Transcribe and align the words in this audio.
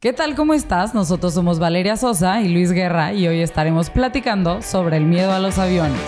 ¿Qué 0.00 0.12
tal? 0.12 0.36
¿Cómo 0.36 0.54
estás? 0.54 0.94
Nosotros 0.94 1.34
somos 1.34 1.58
Valeria 1.58 1.96
Sosa 1.96 2.40
y 2.40 2.46
Luis 2.46 2.70
Guerra 2.70 3.14
y 3.14 3.26
hoy 3.26 3.40
estaremos 3.40 3.90
platicando 3.90 4.62
sobre 4.62 4.96
el 4.96 5.04
miedo 5.04 5.32
a 5.32 5.40
los 5.40 5.58
aviones. 5.58 6.00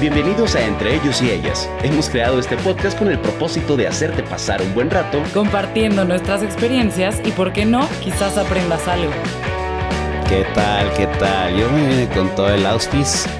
Bienvenidos 0.00 0.56
a 0.56 0.66
Entre 0.66 0.96
ellos 0.96 1.22
y 1.22 1.30
ellas. 1.30 1.70
Hemos 1.84 2.10
creado 2.10 2.40
este 2.40 2.56
podcast 2.56 2.98
con 2.98 3.12
el 3.12 3.20
propósito 3.20 3.76
de 3.76 3.86
hacerte 3.86 4.24
pasar 4.24 4.60
un 4.60 4.74
buen 4.74 4.90
rato 4.90 5.22
compartiendo 5.32 6.04
nuestras 6.04 6.42
experiencias 6.42 7.22
y, 7.24 7.30
por 7.30 7.52
qué 7.52 7.64
no, 7.64 7.88
quizás 8.02 8.38
aprendas 8.38 8.88
algo. 8.88 9.12
¿Qué 10.28 10.44
tal? 10.52 10.92
¿Qué 10.94 11.06
tal? 11.06 11.56
Yo 11.56 11.70
me 11.70 11.86
vine 11.86 12.08
con 12.08 12.28
todo 12.34 12.52
el 12.52 12.66
auspice. 12.66 13.30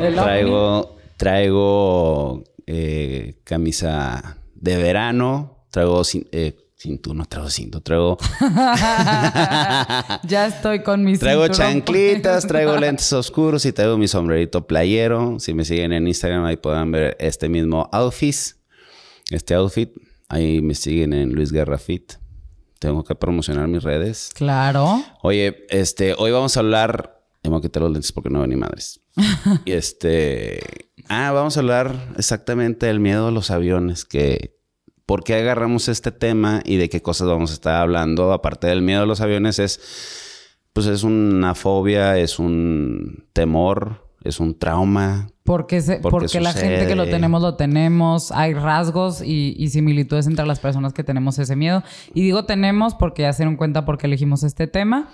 El 0.00 0.16
traigo, 0.16 0.96
traigo 1.16 2.42
eh, 2.66 3.36
camisa 3.44 4.38
de 4.56 4.76
verano, 4.76 5.68
traigo 5.70 6.02
eh, 6.32 6.65
cinturón, 6.86 7.18
no 7.18 7.24
traigo 7.26 7.50
cinto, 7.50 7.80
traigo... 7.80 8.16
ya 10.24 10.46
estoy 10.46 10.82
con 10.82 11.04
mis 11.04 11.18
Traigo 11.18 11.48
chanclitas, 11.48 12.46
traigo 12.46 12.76
lentes 12.80 13.12
oscuros 13.12 13.64
y 13.66 13.72
traigo 13.72 13.98
mi 13.98 14.08
sombrerito 14.08 14.66
playero. 14.66 15.38
Si 15.40 15.52
me 15.52 15.64
siguen 15.64 15.92
en 15.92 16.06
Instagram 16.06 16.44
ahí 16.44 16.56
podrán 16.56 16.92
ver 16.92 17.16
este 17.18 17.48
mismo 17.48 17.88
outfit. 17.92 18.36
Este 19.30 19.54
outfit. 19.54 19.90
Ahí 20.28 20.62
me 20.62 20.74
siguen 20.74 21.12
en 21.12 21.32
Luis 21.32 21.52
Guerra 21.52 21.78
Fit. 21.78 22.14
Tengo 22.78 23.02
que 23.04 23.14
promocionar 23.14 23.68
mis 23.68 23.82
redes. 23.82 24.30
Claro. 24.34 25.02
Oye, 25.22 25.66
este, 25.70 26.14
hoy 26.18 26.30
vamos 26.30 26.56
a 26.56 26.60
hablar... 26.60 27.14
Tengo 27.42 27.60
que 27.60 27.68
quitar 27.68 27.82
los 27.84 27.92
lentes 27.92 28.12
porque 28.12 28.28
no 28.30 28.40
ven 28.40 28.50
ni 28.50 28.56
madres. 28.56 29.00
y 29.64 29.72
este... 29.72 30.60
Ah, 31.08 31.30
vamos 31.32 31.56
a 31.56 31.60
hablar 31.60 32.14
exactamente 32.16 32.86
del 32.86 33.00
miedo 33.00 33.28
a 33.28 33.30
los 33.30 33.50
aviones 33.50 34.04
que 34.04 34.55
por 35.06 35.22
qué 35.22 35.36
agarramos 35.36 35.88
este 35.88 36.10
tema 36.10 36.62
y 36.64 36.76
de 36.76 36.88
qué 36.88 37.00
cosas 37.00 37.28
vamos 37.28 37.52
a 37.52 37.54
estar 37.54 37.76
hablando, 37.76 38.32
aparte 38.32 38.66
del 38.66 38.82
miedo 38.82 39.02
a 39.02 39.06
los 39.06 39.20
aviones, 39.20 39.60
es, 39.60 39.80
pues 40.72 40.86
es 40.86 41.04
una 41.04 41.54
fobia, 41.54 42.18
es 42.18 42.40
un 42.40 43.24
temor, 43.32 44.06
es 44.24 44.40
un 44.40 44.58
trauma. 44.58 45.28
Porque, 45.44 45.80
porque, 46.02 46.40
la 46.40 46.52
gente 46.52 46.88
que 46.88 46.96
lo 46.96 47.04
tenemos, 47.04 47.40
lo 47.40 47.54
tenemos. 47.54 48.32
Hay 48.32 48.52
rasgos 48.54 49.22
y, 49.24 49.68
similitudes 49.68 50.26
entre 50.26 50.44
las 50.44 50.58
personas 50.58 50.92
que 50.92 51.04
tenemos 51.04 51.38
ese 51.38 51.54
miedo. 51.54 51.84
Y 52.12 52.22
digo 52.22 52.44
tenemos 52.44 52.96
porque 52.96 53.22
ya 53.22 53.32
se 53.32 53.44
dieron 53.44 53.56
cuenta 53.56 53.84
por 53.84 53.96
qué 53.96 54.08
elegimos 54.08 54.42
este 54.42 54.66
tema. 54.66 55.08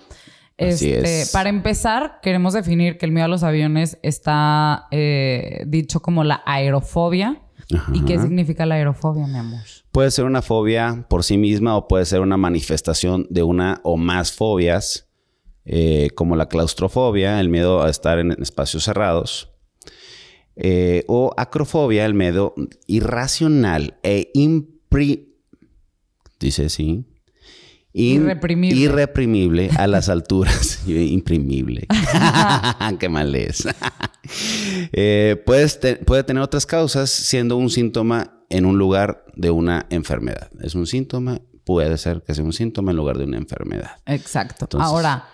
Este, 0.56 1.24
Para 1.32 1.50
empezar, 1.50 2.20
queremos 2.22 2.54
definir 2.54 2.96
que 2.96 3.06
el 3.06 3.12
miedo 3.12 3.26
a 3.26 3.28
los 3.28 3.42
aviones 3.42 3.98
está 4.02 4.86
eh, 4.90 5.64
dicho 5.66 6.00
como 6.00 6.24
la 6.24 6.42
aerofobia. 6.46 7.42
¿Y 7.92 8.02
qué 8.04 8.18
significa 8.18 8.66
la 8.66 8.76
aerofobia, 8.76 9.26
mi 9.26 9.38
amor? 9.38 9.60
Puede 9.90 10.10
ser 10.10 10.24
una 10.24 10.42
fobia 10.42 11.06
por 11.08 11.24
sí 11.24 11.38
misma 11.38 11.76
o 11.76 11.88
puede 11.88 12.04
ser 12.04 12.20
una 12.20 12.36
manifestación 12.36 13.26
de 13.30 13.42
una 13.42 13.80
o 13.84 13.96
más 13.96 14.32
fobias, 14.32 15.08
eh, 15.64 16.10
como 16.14 16.36
la 16.36 16.48
claustrofobia, 16.48 17.40
el 17.40 17.48
miedo 17.48 17.82
a 17.82 17.90
estar 17.90 18.18
en 18.18 18.32
espacios 18.32 18.84
cerrados, 18.84 19.52
eh, 20.56 21.04
o 21.08 21.32
acrofobia, 21.36 22.04
el 22.04 22.14
miedo 22.14 22.54
irracional 22.86 23.98
e 24.02 24.30
impri... 24.34 25.38
Dice 26.38 26.68
sí. 26.68 27.06
Irreprimible. 27.92 28.80
irreprimible 28.80 29.70
a 29.76 29.86
las 29.86 30.08
alturas. 30.10 30.80
Imprimible. 30.86 31.86
Qué 32.98 33.08
mal 33.08 33.34
es. 33.34 33.66
Eh, 34.92 35.42
puede 35.44 36.22
tener 36.24 36.42
otras 36.42 36.66
causas, 36.66 37.10
siendo 37.10 37.56
un 37.56 37.70
síntoma 37.70 38.44
en 38.48 38.66
un 38.66 38.78
lugar 38.78 39.24
de 39.34 39.50
una 39.50 39.86
enfermedad. 39.90 40.50
Es 40.60 40.74
un 40.74 40.86
síntoma, 40.86 41.40
puede 41.64 41.96
ser 41.98 42.22
que 42.22 42.34
sea 42.34 42.44
un 42.44 42.52
síntoma 42.52 42.90
en 42.90 42.96
lugar 42.96 43.18
de 43.18 43.24
una 43.24 43.38
enfermedad. 43.38 43.92
Exacto. 44.06 44.68
Ahora, 44.78 45.26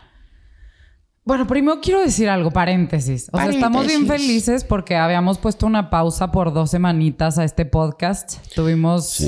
bueno, 1.29 1.47
primero 1.47 1.79
quiero 1.83 2.01
decir 2.01 2.27
algo, 2.31 2.51
paréntesis. 2.51 3.29
O 3.31 3.37
sea, 3.37 3.51
estamos 3.51 3.87
bien 3.87 4.07
felices 4.07 4.65
porque 4.65 4.97
habíamos 4.97 5.37
puesto 5.37 5.67
una 5.67 5.91
pausa 5.91 6.33
por 6.33 6.55
dos 6.55 6.71
semanitas 6.71 7.37
a 7.37 7.45
este 7.45 7.67
podcast. 7.67 8.39
Tuvimos, 8.55 9.23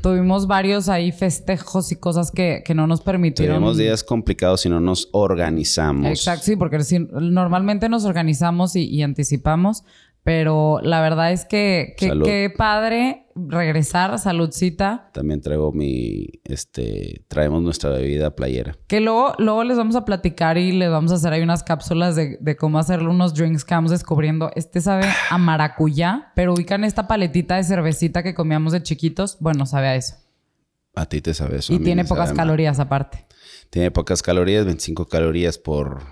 tuvimos 0.00 0.46
varios 0.46 0.88
ahí 0.88 1.12
festejos 1.12 1.92
y 1.92 1.96
cosas 1.96 2.30
que, 2.30 2.64
no 2.74 2.86
nos 2.86 3.02
permitieron. 3.02 3.56
Tuvimos 3.56 3.76
días 3.76 4.02
complicados 4.02 4.64
y 4.64 4.70
no 4.70 4.80
nos 4.80 5.10
organizamos. 5.12 6.06
Exacto, 6.06 6.46
sí, 6.46 6.56
porque 6.56 6.78
normalmente 7.10 7.90
nos 7.90 8.06
organizamos 8.06 8.74
y 8.74 9.02
anticipamos, 9.02 9.84
pero 10.24 10.80
la 10.82 11.00
verdad 11.00 11.32
es 11.32 11.44
que 11.44 11.94
qué 11.98 12.52
padre 12.56 13.26
regresar, 13.34 14.18
saludcita. 14.18 15.10
También 15.12 15.40
traigo 15.40 15.72
mi, 15.72 16.26
este, 16.44 17.24
traemos 17.28 17.62
nuestra 17.62 17.90
bebida 17.90 18.34
playera. 18.34 18.76
Que 18.86 19.00
luego, 19.00 19.34
luego 19.38 19.64
les 19.64 19.76
vamos 19.76 19.96
a 19.96 20.04
platicar 20.04 20.58
y 20.58 20.72
les 20.72 20.90
vamos 20.90 21.12
a 21.12 21.16
hacer 21.16 21.32
ahí 21.32 21.42
unas 21.42 21.62
cápsulas 21.62 22.16
de, 22.16 22.56
cómo 22.56 22.78
hacerle 22.78 23.08
unos 23.08 23.34
drinks 23.34 23.64
que 23.64 23.74
vamos 23.74 23.90
descubriendo. 23.90 24.50
Este 24.54 24.80
sabe 24.80 25.06
a 25.30 25.38
maracuyá, 25.38 26.32
pero 26.34 26.54
ubican 26.54 26.84
esta 26.84 27.08
paletita 27.08 27.56
de 27.56 27.64
cervecita 27.64 28.22
que 28.22 28.34
comíamos 28.34 28.72
de 28.72 28.82
chiquitos. 28.82 29.38
Bueno, 29.40 29.66
sabe 29.66 29.88
a 29.88 29.96
eso. 29.96 30.16
A 30.94 31.06
ti 31.06 31.20
te 31.20 31.34
sabe 31.34 31.58
eso. 31.58 31.72
Y 31.72 31.78
tiene 31.78 32.04
pocas 32.04 32.32
calorías 32.32 32.78
aparte. 32.78 33.26
Tiene 33.70 33.90
pocas 33.90 34.22
calorías, 34.22 34.66
25 34.66 35.06
calorías 35.06 35.56
por 35.56 36.02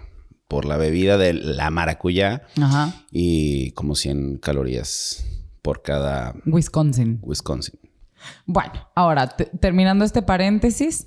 por 0.50 0.64
la 0.64 0.76
bebida 0.76 1.16
de 1.16 1.32
la 1.32 1.70
maracuyá 1.70 2.42
y 3.12 3.70
como 3.70 3.94
100 3.94 4.38
calorías 4.38 5.24
por 5.62 5.80
cada... 5.82 6.34
Wisconsin. 6.44 7.20
Wisconsin. 7.22 7.78
Bueno, 8.46 8.72
ahora 8.96 9.28
terminando 9.28 10.04
este 10.04 10.22
paréntesis. 10.22 11.06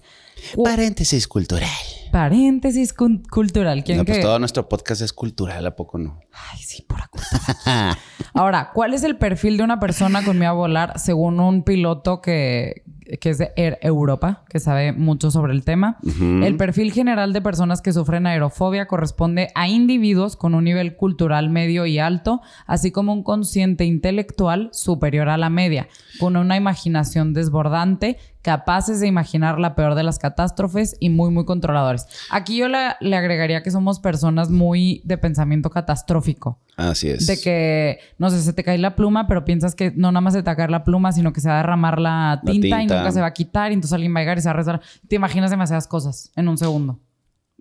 Paréntesis 0.63 1.27
cultural. 1.27 1.69
Paréntesis 2.13 2.94
cultural. 2.94 3.84
¿Quién 3.84 3.97
no, 3.97 4.06
pues 4.06 4.22
todo 4.22 4.38
nuestro 4.38 4.69
podcast 4.69 5.01
es 5.01 5.12
cultural, 5.12 5.66
¿a 5.66 5.75
poco 5.75 5.97
no? 5.97 6.19
Ay, 6.31 6.59
sí, 6.59 6.85
por 6.88 7.09
cultura. 7.09 7.97
ahora, 8.35 8.69
¿cuál 8.72 8.94
es 8.94 9.03
el 9.03 9.18
perfil 9.18 9.57
de 9.57 9.63
una 9.63 9.79
persona 9.79 10.24
con 10.24 10.38
miedo 10.38 10.51
a 10.51 10.53
volar 10.53 11.00
según 11.00 11.40
un 11.40 11.63
piloto 11.63 12.22
que, 12.22 12.84
que 13.19 13.29
es 13.29 13.38
de 13.38 13.51
Air 13.56 13.79
Europa, 13.81 14.44
que 14.50 14.59
sabe 14.59 14.94
mucho 14.94 15.31
sobre 15.31 15.53
el 15.53 15.63
tema. 15.63 15.97
El 16.19 16.57
perfil 16.57 16.91
general 16.91 17.34
de 17.34 17.41
personas 17.41 17.81
que 17.81 17.94
sufren 17.94 18.28
aerofobia 18.28 18.88
corresponde 18.88 19.50
a 19.56 19.68
individuos 19.68 20.35
con 20.35 20.56
un 20.56 20.63
nivel 20.63 20.95
cultural 20.95 21.50
medio 21.50 21.85
y 21.85 22.00
alto, 22.00 22.41
así 22.66 22.91
como 22.91 23.13
un 23.13 23.24
consciente 23.24 23.85
intelectual 23.85 24.69
superior 24.72 25.30
a 25.30 25.38
la 25.38 25.50
media, 25.50 25.88
con 26.19 26.38
una 26.38 26.56
imaginación 26.56 27.34
desbordante 27.34 28.18
capaces 28.41 29.00
de 29.00 29.07
imaginar 29.07 29.57
la 29.57 29.74
peor 29.74 29.95
de 29.95 30.03
las 30.03 30.19
catástrofes 30.19 30.97
y 31.00 31.09
muy, 31.09 31.31
muy 31.31 31.45
controladores. 31.45 32.02
Aquí 32.29 32.57
yo 32.57 32.67
le, 32.67 33.15
agregaría 33.15 33.63
que 33.63 33.71
somos 33.71 33.99
personas 33.99 34.49
muy 34.49 35.01
de 35.03 35.17
pensamiento 35.17 35.69
catastrófico. 35.69 36.59
Así 36.75 37.09
es. 37.09 37.27
De 37.27 37.39
que, 37.39 37.99
no 38.17 38.29
sé, 38.29 38.41
se 38.41 38.53
te 38.53 38.63
cae 38.63 38.77
la 38.77 38.95
pluma, 38.95 39.27
pero 39.27 39.45
piensas 39.45 39.75
que 39.75 39.91
no 39.91 40.11
nada 40.11 40.21
más 40.21 40.33
se 40.33 40.43
te 40.43 40.55
caer 40.55 40.71
la 40.71 40.83
pluma, 40.83 41.11
sino 41.11 41.33
que 41.33 41.41
se 41.41 41.49
va 41.49 41.55
a 41.55 41.57
derramar 41.57 41.99
la 41.99 42.41
tinta, 42.45 42.81
y 42.81 42.87
nunca 42.87 43.11
se 43.11 43.21
va 43.21 43.27
a 43.27 43.33
quitar 43.33 43.71
y 43.71 43.75
entonces 43.75 43.93
alguien 43.93 44.13
va 44.13 44.19
a 44.19 44.21
llegar 44.21 44.37
y 44.37 44.41
se 44.41 44.47
va 44.47 44.53
a 44.53 44.57
rezar. 44.57 44.81
Te 45.07 45.15
imaginas 45.15 45.51
demasiadas 45.51 45.87
cosas 45.87 46.31
en 46.35 46.47
un 46.47 46.57
segundo. 46.57 46.99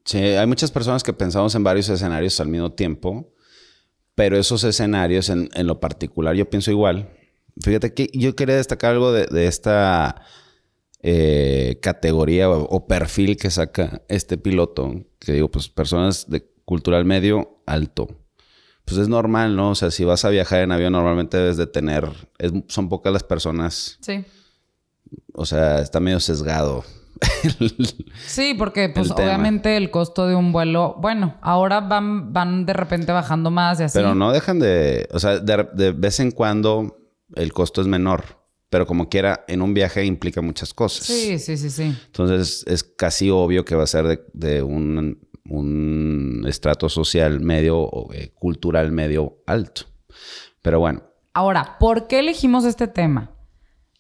Sí, 0.04 0.18
hay 0.18 0.46
muchas 0.46 0.70
personas 0.70 1.02
que 1.02 1.12
pensamos 1.12 1.54
en 1.54 1.62
varios 1.62 1.88
escenarios 1.88 2.40
al 2.40 2.48
mismo 2.48 2.72
tiempo, 2.72 3.32
pero 4.14 4.36
esos 4.36 4.64
escenarios 4.64 5.30
en, 5.30 5.48
lo 5.54 5.80
particular 5.80 6.34
yo 6.34 6.48
pienso 6.48 6.70
igual. 6.70 7.08
Fíjate 7.62 7.92
que 7.92 8.10
yo 8.14 8.34
quería 8.34 8.56
destacar 8.56 8.92
algo 8.92 9.12
de 9.12 9.46
esta 9.46 10.22
eh, 11.04 11.80
categoría 11.82 12.48
o, 12.48 12.86
perfil 12.86 13.36
que 13.36 13.50
saca 13.50 14.02
este 14.08 14.38
piloto, 14.38 15.04
que 15.18 15.32
digo, 15.32 15.50
pues 15.50 15.68
personas 15.68 16.30
de 16.30 16.48
cultural 16.64 17.04
medio 17.04 17.60
alto. 17.66 18.08
Pues 18.84 18.98
es 18.98 19.08
normal, 19.08 19.56
¿no? 19.56 19.70
O 19.70 19.74
sea, 19.74 19.90
si 19.90 20.04
vas 20.04 20.24
a 20.24 20.28
viajar 20.28 20.60
en 20.60 20.70
avión, 20.70 20.92
normalmente 20.92 21.36
debes 21.36 21.56
de 21.56 21.66
tener, 21.66 22.08
son 22.68 22.88
pocas 22.88 23.12
las 23.12 23.24
personas. 23.24 23.98
Sí. 24.00 24.24
O 25.34 25.44
sea, 25.44 25.80
está 25.80 25.98
medio 25.98 26.20
sesgado. 26.20 26.84
sí, 28.26 28.54
porque 28.56 28.88
pues 28.88 29.10
obviamente 29.10 29.76
el 29.76 29.90
costo 29.90 30.28
de 30.28 30.36
un 30.36 30.52
vuelo, 30.52 30.96
bueno, 31.00 31.36
ahora 31.40 31.80
van, 31.80 32.32
van 32.32 32.64
de 32.64 32.74
repente 32.74 33.10
bajando 33.10 33.50
más 33.50 33.80
y 33.80 33.84
así. 33.84 33.98
Pero 33.98 34.14
no 34.14 34.30
dejan 34.30 34.60
de, 34.60 35.08
o 35.12 35.18
sea, 35.18 35.38
de 35.38 35.92
vez 35.92 36.20
en 36.20 36.30
cuando 36.30 36.96
el 37.34 37.52
costo 37.52 37.80
es 37.80 37.88
menor 37.88 38.41
pero 38.72 38.86
como 38.86 39.10
quiera, 39.10 39.44
en 39.48 39.60
un 39.60 39.74
viaje 39.74 40.02
implica 40.02 40.40
muchas 40.40 40.72
cosas. 40.72 41.04
Sí, 41.04 41.38
sí, 41.38 41.58
sí, 41.58 41.68
sí. 41.68 41.94
Entonces 42.06 42.64
es 42.66 42.82
casi 42.82 43.28
obvio 43.28 43.66
que 43.66 43.74
va 43.74 43.82
a 43.82 43.86
ser 43.86 44.24
de, 44.32 44.62
un, 44.62 45.20
estrato 46.48 46.88
social 46.88 47.40
medio 47.40 47.78
o 47.78 48.10
eh, 48.14 48.32
cultural 48.34 48.90
medio 48.90 49.42
alto. 49.46 49.82
Pero 50.62 50.80
bueno. 50.80 51.02
Ahora, 51.34 51.76
¿por 51.78 52.06
qué 52.06 52.20
elegimos 52.20 52.64
este 52.64 52.88
tema? 52.88 53.32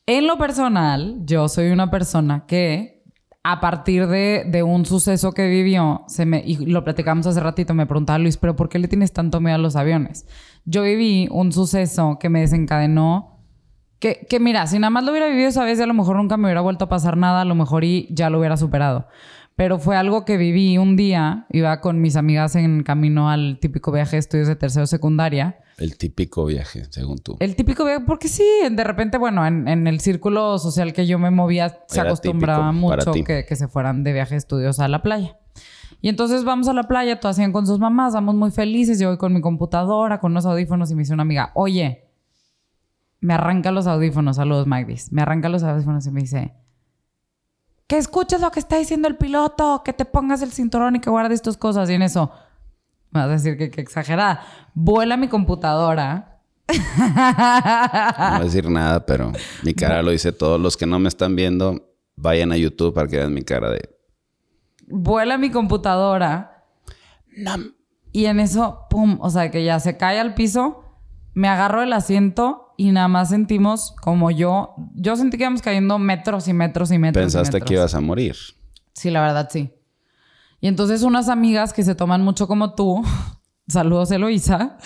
En 0.06 0.26
lo 0.26 0.38
personal, 0.38 1.18
yo 1.26 1.50
soy 1.50 1.68
una 1.68 1.90
persona 1.90 2.46
que 2.46 3.02
a 3.42 3.60
partir 3.60 4.06
de, 4.06 4.62
un 4.62 4.86
suceso 4.86 5.32
que 5.32 5.48
vivió, 5.48 6.04
se 6.06 6.24
me, 6.24 6.42
y 6.46 6.56
lo 6.64 6.82
platicamos 6.82 7.26
hace 7.26 7.40
ratito, 7.40 7.74
me 7.74 7.84
preguntaba 7.84 8.18
Luis, 8.18 8.38
pero 8.38 8.56
¿por 8.56 8.70
qué 8.70 8.78
le 8.78 8.88
tienes 8.88 9.12
tanto 9.12 9.38
miedo 9.38 9.56
a 9.56 9.58
los 9.58 9.76
aviones? 9.76 10.26
Yo 10.64 10.82
viví 10.82 11.28
un 11.30 11.52
suceso 11.52 12.16
que 12.18 12.30
me 12.30 12.40
desencadenó 12.40 13.31
Que, 14.02 14.26
que 14.28 14.40
mira, 14.40 14.66
si 14.66 14.80
nada 14.80 14.90
más 14.90 15.04
lo 15.04 15.12
hubiera 15.12 15.28
vivido 15.28 15.48
esa 15.48 15.62
vez, 15.62 15.78
a 15.78 15.86
lo 15.86 15.94
mejor 15.94 16.16
nunca 16.16 16.36
me 16.36 16.48
hubiera 16.48 16.60
vuelto 16.60 16.86
a 16.86 16.88
pasar 16.88 17.16
nada, 17.16 17.42
a 17.42 17.44
lo 17.44 17.54
mejor 17.54 17.84
y 17.84 18.08
ya 18.10 18.30
lo 18.30 18.40
hubiera 18.40 18.56
superado. 18.56 19.06
Pero 19.54 19.78
fue 19.78 19.96
algo 19.96 20.24
que 20.24 20.36
viví 20.36 20.76
un 20.76 20.96
día, 20.96 21.46
iba 21.50 21.80
con 21.80 22.00
mis 22.00 22.16
amigas 22.16 22.56
en 22.56 22.82
camino 22.82 23.30
al 23.30 23.60
típico 23.60 23.92
viaje 23.92 24.16
de 24.16 24.18
estudios 24.18 24.48
de 24.48 24.56
tercero 24.56 24.88
secundaria. 24.88 25.60
El 25.78 25.96
típico 25.98 26.44
viaje, 26.44 26.82
según 26.90 27.18
tú. 27.18 27.36
El 27.38 27.54
típico 27.54 27.84
viaje, 27.84 28.02
porque 28.04 28.26
sí, 28.26 28.44
de 28.68 28.82
repente, 28.82 29.18
bueno, 29.18 29.46
en, 29.46 29.68
en 29.68 29.86
el 29.86 30.00
círculo 30.00 30.58
social 30.58 30.92
que 30.92 31.06
yo 31.06 31.20
me 31.20 31.30
movía, 31.30 31.68
se 31.86 32.00
Era 32.00 32.08
acostumbraba 32.08 32.72
mucho 32.72 33.12
que, 33.24 33.44
que 33.46 33.54
se 33.54 33.68
fueran 33.68 34.02
de 34.02 34.12
viaje 34.12 34.30
de 34.30 34.38
estudios 34.38 34.80
a 34.80 34.88
la 34.88 35.00
playa. 35.02 35.36
Y 36.00 36.08
entonces 36.08 36.42
vamos 36.42 36.66
a 36.66 36.72
la 36.72 36.88
playa, 36.88 37.20
todas 37.20 37.36
hacían 37.36 37.52
con 37.52 37.68
sus 37.68 37.78
mamás, 37.78 38.14
vamos 38.14 38.34
muy 38.34 38.50
felices, 38.50 38.98
yo 38.98 39.10
voy 39.10 39.16
con 39.18 39.32
mi 39.32 39.40
computadora, 39.40 40.18
con 40.18 40.32
unos 40.32 40.44
audífonos 40.44 40.90
y 40.90 40.96
me 40.96 41.02
dice 41.02 41.14
una 41.14 41.22
amiga, 41.22 41.52
oye, 41.54 42.08
me 43.22 43.34
arranca 43.34 43.70
los 43.70 43.86
audífonos, 43.86 44.36
saludos 44.36 44.66
Magdis, 44.66 45.12
me 45.12 45.22
arranca 45.22 45.48
los 45.48 45.62
audífonos 45.62 46.04
y 46.06 46.10
me 46.10 46.20
dice, 46.22 46.52
que 47.86 47.96
escuches 47.96 48.40
lo 48.40 48.50
que 48.50 48.58
está 48.58 48.76
diciendo 48.78 49.06
el 49.06 49.16
piloto, 49.16 49.82
que 49.84 49.92
te 49.92 50.04
pongas 50.04 50.42
el 50.42 50.50
cinturón 50.50 50.96
y 50.96 51.00
que 51.00 51.08
guardes 51.08 51.40
tus 51.40 51.56
cosas. 51.56 51.88
Y 51.88 51.94
en 51.94 52.02
eso, 52.02 52.32
me 53.10 53.20
vas 53.20 53.28
a 53.28 53.32
decir 53.32 53.56
que, 53.56 53.70
que 53.70 53.80
exagerada, 53.80 54.42
vuela 54.74 55.16
mi 55.16 55.28
computadora. 55.28 56.40
No 56.72 58.30
voy 58.30 58.40
a 58.40 58.44
decir 58.44 58.68
nada, 58.70 59.04
pero 59.04 59.32
mi 59.62 59.74
cara 59.74 60.02
lo 60.02 60.10
dice 60.10 60.32
todo. 60.32 60.58
Los 60.58 60.76
que 60.76 60.86
no 60.86 60.98
me 60.98 61.08
están 61.08 61.36
viendo, 61.36 61.94
vayan 62.16 62.50
a 62.50 62.56
YouTube 62.56 62.94
para 62.94 63.08
que 63.08 63.18
vean 63.18 63.34
mi 63.34 63.42
cara 63.42 63.70
de... 63.70 63.88
vuela 64.86 65.38
mi 65.38 65.50
computadora. 65.50 66.64
Y 68.10 68.24
en 68.26 68.40
eso, 68.40 68.86
pum, 68.90 69.18
o 69.20 69.30
sea, 69.30 69.50
que 69.50 69.64
ya 69.64 69.78
se 69.80 69.96
cae 69.96 70.18
al 70.18 70.34
piso, 70.34 70.84
me 71.34 71.48
agarro 71.48 71.82
el 71.82 71.92
asiento 71.92 72.61
y 72.88 72.92
nada 72.92 73.08
más 73.08 73.28
sentimos 73.30 73.94
como 74.00 74.30
yo, 74.30 74.74
yo 74.94 75.16
sentí 75.16 75.36
que 75.36 75.44
íbamos 75.44 75.62
cayendo 75.62 75.98
metros 75.98 76.48
y 76.48 76.52
metros 76.52 76.90
y 76.90 76.98
metros. 76.98 77.22
y 77.22 77.24
Pensaste 77.24 77.54
metros. 77.54 77.68
que 77.68 77.74
ibas 77.74 77.94
a 77.94 78.00
morir. 78.00 78.36
Sí, 78.94 79.10
la 79.10 79.20
verdad, 79.20 79.48
sí. 79.50 79.72
Y 80.60 80.68
entonces 80.68 81.02
unas 81.02 81.28
amigas 81.28 81.72
que 81.72 81.82
se 81.82 81.94
toman 81.94 82.22
mucho 82.22 82.46
como 82.46 82.74
tú, 82.74 83.02
saludos 83.68 84.10
Eloisa, 84.10 84.78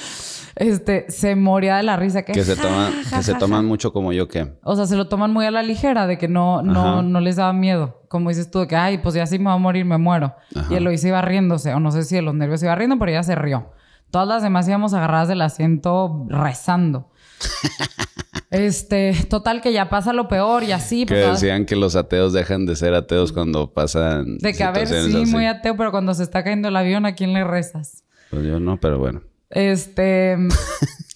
este, 0.54 1.10
se 1.10 1.36
moría 1.36 1.76
de 1.76 1.82
la 1.82 1.96
risa. 1.96 2.22
Que, 2.22 2.32
Que 2.32 2.44
se 2.44 2.56
ja, 2.56 2.62
toman, 2.62 2.92
ja, 3.04 3.16
que 3.18 3.22
se 3.22 3.32
ja, 3.34 3.38
toman 3.38 3.62
ja. 3.62 3.68
mucho 3.68 3.92
como 3.92 4.12
yo 4.12 4.26
que... 4.26 4.54
O 4.62 4.74
sea, 4.74 4.86
se 4.86 4.96
lo 4.96 5.06
toman 5.08 5.32
muy 5.32 5.44
a 5.44 5.50
la 5.50 5.62
ligera, 5.62 6.06
de 6.06 6.16
que 6.16 6.28
no, 6.28 6.62
no, 6.62 6.92
Ajá. 6.94 7.02
no 7.02 7.20
les 7.20 7.36
daba 7.36 7.52
miedo. 7.52 8.02
Como 8.08 8.30
dices 8.30 8.50
tú, 8.50 8.60
de 8.60 8.66
que, 8.66 8.76
ay, 8.76 8.98
pues 8.98 9.14
ya 9.14 9.26
sí 9.26 9.38
me 9.38 9.46
va 9.46 9.52
a 9.54 9.58
morir, 9.58 9.84
me 9.84 9.98
muero. 9.98 10.34
Ajá. 10.54 10.66
Y 10.72 10.76
Eloisa 10.76 11.08
iba 11.08 11.20
riéndose, 11.20 11.74
o 11.74 11.80
no 11.80 11.90
sé 11.90 12.04
si 12.04 12.14
de 12.14 12.22
los 12.22 12.34
nervios 12.34 12.62
iba 12.62 12.74
riendo, 12.74 12.98
pero 12.98 13.10
ella 13.10 13.22
se 13.22 13.34
rió. 13.34 13.70
Todas 14.10 14.28
las 14.28 14.42
demás 14.42 14.66
íbamos 14.68 14.94
agarradas 14.94 15.28
del 15.28 15.42
asiento 15.42 16.24
rezando. 16.28 17.10
este, 18.50 19.14
total 19.28 19.60
que 19.60 19.72
ya 19.72 19.88
pasa 19.88 20.12
lo 20.12 20.28
peor 20.28 20.62
y 20.62 20.72
así. 20.72 21.06
Que 21.06 21.14
pues, 21.14 21.40
decían 21.40 21.66
que 21.66 21.76
los 21.76 21.96
ateos 21.96 22.32
dejan 22.32 22.66
de 22.66 22.76
ser 22.76 22.94
ateos 22.94 23.32
cuando 23.32 23.72
pasan 23.72 24.38
de 24.38 24.52
que 24.52 24.64
a 24.64 24.70
ver, 24.70 24.86
sí, 24.86 24.94
así. 24.94 25.26
muy 25.26 25.46
ateo, 25.46 25.76
pero 25.76 25.90
cuando 25.90 26.14
se 26.14 26.22
está 26.22 26.42
cayendo 26.44 26.68
el 26.68 26.76
avión, 26.76 27.06
¿a 27.06 27.14
quién 27.14 27.32
le 27.32 27.44
rezas? 27.44 28.04
Pues 28.30 28.44
yo 28.44 28.60
no, 28.60 28.78
pero 28.80 28.98
bueno. 28.98 29.22
Este. 29.50 30.36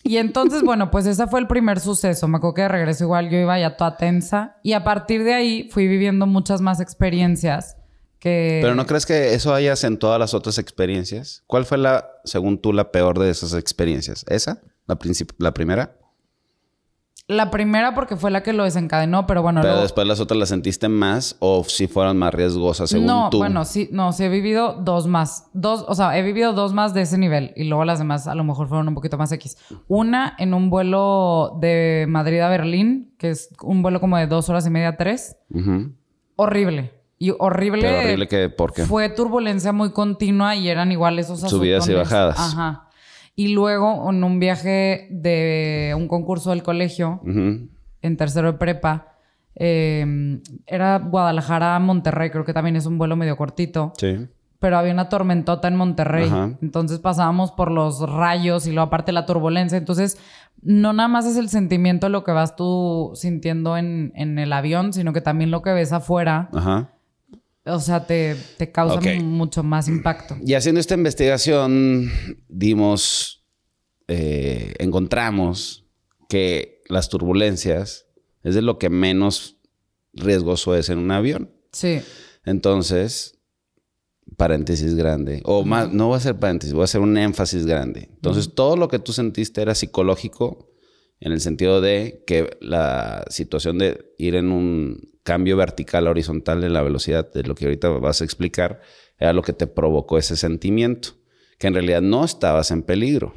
Y 0.03 0.17
entonces, 0.17 0.63
bueno, 0.63 0.91
pues 0.91 1.07
ese 1.07 1.27
fue 1.27 1.41
el 1.41 1.47
primer 1.47 1.79
suceso. 1.79 2.27
Me 2.27 2.39
acuerdo 2.39 2.55
que 2.55 2.63
de 2.63 2.69
regreso 2.69 3.05
igual 3.05 3.29
yo 3.31 3.39
iba 3.39 3.59
ya 3.59 3.77
toda 3.77 3.97
tensa. 3.97 4.57
Y 4.63 4.73
a 4.73 4.83
partir 4.83 5.25
de 5.25 5.35
ahí 5.35 5.69
fui 5.71 5.87
viviendo 5.87 6.27
muchas 6.27 6.61
más 6.61 6.81
experiencias 6.81 7.77
que... 8.19 8.61
Pero 8.63 8.75
¿no 8.75 8.87
crees 8.87 9.07
que 9.07 9.35
eso 9.35 9.55
hayas 9.55 9.85
en 9.85 9.99
todas 9.99 10.19
las 10.19 10.35
otras 10.35 10.59
experiencias? 10.59 11.45
¿Cuál 11.47 11.65
fue 11.67 11.79
la, 11.79 12.09
según 12.25 12.59
tú, 12.59 12.73
la 12.73 12.91
peor 12.91 13.19
de 13.19 13.31
esas 13.31 13.55
experiencias? 13.55 14.25
¿Esa? 14.29 14.63
¿La, 14.87 14.99
princip- 14.99 15.35
la 15.39 15.53
primera? 15.53 15.97
La 17.31 17.51
primera 17.51 17.95
porque 17.95 18.17
fue 18.17 18.31
la 18.31 18.43
que 18.43 18.53
lo 18.53 18.65
desencadenó, 18.65 19.27
pero 19.27 19.41
bueno, 19.43 19.61
Pero 19.61 19.75
luego- 19.75 19.83
después 19.85 20.07
las 20.07 20.19
otras 20.21 20.37
las 20.39 20.49
sentiste 20.49 20.89
más 20.89 21.37
o 21.39 21.63
si 21.65 21.87
fueran 21.87 22.17
más 22.17 22.35
riesgosas 22.35 22.91
según 22.91 23.07
no, 23.07 23.31
tú. 23.31 23.39
bueno, 23.39 23.65
sí, 23.65 23.89
no, 23.93 24.13
sí 24.13 24.25
he 24.25 24.29
vivido 24.29 24.73
dos 24.75 25.07
más. 25.07 25.49
Dos, 25.53 25.85
o 25.87 25.95
sea, 25.95 26.19
he 26.19 26.23
vivido 26.23 26.53
dos 26.53 26.73
más 26.73 26.93
de 26.93 27.03
ese 27.03 27.19
nivel 27.19 27.53
y 27.55 27.65
luego 27.65 27.85
las 27.85 27.99
demás 28.01 28.27
a 28.27 28.35
lo 28.35 28.43
mejor 28.43 28.69
fueron 28.69 28.89
un 28.89 28.95
poquito 28.95 29.17
más 29.17 29.31
X. 29.33 29.57
Una 29.87 30.35
en 30.39 30.55
un 30.55 30.71
vuelo 30.71 31.57
de 31.61 32.07
Madrid 32.09 32.41
a 32.41 32.49
Berlín, 32.49 33.15
que 33.17 33.31
es 33.31 33.49
un 33.63 33.83
vuelo 33.83 34.01
como 34.01 34.17
de 34.17 34.27
dos 34.27 34.49
horas 34.49 34.67
y 34.67 34.71
media, 34.71 34.97
tres. 34.97 35.37
Horrible. 36.37 36.93
Y 37.19 37.33
horrible. 37.39 37.83
Pero 37.83 37.99
horrible 37.99 38.29
que, 38.29 38.49
¿por 38.49 38.73
qué? 38.73 38.85
Fue 38.87 39.09
turbulencia 39.11 39.73
muy 39.73 39.93
continua 39.93 40.57
y 40.57 40.69
eran 40.69 40.91
igual 40.91 41.19
esos 41.19 41.41
Subidas 41.41 41.87
y 41.89 41.93
bajadas. 41.95 42.39
Ajá. 42.39 42.87
Y 43.37 43.49
luego 43.55 44.11
en 44.11 44.23
un 44.25 44.39
viaje 44.39 45.09
de 45.11 45.95
un 45.97 46.09
concurso 46.09 46.51
del 46.51 46.63
colegio, 46.63 47.21
en 47.25 48.17
tercero 48.17 48.53
de 48.53 48.59
prepa, 48.59 49.15
eh, 49.57 50.41
era 50.67 50.99
Guadalajara 50.99 51.77
a 51.77 51.81
Monterrey, 51.81 52.31
creo 52.31 52.45
que 52.45 52.53
también 52.55 52.77
es 52.77 52.87
un 52.87 52.99
vuelo 52.99 53.17
medio 53.17 53.37
cortito, 53.37 53.93
Sí. 53.99 54.27
pero 54.59 54.77
había 54.79 54.93
una 54.93 55.09
tormentota 55.09 55.69
en 55.69 55.77
Monterrey. 55.77 56.27
Ajá. 56.27 56.51
Entonces 56.63 56.99
pasábamos 56.99 57.51
por 57.53 57.71
los 57.71 58.01
rayos 58.11 58.67
y 58.67 58.73
luego 58.73 58.87
aparte 58.89 59.13
la 59.13 59.27
turbulencia. 59.27 59.79
Entonces, 59.79 60.19
no 60.63 60.93
nada 60.93 61.09
más 61.09 61.25
es 61.27 61.37
el 61.39 61.49
sentimiento 61.49 62.09
lo 62.11 62.25
que 62.25 62.33
vas 62.33 62.57
tú 62.57 63.13
sintiendo 63.15 63.77
en, 63.79 64.13
en 64.17 64.39
el 64.39 64.53
avión, 64.53 64.93
sino 64.93 65.13
que 65.15 65.21
también 65.23 65.51
lo 65.51 65.63
que 65.63 65.73
ves 65.73 65.93
afuera. 65.93 66.51
Ajá. 66.53 66.91
O 67.65 67.79
sea, 67.79 68.07
te, 68.07 68.37
te 68.57 68.73
causa 68.73 69.01
mucho 69.23 69.63
más 69.63 69.89
impacto. 69.89 70.37
Y 70.45 70.55
haciendo 70.55 70.81
esta 70.81 70.95
investigación, 70.95 72.11
dimos, 72.49 73.45
eh, 74.09 74.75
encontramos 74.79 75.87
que 76.29 76.83
las 76.89 77.09
turbulencias 77.09 78.07
es 78.43 78.55
de 78.55 78.63
lo 78.63 78.79
que 78.79 78.89
menos 78.89 79.59
riesgoso 80.15 80.75
es 80.75 80.89
en 80.89 80.99
un 80.99 81.11
avión. 81.11 81.53
Sí. 81.73 82.01
Entonces, 82.45 83.39
paréntesis 84.37 84.95
grande. 84.95 85.43
O 85.45 85.65
más, 85.65 85.93
no 85.93 86.07
voy 86.07 86.15
a 86.15 86.19
hacer 86.19 86.39
paréntesis, 86.39 86.73
voy 86.73 86.83
a 86.83 86.85
hacer 86.85 87.03
un 87.03 87.17
énfasis 87.19 87.67
grande. 87.67 88.09
Entonces, 88.15 88.55
todo 88.55 88.77
lo 88.77 88.89
que 88.89 88.99
tú 88.99 89.13
sentiste 89.13 89.61
era 89.61 89.75
psicológico 89.75 90.71
en 91.21 91.33
el 91.33 91.41
sentido 91.41 91.83
de 91.83 92.25
que 92.27 92.57
la 92.61 93.25
situación 93.29 93.79
de 93.79 94.15
ir 94.19 94.35
en 94.35 94.51
un 94.51 95.10
cambio 95.23 95.57
vertical 95.57 96.07
a 96.07 96.11
horizontal 96.11 96.65
en 96.65 96.73
la 96.73 96.83
velocidad 96.83 97.31
de 97.33 97.43
lo 97.43 97.55
que 97.55 97.67
ahorita 97.67 97.89
vas 97.89 98.21
a 98.21 98.25
explicar 98.25 98.81
era 99.19 99.33
lo 99.33 99.43
que 99.43 99.53
te 99.53 99.67
provocó 99.67 100.19
ese 100.19 100.37
sentimiento, 100.37 101.11
que 101.59 101.67
en 101.67 101.75
realidad 101.75 102.01
no 102.01 102.25
estabas 102.25 102.71
en 102.71 102.83
peligro. 102.83 103.35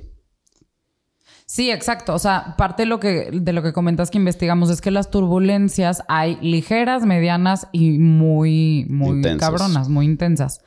Sí, 1.46 1.70
exacto. 1.70 2.14
O 2.14 2.20
sea, 2.20 2.56
parte 2.58 2.84
de 2.84 2.88
lo 2.88 3.00
que, 3.00 3.30
de 3.32 3.54
lo 3.54 3.62
que 3.62 3.74
comentas 3.74 4.10
que 4.10 4.18
investigamos 4.18 4.70
es 4.70 4.82
que 4.82 4.92
las 4.92 5.12
turbulencias 5.12 6.04
hay 6.08 6.38
ligeras, 6.42 7.06
medianas 7.06 7.68
y 7.72 8.00
muy, 8.00 8.86
muy 8.90 9.18
Intensas. 9.18 9.50
cabronas, 9.50 9.90
muy 9.90 10.06
intensas. 10.06 10.62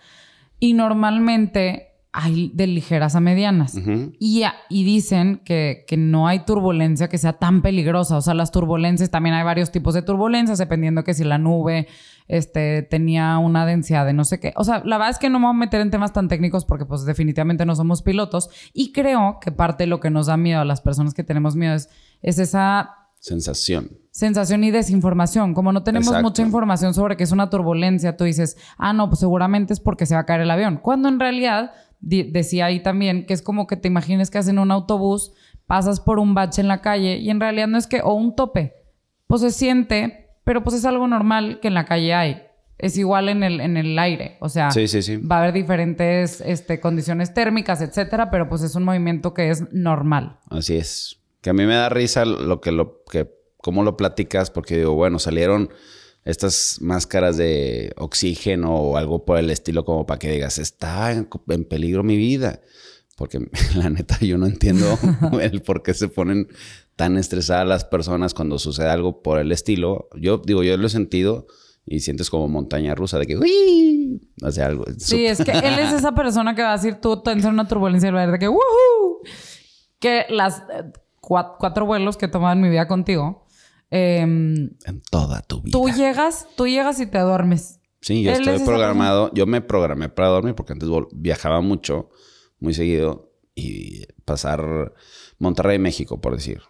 Y 0.60 0.74
normalmente 0.74 1.85
hay 2.18 2.50
de 2.54 2.66
ligeras 2.66 3.14
a 3.14 3.20
medianas. 3.20 3.76
Y, 4.18 4.42
y 4.70 4.84
dicen 4.84 5.42
que, 5.44 5.84
que 5.86 5.98
no 5.98 6.26
hay 6.26 6.46
turbulencia 6.46 7.08
que 7.08 7.18
sea 7.18 7.34
tan 7.34 7.60
peligrosa. 7.60 8.16
O 8.16 8.22
sea, 8.22 8.32
las 8.32 8.50
turbulencias, 8.52 9.10
también 9.10 9.34
hay 9.34 9.44
varios 9.44 9.70
tipos 9.70 9.92
de 9.92 10.00
turbulencias, 10.00 10.56
dependiendo 10.58 11.04
que 11.04 11.12
si 11.12 11.24
la 11.24 11.36
nube 11.36 11.88
este, 12.26 12.82
tenía 12.82 13.36
una 13.36 13.66
densidad 13.66 14.06
de 14.06 14.14
no 14.14 14.24
sé 14.24 14.40
qué. 14.40 14.54
O 14.56 14.64
sea, 14.64 14.82
la 14.84 14.96
verdad 14.96 15.10
es 15.10 15.18
que 15.18 15.28
no 15.28 15.38
me 15.38 15.46
voy 15.46 15.54
a 15.56 15.58
meter 15.58 15.82
en 15.82 15.90
temas 15.90 16.14
tan 16.14 16.28
técnicos 16.28 16.64
porque 16.64 16.86
pues 16.86 17.04
definitivamente 17.04 17.66
no 17.66 17.76
somos 17.76 18.00
pilotos. 18.00 18.48
Y 18.72 18.92
creo 18.92 19.36
que 19.38 19.52
parte 19.52 19.84
de 19.84 19.88
lo 19.88 20.00
que 20.00 20.08
nos 20.08 20.26
da 20.26 20.38
miedo 20.38 20.60
a 20.62 20.64
las 20.64 20.80
personas 20.80 21.12
que 21.12 21.22
tenemos 21.22 21.54
miedo 21.54 21.74
es, 21.74 21.90
es 22.22 22.38
esa 22.38 22.94
Sensación. 23.18 23.90
sensación 24.10 24.62
y 24.62 24.70
desinformación. 24.70 25.52
Como 25.52 25.72
no 25.72 25.82
tenemos 25.82 26.08
Exacto. 26.08 26.28
mucha 26.28 26.42
información 26.42 26.94
sobre 26.94 27.16
qué 27.16 27.24
es 27.24 27.32
una 27.32 27.50
turbulencia, 27.50 28.16
tú 28.16 28.24
dices, 28.24 28.56
ah, 28.78 28.92
no, 28.92 29.08
pues 29.08 29.18
seguramente 29.20 29.72
es 29.72 29.80
porque 29.80 30.06
se 30.06 30.14
va 30.14 30.20
a 30.20 30.26
caer 30.26 30.42
el 30.42 30.50
avión. 30.50 30.78
Cuando 30.80 31.08
en 31.08 31.18
realidad, 31.18 31.72
decía 32.00 32.66
ahí 32.66 32.80
también, 32.82 33.26
que 33.26 33.34
es 33.34 33.42
como 33.42 33.66
que 33.66 33.76
te 33.76 33.88
imagines 33.88 34.30
que 34.30 34.38
hacen 34.38 34.58
un 34.58 34.70
autobús, 34.70 35.32
pasas 35.66 36.00
por 36.00 36.18
un 36.18 36.34
bache 36.34 36.60
en 36.60 36.68
la 36.68 36.80
calle 36.80 37.16
y 37.16 37.30
en 37.30 37.40
realidad 37.40 37.66
no 37.66 37.78
es 37.78 37.86
que, 37.86 38.00
o 38.02 38.14
un 38.14 38.36
tope, 38.36 38.74
pues 39.26 39.40
se 39.42 39.50
siente, 39.50 40.30
pero 40.44 40.62
pues 40.62 40.76
es 40.76 40.84
algo 40.84 41.08
normal 41.08 41.58
que 41.60 41.68
en 41.68 41.74
la 41.74 41.84
calle 41.84 42.14
hay. 42.14 42.42
Es 42.78 42.98
igual 42.98 43.30
en 43.30 43.42
el, 43.42 43.60
en 43.62 43.78
el 43.78 43.98
aire, 43.98 44.36
o 44.40 44.50
sea, 44.50 44.70
Sí, 44.70 44.86
sí, 44.86 45.00
sí. 45.00 45.16
va 45.16 45.36
a 45.36 45.38
haber 45.40 45.54
diferentes 45.54 46.42
este, 46.42 46.78
condiciones 46.78 47.32
térmicas, 47.32 47.80
etcétera, 47.80 48.30
pero 48.30 48.48
pues 48.50 48.60
es 48.62 48.74
un 48.74 48.84
movimiento 48.84 49.32
que 49.32 49.48
es 49.48 49.72
normal. 49.72 50.38
Así 50.50 50.76
es. 50.76 51.18
Que 51.40 51.50
a 51.50 51.52
mí 51.54 51.64
me 51.64 51.74
da 51.74 51.88
risa 51.88 52.24
lo 52.26 52.60
que 52.60 52.72
lo 52.72 53.02
que 53.10 53.30
cómo 53.58 53.82
lo 53.82 53.96
platicas 53.96 54.50
porque 54.50 54.76
digo, 54.76 54.94
bueno, 54.94 55.18
salieron 55.18 55.70
estas 56.26 56.78
máscaras 56.82 57.36
de 57.38 57.92
oxígeno 57.96 58.74
o 58.74 58.96
algo 58.98 59.24
por 59.24 59.38
el 59.38 59.48
estilo 59.50 59.84
como 59.84 60.04
para 60.06 60.18
que 60.18 60.30
digas, 60.30 60.58
está 60.58 61.12
en, 61.12 61.28
en 61.48 61.64
peligro 61.64 62.02
mi 62.02 62.16
vida. 62.18 62.60
Porque 63.16 63.38
la 63.76 63.88
neta 63.88 64.18
yo 64.20 64.36
no 64.36 64.44
entiendo 64.46 64.98
el 65.40 65.62
por 65.62 65.82
qué 65.82 65.94
se 65.94 66.08
ponen 66.08 66.48
tan 66.96 67.16
estresadas 67.16 67.66
las 67.66 67.84
personas 67.84 68.34
cuando 68.34 68.58
sucede 68.58 68.88
algo 68.88 69.22
por 69.22 69.38
el 69.38 69.52
estilo. 69.52 70.08
Yo 70.14 70.38
digo, 70.44 70.62
yo 70.62 70.76
lo 70.76 70.86
he 70.86 70.90
sentido 70.90 71.46
y 71.86 72.00
sientes 72.00 72.28
como 72.30 72.48
montaña 72.48 72.94
rusa 72.94 73.18
de 73.18 73.26
que 73.26 73.36
¡uy! 73.38 74.20
O 74.42 74.50
sea, 74.50 74.66
algo. 74.66 74.84
Sí, 74.98 75.24
es 75.26 75.42
que 75.44 75.52
él 75.52 75.78
es 75.78 75.92
esa 75.92 76.12
persona 76.14 76.54
que 76.54 76.62
va 76.62 76.70
a 76.72 76.76
decir 76.76 76.96
tú 77.00 77.22
te 77.22 77.30
en 77.30 77.46
una 77.46 77.68
turbulencia 77.68 78.08
y 78.08 78.12
va 78.12 78.18
a 78.22 78.26
decir 78.26 78.32
de 78.32 78.38
que 78.40 78.48
¡Woohoo! 78.48 79.20
Que 80.00 80.26
las 80.28 80.58
eh, 80.58 80.90
cua- 81.20 81.54
cuatro 81.58 81.86
vuelos 81.86 82.16
que 82.16 82.26
he 82.26 82.28
tomado 82.28 82.54
en 82.54 82.60
mi 82.60 82.68
vida 82.68 82.88
contigo, 82.88 83.45
em, 83.90 84.70
En 84.84 85.00
toda 85.10 85.42
tu 85.42 85.62
vida. 85.62 85.72
tú 85.72 85.88
llegas, 85.88 86.46
tú 86.56 86.66
llegas 86.66 87.00
y 87.00 87.06
te 87.06 87.18
duermes. 87.18 87.80
Sí, 88.00 88.22
yo 88.22 88.32
estoy 88.32 88.58
programado. 88.60 89.30
Yo 89.34 89.46
me 89.46 89.60
programé 89.60 90.08
para 90.08 90.28
dormir 90.28 90.54
porque 90.54 90.72
antes 90.72 90.88
viajaba 91.12 91.60
mucho, 91.60 92.10
muy 92.60 92.74
seguido. 92.74 93.32
Y 93.54 94.04
pasar 94.24 94.92
Monterrey, 95.38 95.78
México, 95.78 96.20
por 96.20 96.34
decir. 96.36 96.60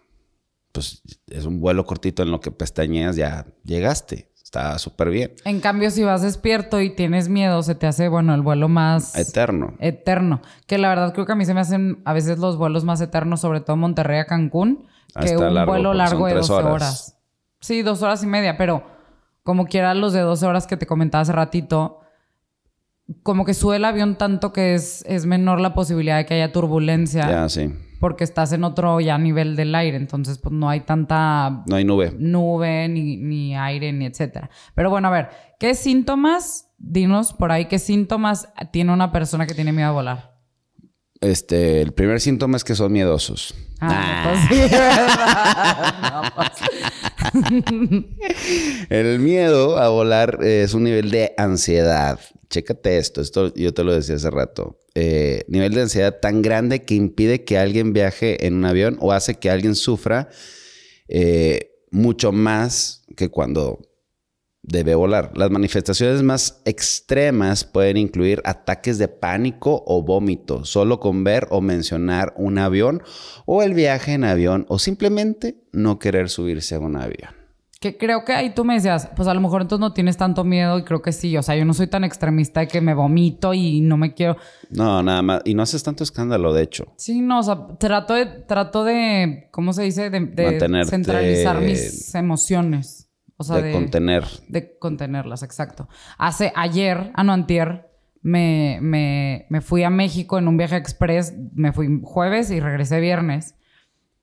Pues 0.71 1.01
es 1.27 1.45
un 1.45 1.59
vuelo 1.59 1.85
cortito 1.85 2.23
en 2.23 2.31
lo 2.31 2.39
que 2.39 2.51
pestañeas, 2.51 3.15
ya 3.17 3.45
llegaste. 3.63 4.31
Está 4.47 4.79
súper 4.79 5.09
bien. 5.09 5.33
En 5.43 5.59
cambio, 5.59 5.91
si 5.91 6.05
vas 6.05 6.21
despierto 6.21 6.79
y 6.79 6.89
tienes 6.95 7.27
miedo, 7.27 7.61
se 7.63 7.75
te 7.75 7.85
hace, 7.85 8.07
bueno, 8.07 8.33
el 8.33 8.41
vuelo 8.41 8.69
más 8.69 9.13
Eterno. 9.17 9.73
eterno. 9.79 10.41
Que 10.67 10.77
la 10.77 10.87
verdad 10.87 11.11
creo 11.13 11.25
que 11.25 11.33
a 11.33 11.35
mí 11.35 11.43
se 11.43 11.53
me 11.53 11.59
hacen 11.59 12.01
a 12.05 12.13
veces 12.13 12.39
los 12.39 12.55
vuelos 12.57 12.85
más 12.85 13.01
eternos, 13.01 13.41
sobre 13.41 13.59
todo 13.59 13.75
Monterrey 13.75 14.19
a 14.19 14.25
Cancún, 14.25 14.87
Ah, 15.15 15.25
que 15.25 15.35
un 15.35 15.53
largo, 15.53 15.73
vuelo 15.73 15.93
largo 15.93 16.27
de 16.27 16.31
tres 16.35 16.47
12 16.47 16.53
horas. 16.63 16.71
horas. 16.73 17.17
Sí, 17.59 17.81
dos 17.81 18.01
horas 18.03 18.23
y 18.23 18.27
media, 18.27 18.55
pero 18.55 18.83
como 19.43 19.65
quiera 19.65 19.93
los 19.93 20.13
de 20.13 20.21
12 20.21 20.45
horas 20.45 20.65
que 20.65 20.77
te 20.77 20.85
comentaba 20.87 21.23
hace 21.23 21.33
ratito, 21.33 21.99
como 23.23 23.43
que 23.43 23.53
sube 23.53 23.75
el 23.75 23.83
avión 23.83 24.15
tanto 24.15 24.53
que 24.53 24.75
es, 24.75 25.03
es 25.09 25.25
menor 25.25 25.59
la 25.59 25.73
posibilidad 25.73 26.15
de 26.15 26.25
que 26.25 26.35
haya 26.35 26.53
turbulencia 26.53 27.29
Ya, 27.29 27.49
sí. 27.49 27.73
Porque 27.99 28.23
estás 28.23 28.51
en 28.53 28.63
otro 28.63 28.99
ya 28.99 29.17
nivel 29.17 29.55
del 29.55 29.73
aire, 29.75 29.97
entonces 29.97 30.37
pues 30.37 30.53
no 30.53 30.69
hay 30.69 30.81
tanta 30.81 31.63
No 31.67 31.75
hay 31.75 31.85
nube. 31.85 32.13
nube, 32.17 32.87
ni, 32.89 33.17
ni 33.17 33.55
aire, 33.57 33.91
ni 33.93 34.05
etcétera. 34.05 34.49
Pero 34.75 34.89
bueno, 34.89 35.07
a 35.07 35.11
ver, 35.11 35.29
¿qué 35.59 35.73
síntomas, 35.75 36.69
dinos 36.77 37.33
por 37.33 37.51
ahí, 37.51 37.65
qué 37.65 37.79
síntomas 37.79 38.49
tiene 38.71 38.93
una 38.93 39.11
persona 39.11 39.45
que 39.47 39.53
tiene 39.55 39.71
miedo 39.71 39.89
a 39.89 39.91
volar? 39.91 40.37
Este, 41.19 41.81
el 41.81 41.93
primer 41.93 42.21
síntoma 42.21 42.57
es 42.57 42.63
que 42.63 42.75
son 42.75 42.91
miedosos. 42.91 43.55
Ah, 43.81 44.23
pues 44.23 44.39
sí, 44.49 44.59
¿verdad? 44.71 45.95
No, 46.13 46.21
pues. 46.35 46.51
El 48.89 49.19
miedo 49.19 49.77
a 49.79 49.89
volar 49.89 50.39
es 50.43 50.73
un 50.73 50.83
nivel 50.83 51.09
de 51.11 51.33
ansiedad. 51.37 52.19
Chécate 52.49 52.97
esto, 52.97 53.21
esto 53.21 53.53
yo 53.55 53.73
te 53.73 53.83
lo 53.83 53.93
decía 53.93 54.15
hace 54.15 54.29
rato. 54.29 54.79
Eh, 54.95 55.43
nivel 55.47 55.73
de 55.73 55.81
ansiedad 55.81 56.19
tan 56.19 56.41
grande 56.41 56.83
que 56.83 56.95
impide 56.95 57.43
que 57.43 57.57
alguien 57.57 57.93
viaje 57.93 58.47
en 58.47 58.55
un 58.55 58.65
avión 58.65 58.97
o 59.01 59.11
hace 59.11 59.35
que 59.35 59.49
alguien 59.49 59.75
sufra 59.75 60.29
eh, 61.07 61.71
mucho 61.91 62.31
más 62.31 63.05
que 63.15 63.29
cuando 63.29 63.79
debe 64.67 64.95
volar. 64.95 65.31
Las 65.35 65.49
manifestaciones 65.49 66.23
más 66.23 66.61
extremas 66.65 67.63
pueden 67.63 67.97
incluir 67.97 68.41
ataques 68.43 68.97
de 68.97 69.07
pánico 69.07 69.83
o 69.87 70.03
vómito, 70.03 70.65
solo 70.65 70.99
con 70.99 71.23
ver 71.23 71.47
o 71.49 71.61
mencionar 71.61 72.33
un 72.37 72.57
avión 72.57 73.01
o 73.45 73.63
el 73.63 73.73
viaje 73.73 74.13
en 74.13 74.25
avión 74.25 74.65
o 74.67 74.77
simplemente 74.77 75.63
no 75.71 75.99
querer 75.99 76.29
subirse 76.29 76.75
a 76.75 76.79
un 76.79 76.97
avión. 76.97 77.36
Que 77.79 77.95
creo 77.95 78.25
que 78.25 78.33
ahí 78.33 78.55
tú 78.55 78.65
me 78.65 78.73
decías, 78.73 79.09
pues 79.15 79.27
a 79.27 79.33
lo 79.33 79.41
mejor 79.41 79.61
entonces 79.61 79.81
no 79.81 79.93
tienes 79.93 80.17
tanto 80.17 80.43
miedo 80.43 80.79
y 80.79 80.83
creo 80.83 81.01
que 81.01 81.11
sí. 81.11 81.37
O 81.37 81.43
sea, 81.43 81.55
yo 81.55 81.63
no 81.63 81.75
soy 81.75 81.87
tan 81.87 82.03
extremista 82.03 82.61
de 82.61 82.67
que 82.67 82.81
me 82.81 82.95
vomito 82.95 83.53
y 83.53 83.81
no 83.81 83.97
me 83.97 84.13
quiero. 84.15 84.37
No, 84.71 85.03
nada 85.03 85.21
más. 85.21 85.41
Y 85.45 85.53
no 85.53 85.61
haces 85.61 85.83
tanto 85.83 86.03
escándalo, 86.03 86.53
de 86.53 86.63
hecho. 86.63 86.93
Sí, 86.97 87.21
no, 87.21 87.39
o 87.39 87.43
sea, 87.43 87.67
trato 87.79 88.15
de, 88.15 88.25
trato 88.25 88.83
de, 88.83 89.49
¿cómo 89.51 89.73
se 89.73 89.83
dice? 89.83 90.09
De, 90.09 90.19
de 90.21 90.85
centralizar 90.85 91.61
mis 91.61 92.15
emociones. 92.15 93.07
O 93.37 93.43
sea, 93.43 93.57
de, 93.57 93.71
contener. 93.71 94.25
de 94.47 94.77
contenerlas, 94.79 95.43
exacto. 95.43 95.87
Hace 96.17 96.51
ayer, 96.55 97.11
ah, 97.13 97.23
no, 97.23 97.33
antier, 97.33 97.91
me, 98.23 98.79
me, 98.81 99.45
me 99.49 99.61
fui 99.61 99.83
a 99.83 99.91
México 99.91 100.39
en 100.39 100.47
un 100.47 100.57
viaje 100.57 100.75
express. 100.75 101.35
Me 101.53 101.71
fui 101.71 102.01
jueves 102.03 102.49
y 102.49 102.59
regresé 102.59 102.99
viernes. 102.99 103.53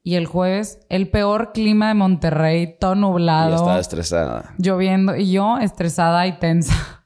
Y 0.07 0.17
el 0.17 0.27
jueves, 0.27 0.81
el 0.91 1.09
peor 1.11 1.53
clima 1.53 1.89
de 1.89 1.95
Monterrey, 1.95 2.77
todo 2.79 2.95
Y 2.95 2.99
nublado, 3.01 3.57
estaba 3.57 3.81
estresada. 3.81 4.55
lloviendo. 4.59 5.17
Y 5.17 5.33
yo 5.33 5.59
estresada 5.59 6.27
y 6.27 6.39
tensa. 6.39 6.75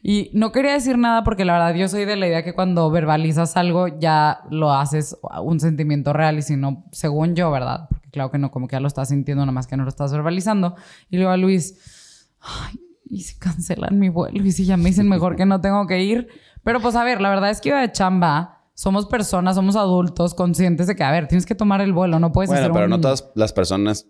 Y 0.00 0.30
no 0.32 0.52
quería 0.52 0.72
decir 0.74 0.96
nada 0.96 1.24
porque 1.24 1.44
la 1.44 1.54
verdad 1.54 1.74
yo 1.74 1.88
soy 1.88 2.04
de 2.04 2.14
la 2.14 2.28
idea 2.28 2.44
que 2.44 2.54
cuando 2.54 2.88
verbalizas 2.88 3.56
algo 3.56 3.88
ya 3.88 4.42
lo 4.48 4.72
haces 4.72 5.16
un 5.42 5.58
sentimiento 5.58 6.12
real 6.12 6.38
y 6.38 6.42
si 6.42 6.56
no, 6.56 6.84
según 6.92 7.34
yo, 7.34 7.50
¿verdad? 7.50 7.88
Porque 7.90 8.08
claro 8.08 8.30
que 8.30 8.38
no, 8.38 8.52
como 8.52 8.68
que 8.68 8.76
ya 8.76 8.80
lo 8.80 8.86
estás 8.86 9.08
sintiendo, 9.08 9.42
nada 9.44 9.52
más 9.52 9.66
que 9.66 9.76
no 9.76 9.82
lo 9.82 9.88
estás 9.88 10.12
verbalizando. 10.12 10.76
Y 11.10 11.16
luego 11.16 11.32
a 11.32 11.36
Luis, 11.36 12.30
ay, 12.40 12.78
y 13.06 13.22
si 13.22 13.38
cancelan 13.40 13.98
mi 13.98 14.08
vuelo 14.08 14.42
y 14.44 14.52
si 14.52 14.64
ya 14.64 14.76
me 14.76 14.84
dicen 14.84 15.08
mejor 15.08 15.34
que 15.34 15.44
no 15.44 15.60
tengo 15.60 15.86
que 15.88 16.00
ir. 16.00 16.28
Pero 16.62 16.80
pues 16.80 16.94
a 16.94 17.02
ver, 17.02 17.20
la 17.20 17.28
verdad 17.30 17.50
es 17.50 17.60
que 17.60 17.70
iba 17.70 17.80
de 17.80 17.90
chamba. 17.90 18.57
Somos 18.80 19.06
personas, 19.06 19.56
somos 19.56 19.74
adultos 19.74 20.34
conscientes 20.34 20.86
de 20.86 20.94
que, 20.94 21.02
a 21.02 21.10
ver, 21.10 21.26
tienes 21.26 21.44
que 21.46 21.56
tomar 21.56 21.80
el 21.80 21.92
vuelo, 21.92 22.20
no 22.20 22.30
puedes 22.30 22.48
Bueno, 22.48 22.60
hacer 22.62 22.72
pero 22.72 22.84
un- 22.84 22.90
no 22.90 23.00
todas 23.00 23.28
las 23.34 23.52
personas 23.52 24.06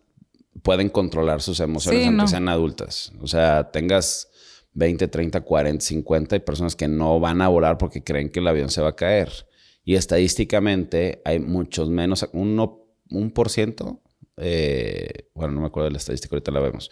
pueden 0.63 0.91
controlar 0.91 1.41
sus 1.41 1.59
emociones 1.61 2.01
Sí, 2.03 2.07
aunque 2.07 2.21
no. 2.23 2.29
sean 2.29 2.51
adultas. 2.51 3.11
O 3.23 3.27
sea, 3.27 3.71
tengas 3.71 4.29
20, 4.75 5.09
30, 5.09 5.41
40, 5.41 5.83
50 5.83 6.37
hay 6.37 6.41
personas 6.41 6.77
que 6.77 6.87
no 6.87 7.19
van 7.19 7.41
a 7.41 7.49
volar 7.49 7.79
porque 7.79 8.05
creen 8.05 8.29
que 8.29 8.41
el 8.41 8.47
avión 8.49 8.69
se 8.69 8.83
va 8.83 8.91
a 8.91 8.95
caer. 8.95 9.31
Y 9.85 9.95
estadísticamente 9.95 11.23
hay 11.25 11.39
muchos 11.41 11.89
menos, 11.89 12.29
un, 12.35 12.55
no- 12.55 12.85
un 13.11 13.31
por 13.31 13.49
ciento, 13.49 14.03
eh, 14.37 15.31
bueno, 15.35 15.55
no 15.55 15.61
me 15.63 15.69
acuerdo 15.69 15.87
de 15.87 15.93
la 15.93 15.99
estadística, 15.99 16.37
ahorita 16.37 16.51
la 16.53 16.61
vemos. 16.61 16.91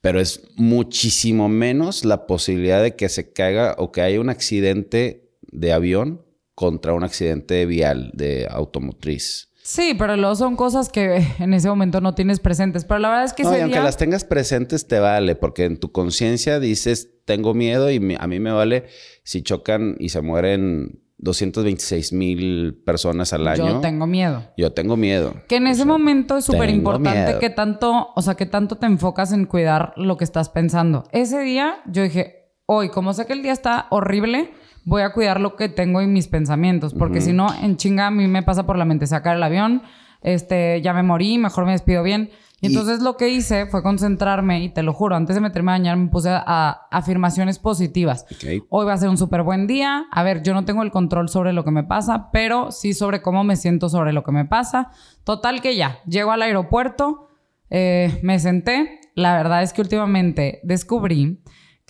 Pero 0.00 0.20
es 0.20 0.40
muchísimo 0.54 1.48
menos 1.48 2.04
la 2.04 2.28
posibilidad 2.28 2.80
de 2.80 2.94
que 2.94 3.08
se 3.08 3.32
caiga 3.32 3.74
o 3.78 3.90
que 3.90 4.02
haya 4.02 4.20
un 4.20 4.30
accidente 4.30 5.32
de 5.50 5.72
avión 5.72 6.24
contra 6.62 6.92
un 6.94 7.02
accidente 7.02 7.66
vial 7.66 8.12
de 8.14 8.46
automotriz. 8.48 9.48
Sí, 9.64 9.94
pero 9.98 10.16
luego 10.16 10.36
son 10.36 10.54
cosas 10.54 10.88
que 10.90 11.26
en 11.40 11.54
ese 11.54 11.68
momento 11.68 12.00
no 12.00 12.14
tienes 12.14 12.38
presentes. 12.38 12.84
Pero 12.84 13.00
la 13.00 13.08
verdad 13.08 13.24
es 13.24 13.32
que 13.32 13.42
No, 13.42 13.50
y 13.52 13.60
aunque 13.60 13.74
día- 13.78 13.82
las 13.82 13.96
tengas 13.96 14.22
presentes 14.24 14.86
te 14.86 15.00
vale, 15.00 15.34
porque 15.34 15.64
en 15.64 15.76
tu 15.80 15.90
conciencia 15.90 16.60
dices, 16.60 17.10
tengo 17.24 17.52
miedo 17.52 17.90
y 17.90 17.96
a 18.16 18.26
mí 18.28 18.38
me 18.38 18.52
vale 18.52 18.84
si 19.24 19.42
chocan 19.42 19.96
y 19.98 20.10
se 20.10 20.20
mueren 20.20 21.00
226 21.18 22.12
mil 22.12 22.80
personas 22.86 23.32
al 23.32 23.48
año. 23.48 23.66
yo 23.68 23.80
tengo 23.80 24.06
miedo. 24.06 24.44
Yo 24.56 24.72
tengo 24.72 24.96
miedo. 24.96 25.34
Que 25.48 25.56
en 25.56 25.66
ese 25.66 25.84
momento 25.84 26.36
es 26.36 26.44
súper 26.44 26.70
importante 26.70 27.38
que 27.40 27.50
tanto, 27.50 28.10
o 28.14 28.22
sea, 28.22 28.34
que 28.36 28.46
tanto 28.46 28.76
te 28.76 28.86
enfocas 28.86 29.32
en 29.32 29.46
cuidar 29.46 29.94
lo 29.96 30.16
que 30.16 30.22
estás 30.24 30.48
pensando. 30.48 31.02
Ese 31.10 31.40
día 31.40 31.78
yo 31.86 32.02
dije, 32.04 32.41
hoy, 32.66 32.88
como 32.90 33.12
sé 33.12 33.26
que 33.26 33.32
el 33.32 33.42
día 33.42 33.52
está 33.52 33.86
horrible, 33.90 34.52
voy 34.84 35.02
a 35.02 35.12
cuidar 35.12 35.40
lo 35.40 35.56
que 35.56 35.68
tengo 35.68 36.00
en 36.00 36.12
mis 36.12 36.28
pensamientos, 36.28 36.94
porque 36.94 37.20
si 37.20 37.32
no, 37.32 37.46
en 37.62 37.76
chinga 37.76 38.06
a 38.08 38.10
mí 38.10 38.26
me 38.26 38.42
pasa 38.42 38.66
por 38.66 38.76
la 38.78 38.84
mente 38.84 39.06
sacar 39.06 39.36
el 39.36 39.42
avión, 39.42 39.82
este, 40.22 40.80
ya 40.82 40.92
me 40.92 41.02
morí, 41.02 41.38
mejor 41.38 41.66
me 41.66 41.72
despido 41.72 42.02
bien. 42.02 42.30
Y 42.60 42.66
Y- 42.66 42.70
entonces 42.70 43.00
lo 43.02 43.16
que 43.16 43.28
hice 43.28 43.66
fue 43.66 43.82
concentrarme, 43.82 44.62
y 44.62 44.68
te 44.68 44.84
lo 44.84 44.92
juro, 44.92 45.16
antes 45.16 45.34
de 45.34 45.40
meterme 45.40 45.72
a 45.72 45.74
bañar 45.74 45.96
me 45.96 46.08
puse 46.08 46.30
a, 46.30 46.42
a 46.46 46.70
afirmaciones 46.92 47.58
positivas. 47.58 48.24
Hoy 48.68 48.86
va 48.86 48.92
a 48.92 48.96
ser 48.98 49.08
un 49.08 49.18
súper 49.18 49.42
buen 49.42 49.66
día. 49.66 50.04
A 50.12 50.22
ver, 50.22 50.42
yo 50.44 50.54
no 50.54 50.64
tengo 50.64 50.84
el 50.84 50.92
control 50.92 51.28
sobre 51.28 51.52
lo 51.52 51.64
que 51.64 51.72
me 51.72 51.82
pasa, 51.82 52.30
pero 52.32 52.70
sí 52.70 52.94
sobre 52.94 53.20
cómo 53.20 53.42
me 53.42 53.56
siento 53.56 53.88
sobre 53.88 54.12
lo 54.12 54.22
que 54.22 54.30
me 54.30 54.44
pasa. 54.44 54.90
Total 55.24 55.60
que 55.60 55.74
ya, 55.76 55.98
llego 56.06 56.30
al 56.30 56.42
aeropuerto, 56.42 57.28
eh, 57.68 58.20
me 58.22 58.38
senté. 58.38 59.00
La 59.16 59.34
verdad 59.36 59.62
es 59.64 59.72
que 59.72 59.80
últimamente 59.82 60.60
descubrí 60.62 61.42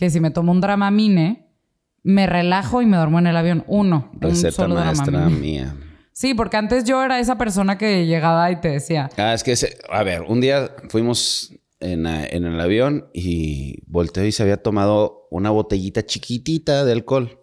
que 0.02 0.11
si 0.11 0.18
me 0.18 0.32
tomo 0.32 0.50
un 0.50 0.61
Dramamine, 0.61 1.47
me 2.02 2.26
relajo 2.26 2.82
y 2.82 2.87
me 2.87 2.97
duermo 2.97 3.21
en 3.21 3.28
el 3.28 3.37
avión. 3.37 3.62
Uno, 3.68 4.11
un 4.14 4.21
Receta 4.21 4.50
solo 4.50 4.75
maestra 4.75 5.06
Dramamine. 5.12 5.40
mía. 5.40 5.76
Sí, 6.12 6.35
porque 6.35 6.56
antes 6.56 6.82
yo 6.82 7.04
era 7.04 7.21
esa 7.21 7.38
persona 7.38 7.78
que 7.78 8.04
llegaba 8.04 8.50
y 8.50 8.61
te 8.61 8.68
decía, 8.71 9.09
Ah, 9.16 9.32
es 9.32 9.44
que, 9.44 9.52
ese- 9.52 9.78
a 9.88 10.02
ver, 10.02 10.23
un 10.23 10.40
día 10.40 10.75
fuimos 10.88 11.54
en, 11.78 12.04
en 12.06 12.44
el 12.44 12.61
avión 12.61 13.06
y 13.14 13.78
volteó 13.87 14.25
y 14.25 14.32
se 14.32 14.42
había 14.42 14.56
tomado 14.61 15.28
una 15.30 15.50
botellita 15.50 16.04
chiquitita 16.04 16.85
de 16.85 16.90
alcohol. 16.92 17.38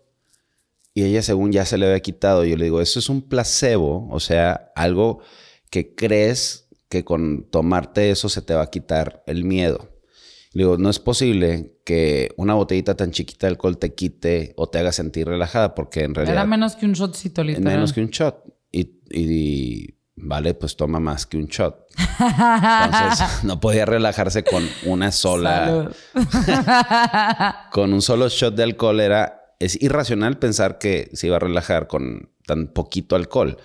Y 0.93 1.03
ella, 1.03 1.21
según 1.21 1.53
ya 1.53 1.63
se 1.63 1.77
le 1.77 1.85
había 1.85 2.01
quitado, 2.01 2.43
yo 2.43 2.57
le 2.57 2.65
digo, 2.65 2.81
eso 2.81 2.99
es 2.99 3.07
un 3.07 3.21
placebo, 3.21 4.09
o 4.11 4.19
sea, 4.19 4.69
algo 4.75 5.21
que 5.69 5.95
crees 5.95 6.67
que 6.89 7.05
con 7.05 7.45
tomarte 7.49 8.11
eso 8.11 8.27
se 8.27 8.41
te 8.41 8.53
va 8.53 8.63
a 8.63 8.69
quitar 8.69 9.23
el 9.27 9.45
miedo. 9.45 9.88
Le 10.51 10.63
digo, 10.63 10.77
no 10.77 10.89
es 10.89 10.99
posible 10.99 11.75
que 11.85 12.31
una 12.35 12.55
botellita 12.55 12.95
tan 12.95 13.11
chiquita 13.11 13.45
de 13.45 13.51
alcohol 13.51 13.77
te 13.77 13.93
quite 13.93 14.53
o 14.55 14.67
te 14.67 14.79
haga 14.79 14.91
sentir 14.91 15.27
relajada, 15.27 15.75
porque 15.75 16.03
en 16.03 16.15
realidad 16.15 16.37
era 16.37 16.45
menos 16.45 16.75
que 16.75 16.87
un 16.87 16.93
shotcito, 16.93 17.43
literal. 17.43 17.73
menos 17.73 17.93
que 17.93 18.01
un 18.01 18.09
shot. 18.09 18.43
Y, 18.71 18.99
y, 19.11 19.95
vale, 20.15 20.55
pues 20.55 20.75
toma 20.75 20.99
más 20.99 21.27
que 21.27 21.37
un 21.37 21.45
shot. 21.45 21.85
Entonces 21.99 23.27
no 23.43 23.59
podía 23.59 23.85
relajarse 23.85 24.43
con 24.43 24.67
una 24.85 25.11
sola, 25.11 25.91
con 27.71 27.93
un 27.93 28.01
solo 28.01 28.27
shot 28.27 28.55
de 28.55 28.63
alcohol. 28.63 28.99
Era, 29.01 29.53
es 29.59 29.79
irracional 29.79 30.39
pensar 30.39 30.79
que 30.79 31.11
se 31.13 31.27
iba 31.27 31.35
a 31.35 31.39
relajar 31.39 31.85
con 31.85 32.31
tan 32.47 32.67
poquito 32.67 33.15
alcohol. 33.15 33.57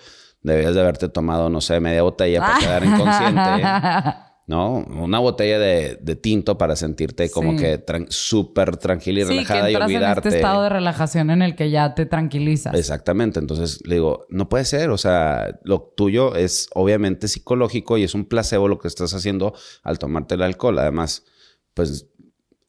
Debías 0.43 0.75
de 0.75 0.81
haberte 0.81 1.09
tomado, 1.09 1.49
no 1.49 1.61
sé, 1.61 1.79
media 1.79 2.03
botella 2.03 2.41
para 2.41 2.59
quedar 2.59 2.85
inconsciente. 2.85 4.24
¿No? 4.47 4.73
Una 4.85 5.17
botella 5.19 5.57
de, 5.57 5.97
de 5.99 6.15
tinto 6.15 6.57
para 6.57 6.75
sentirte 6.75 7.31
como 7.31 7.51
Sí. 7.53 7.57
que 7.57 7.83
tran- 7.85 8.05
súper 8.09 8.77
tranquila 8.77 9.21
y 9.21 9.23
Sí, 9.23 9.29
relajada 9.29 9.65
que 9.65 9.71
y 9.71 9.75
en 9.75 9.81
olvidarte. 9.81 10.27
este 10.29 10.37
estado 10.39 10.63
de 10.63 10.69
relajación 10.69 11.31
en 11.31 11.41
el 11.41 11.55
que 11.55 11.71
ya 11.71 11.95
te 11.95 12.05
tranquilizas. 12.05 12.75
Exactamente. 12.75 13.39
Entonces 13.39 13.79
le 13.87 13.95
digo, 13.95 14.25
no 14.29 14.47
puede 14.47 14.65
ser. 14.65 14.91
O 14.91 14.97
sea, 14.97 15.59
lo 15.63 15.81
tuyo 15.95 16.35
es 16.35 16.69
obviamente 16.75 17.27
psicológico 17.27 17.97
y 17.97 18.03
es 18.03 18.13
un 18.13 18.25
placebo 18.25 18.67
lo 18.67 18.77
que 18.77 18.87
estás 18.87 19.13
haciendo 19.15 19.53
al 19.83 19.97
tomarte 19.97 20.35
el 20.35 20.43
alcohol. 20.43 20.77
Además, 20.77 21.25
pues 21.73 22.07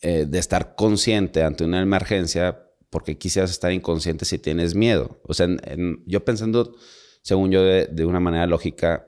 eh, 0.02 0.26
de 0.28 0.38
estar 0.38 0.75
consciente 0.76 1.42
ante 1.42 1.64
una 1.64 1.80
emergencia, 1.83 2.62
porque 2.90 3.18
quisieras 3.18 3.50
estar 3.50 3.73
inconsciente 3.73 4.25
si 4.25 4.38
tienes 4.38 4.75
miedo. 4.75 5.21
O 5.25 5.35
sea, 5.35 5.45
en- 5.47 5.61
en- 5.64 6.02
yo 6.06 6.25
pensando, 6.25 6.75
según 7.23 7.50
yo, 7.50 7.62
de, 7.62 7.87
de 7.87 8.04
una 8.06 8.21
manera 8.21 8.47
lógica, 8.47 9.06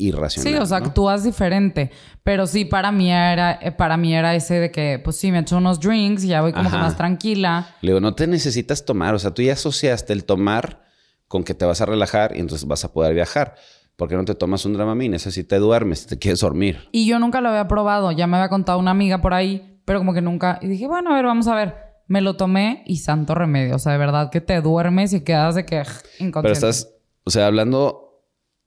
irracional. 0.00 0.52
Sí, 0.52 0.58
o 0.58 0.66
sea, 0.66 0.80
¿no? 0.80 0.86
actúas 0.86 1.24
diferente. 1.24 1.90
Pero 2.22 2.46
sí, 2.46 2.64
para 2.64 2.90
mí 2.90 3.10
era, 3.10 3.58
eh, 3.60 3.72
para 3.72 3.96
mí 3.96 4.14
era 4.14 4.34
ese 4.34 4.60
de 4.60 4.70
que, 4.70 5.00
pues 5.02 5.16
sí, 5.16 5.30
me 5.30 5.38
echo 5.38 5.56
unos 5.58 5.80
drinks 5.80 6.24
y 6.24 6.28
ya 6.28 6.40
voy 6.40 6.52
como 6.52 6.68
que 6.70 6.76
Ajá. 6.76 6.84
más 6.84 6.96
tranquila. 6.96 7.74
Le 7.80 7.90
digo, 7.90 8.00
no 8.00 8.14
te 8.14 8.26
necesitas 8.26 8.84
tomar. 8.84 9.14
O 9.14 9.18
sea, 9.18 9.32
tú 9.32 9.42
ya 9.42 9.52
asociaste 9.52 10.12
el 10.12 10.24
tomar 10.24 10.82
con 11.28 11.44
que 11.44 11.54
te 11.54 11.64
vas 11.64 11.80
a 11.80 11.86
relajar 11.86 12.36
y 12.36 12.40
entonces 12.40 12.66
vas 12.66 12.84
a 12.84 12.92
poder 12.92 13.14
viajar. 13.14 13.54
¿Por 13.96 14.08
qué 14.08 14.16
no 14.16 14.24
te 14.24 14.34
tomas 14.34 14.64
un 14.64 14.72
Dramamine? 14.72 15.16
Ese 15.16 15.30
sí 15.30 15.44
te 15.44 15.58
duermes, 15.58 16.06
te 16.06 16.18
quieres 16.18 16.40
dormir. 16.40 16.88
Y 16.90 17.06
yo 17.06 17.18
nunca 17.18 17.40
lo 17.40 17.50
había 17.50 17.68
probado. 17.68 18.10
Ya 18.12 18.26
me 18.26 18.38
había 18.38 18.48
contado 18.48 18.78
una 18.78 18.92
amiga 18.92 19.20
por 19.20 19.34
ahí, 19.34 19.78
pero 19.84 19.98
como 19.98 20.14
que 20.14 20.22
nunca. 20.22 20.58
Y 20.62 20.68
dije, 20.68 20.86
bueno, 20.86 21.10
a 21.12 21.14
ver, 21.16 21.26
vamos 21.26 21.46
a 21.48 21.54
ver. 21.54 21.74
Me 22.08 22.22
lo 22.22 22.34
tomé 22.34 22.82
y 22.86 22.96
santo 22.96 23.34
remedio. 23.34 23.76
O 23.76 23.78
sea, 23.78 23.92
de 23.92 23.98
verdad 23.98 24.30
que 24.30 24.40
te 24.40 24.60
duermes 24.62 25.12
y 25.12 25.20
quedas 25.20 25.54
de 25.54 25.66
que 25.66 25.82
inconsciente. 26.18 26.40
Pero 26.42 26.52
estás, 26.52 26.88
o 27.24 27.30
sea, 27.30 27.46
hablando 27.46 28.09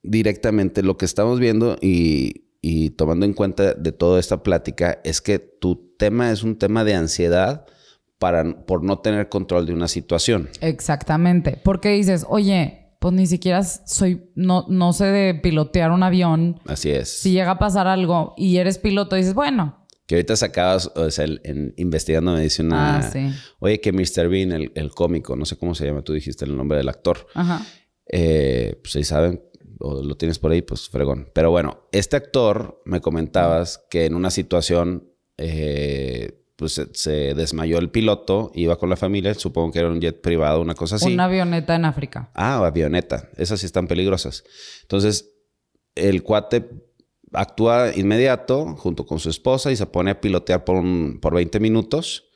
directamente, 0.04 0.82
lo 0.82 0.96
que 0.96 1.04
estamos 1.04 1.40
viendo 1.40 1.76
y, 1.80 2.44
y 2.62 2.90
tomando 2.90 3.26
en 3.26 3.32
cuenta 3.32 3.74
de 3.74 3.92
toda 3.92 4.20
esta 4.20 4.42
plática 4.42 5.00
es 5.04 5.20
que 5.20 5.38
tu 5.38 5.94
tema 5.98 6.30
es 6.30 6.42
un 6.42 6.56
tema 6.58 6.84
de 6.84 6.94
ansiedad 6.94 7.66
para, 8.18 8.64
por 8.66 8.82
no 8.84 8.98
tener 9.00 9.28
control 9.28 9.66
de 9.66 9.72
una 9.74 9.88
situación. 9.88 10.48
Exactamente. 10.60 11.60
Porque 11.64 11.90
dices, 11.90 12.24
oye, 12.28 12.94
pues 13.00 13.12
ni 13.12 13.26
siquiera 13.26 13.62
soy, 13.64 14.30
no, 14.34 14.64
no 14.68 14.92
sé 14.92 15.06
de 15.06 15.34
pilotear 15.34 15.90
un 15.90 16.02
avión. 16.02 16.60
Así 16.66 16.90
es. 16.90 17.08
Si 17.08 17.32
llega 17.32 17.50
a 17.52 17.58
pasar 17.58 17.86
algo 17.86 18.34
y 18.36 18.56
eres 18.56 18.78
piloto, 18.78 19.16
dices, 19.16 19.34
bueno, 19.34 19.86
Que 20.06 20.14
ahorita 20.16 20.36
sacabas, 20.36 20.90
o 20.94 21.10
sea, 21.10 21.24
el- 21.24 21.40
en- 21.44 21.74
investigando 21.76 22.32
me 22.32 22.40
dice 22.42 22.62
una... 22.62 22.98
Ah, 22.98 23.02
sí. 23.10 23.30
Oye, 23.58 23.80
que 23.80 23.92
Mr. 23.92 24.28
Bean, 24.28 24.52
el, 24.52 24.70
el 24.74 24.90
cómico, 24.90 25.34
no 25.36 25.44
sé 25.46 25.56
cómo 25.56 25.74
se 25.74 25.86
llama, 25.86 26.02
tú 26.02 26.12
dijiste 26.12 26.44
el 26.44 26.56
nombre 26.56 26.76
del 26.78 26.88
actor. 26.88 27.26
ajá. 27.34 27.62
Eh, 28.06 28.78
pues 28.82 28.96
ahí 28.96 29.04
saben, 29.04 29.42
o 29.84 30.02
lo 30.02 30.16
tienes 30.16 30.38
por 30.38 30.50
ahí, 30.50 30.62
pues 30.62 30.88
fregón. 30.88 31.28
Pero 31.34 31.50
bueno, 31.50 31.82
este 31.92 32.16
actor 32.16 32.80
me 32.86 33.00
comentabas 33.00 33.84
que 33.90 34.06
en 34.06 34.14
una 34.14 34.30
situación, 34.30 35.10
eh, 35.36 36.40
pues 36.56 36.80
se, 36.92 37.34
desmayó 37.34 37.78
el 37.78 37.90
piloto, 37.90 38.50
iba 38.54 38.78
con 38.78 38.88
la 38.88 38.96
familia, 38.96 39.34
supongo 39.34 39.72
que 39.72 39.80
era 39.80 39.90
un 39.90 40.00
jet 40.00 40.20
privado, 40.22 40.62
una 40.62 40.74
cosa 40.74 40.96
así. 40.96 41.12
Una 41.12 41.24
avioneta 41.24 41.74
en 41.74 41.84
África. 41.84 42.30
Ah, 42.34 42.64
avioneta, 42.64 43.28
esas 43.36 43.60
sí 43.60 43.66
están 43.66 43.86
peligrosas. 43.86 44.44
Entonces, 44.82 45.32
el 45.94 46.22
cuate 46.22 46.66
actúa 47.32 47.92
inmediato 47.94 48.76
junto 48.76 49.04
con 49.04 49.18
su 49.18 49.28
esposa 49.28 49.70
y 49.70 49.76
se 49.76 49.86
pone 49.86 50.12
a 50.12 50.20
pilotear 50.20 50.64
por, 50.64 50.76
un, 50.76 51.18
por 51.20 51.34
20 51.34 51.60
minutos. 51.60 52.30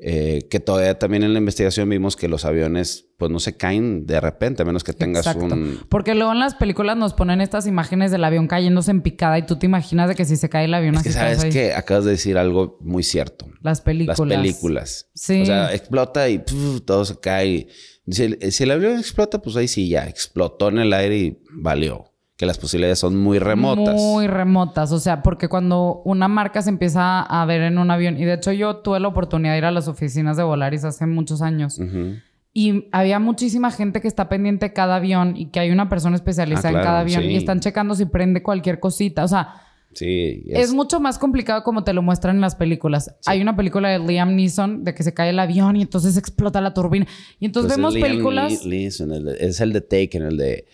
Eh, 0.00 0.46
que 0.48 0.60
todavía 0.60 0.96
también 0.98 1.24
en 1.24 1.32
la 1.32 1.40
investigación 1.40 1.88
vimos 1.88 2.14
que 2.14 2.28
los 2.28 2.44
aviones 2.44 3.06
pues 3.18 3.32
no 3.32 3.40
se 3.40 3.56
caen 3.56 4.06
de 4.06 4.20
repente, 4.20 4.62
a 4.62 4.64
menos 4.64 4.84
que 4.84 4.92
tengas 4.92 5.26
Exacto. 5.26 5.52
un... 5.52 5.80
Porque 5.88 6.14
luego 6.14 6.30
en 6.32 6.38
las 6.38 6.54
películas 6.54 6.96
nos 6.96 7.14
ponen 7.14 7.40
estas 7.40 7.66
imágenes 7.66 8.12
del 8.12 8.22
avión 8.22 8.46
cayéndose 8.46 8.92
en 8.92 9.02
picada 9.02 9.38
y 9.38 9.42
tú 9.46 9.58
te 9.58 9.66
imaginas 9.66 10.08
de 10.08 10.14
que 10.14 10.24
si 10.24 10.36
se 10.36 10.48
cae 10.48 10.66
el 10.66 10.74
avión 10.74 10.94
Es 10.94 11.00
así 11.00 11.08
que 11.08 11.12
sabes 11.14 11.44
ahí. 11.44 11.50
que 11.50 11.74
acabas 11.74 12.04
de 12.04 12.12
decir 12.12 12.38
algo 12.38 12.78
muy 12.80 13.02
cierto. 13.02 13.48
Las 13.60 13.80
películas. 13.80 14.18
Las 14.20 14.28
películas. 14.38 15.10
Sí. 15.14 15.42
O 15.42 15.46
sea, 15.46 15.74
explota 15.74 16.28
y 16.28 16.38
puf, 16.38 16.82
todo 16.84 17.04
se 17.04 17.18
cae. 17.18 17.66
Si 18.08 18.22
el, 18.22 18.52
si 18.52 18.62
el 18.62 18.70
avión 18.70 18.98
explota, 19.00 19.42
pues 19.42 19.56
ahí 19.56 19.66
sí 19.66 19.88
ya 19.88 20.06
explotó 20.06 20.68
en 20.68 20.78
el 20.78 20.92
aire 20.92 21.16
y 21.18 21.42
valió. 21.50 22.04
Que 22.38 22.46
las 22.46 22.56
posibilidades 22.56 23.00
son 23.00 23.18
muy 23.18 23.38
remotas. 23.40 23.94
Muy 23.96 24.26
remotas. 24.28 24.92
O 24.92 24.98
sea, 25.00 25.22
porque 25.22 25.48
cuando 25.48 26.00
una 26.04 26.28
marca 26.28 26.62
se 26.62 26.70
empieza 26.70 27.20
a 27.20 27.44
ver 27.44 27.60
en 27.62 27.78
un 27.78 27.90
avión, 27.90 28.16
y 28.16 28.24
de 28.24 28.34
hecho 28.34 28.52
yo 28.52 28.76
tuve 28.76 29.00
la 29.00 29.08
oportunidad 29.08 29.52
de 29.52 29.58
ir 29.58 29.64
a 29.64 29.72
las 29.72 29.88
oficinas 29.88 30.36
de 30.36 30.44
Volaris 30.44 30.84
hace 30.84 31.04
muchos 31.04 31.42
años, 31.42 31.80
Ujú. 31.80 32.14
y 32.54 32.88
había 32.92 33.18
muchísima 33.18 33.72
gente 33.72 34.00
que 34.00 34.06
está 34.08 34.28
pendiente 34.28 34.66
de 34.66 34.72
cada 34.72 34.96
avión 34.96 35.36
y 35.36 35.46
que 35.46 35.58
hay 35.58 35.72
una 35.72 35.88
persona 35.88 36.14
especializada 36.14 36.68
Ah, 36.68 36.78
en 36.78 36.84
cada 36.84 37.00
avión 37.00 37.22
sí. 37.22 37.28
y 37.28 37.36
están 37.36 37.58
checando 37.60 37.94
si 37.96 38.04
prende 38.06 38.40
cualquier 38.42 38.78
cosita. 38.80 39.24
O 39.24 39.28
sea, 39.28 39.54
Sí. 39.94 40.44
Es, 40.50 40.72
mucho 40.74 41.00
más 41.00 41.18
complicado 41.18 41.64
como 41.64 41.82
te 41.82 41.92
lo 41.92 42.02
muestran 42.02 42.36
en 42.36 42.40
las 42.42 42.54
películas. 42.54 43.16
Hay 43.26 43.40
una 43.40 43.56
película 43.56 43.88
de 43.88 43.98
Liam 43.98 44.36
Neeson 44.36 44.84
de 44.84 44.94
que 44.94 45.02
se 45.02 45.12
cae 45.12 45.30
el 45.30 45.38
avión 45.40 45.74
y 45.76 45.82
entonces 45.82 46.16
explota 46.16 46.60
la 46.60 46.72
turbina. 46.72 47.06
Y 47.40 47.46
entonces 47.46 47.70
Pues 47.70 47.76
vemos 47.78 47.94
Liam 47.94 48.08
películas. 48.08 48.64
Neeson, 48.64 49.10
es 49.40 49.60
el 49.60 49.72
de 49.72 49.80
Taken, 49.80 50.22
el 50.22 50.36
de 50.36 50.66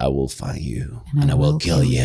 I 0.00 0.06
will 0.08 0.28
find 0.28 0.58
you 0.60 1.02
and 1.20 1.30
I 1.30 1.34
will 1.34 1.56
kill 1.58 1.82
you. 1.82 2.02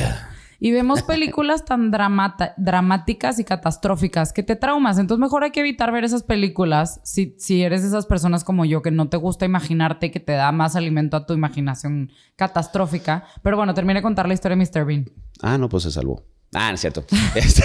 Y 0.59 0.71
vemos 0.71 1.01
películas 1.03 1.65
tan 1.65 1.91
dramata- 1.91 2.53
dramáticas 2.55 3.37
y 3.37 3.43
catastróficas 3.43 4.31
que 4.31 4.43
te 4.43 4.55
traumas. 4.55 4.97
Entonces, 4.97 5.19
mejor 5.19 5.43
hay 5.43 5.51
que 5.51 5.59
evitar 5.59 5.91
ver 5.91 6.05
esas 6.05 6.23
películas 6.23 7.01
si, 7.03 7.35
si 7.37 7.63
eres 7.63 7.81
de 7.81 7.89
esas 7.89 8.05
personas 8.05 8.45
como 8.45 8.63
yo 8.63 8.81
que 8.81 8.89
no 8.89 9.09
te 9.09 9.17
gusta 9.17 9.43
imaginarte 9.43 10.09
que 10.09 10.21
te 10.21 10.31
da 10.31 10.53
más 10.53 10.77
alimento 10.77 11.17
a 11.17 11.25
tu 11.25 11.33
imaginación 11.33 12.11
catastrófica. 12.37 13.25
Pero 13.41 13.57
bueno, 13.57 13.73
terminé 13.73 13.99
de 13.99 14.03
contar 14.03 14.25
la 14.27 14.33
historia 14.35 14.55
de 14.55 14.63
Mr. 14.65 14.85
Bean. 14.85 15.09
Ah, 15.41 15.57
no, 15.57 15.67
pues 15.67 15.83
se 15.83 15.91
salvó. 15.91 16.23
Ah, 16.53 16.69
no 16.69 16.75
es 16.75 16.81
cierto. 16.81 17.03
Este, 17.35 17.63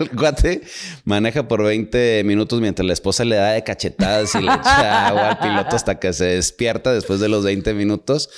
el 0.00 0.10
cuate 0.12 0.62
maneja 1.04 1.46
por 1.46 1.62
20 1.62 2.22
minutos 2.24 2.60
mientras 2.60 2.86
la 2.86 2.92
esposa 2.94 3.24
le 3.26 3.36
da 3.36 3.50
de 3.52 3.64
cachetadas 3.64 4.34
y 4.36 4.40
le 4.40 4.52
echa 4.52 5.08
agua 5.08 5.28
al 5.30 5.38
piloto 5.40 5.76
hasta 5.76 5.98
que 5.98 6.12
se 6.14 6.24
despierta 6.24 6.92
después 6.92 7.20
de 7.20 7.28
los 7.28 7.44
20 7.44 7.74
minutos. 7.74 8.30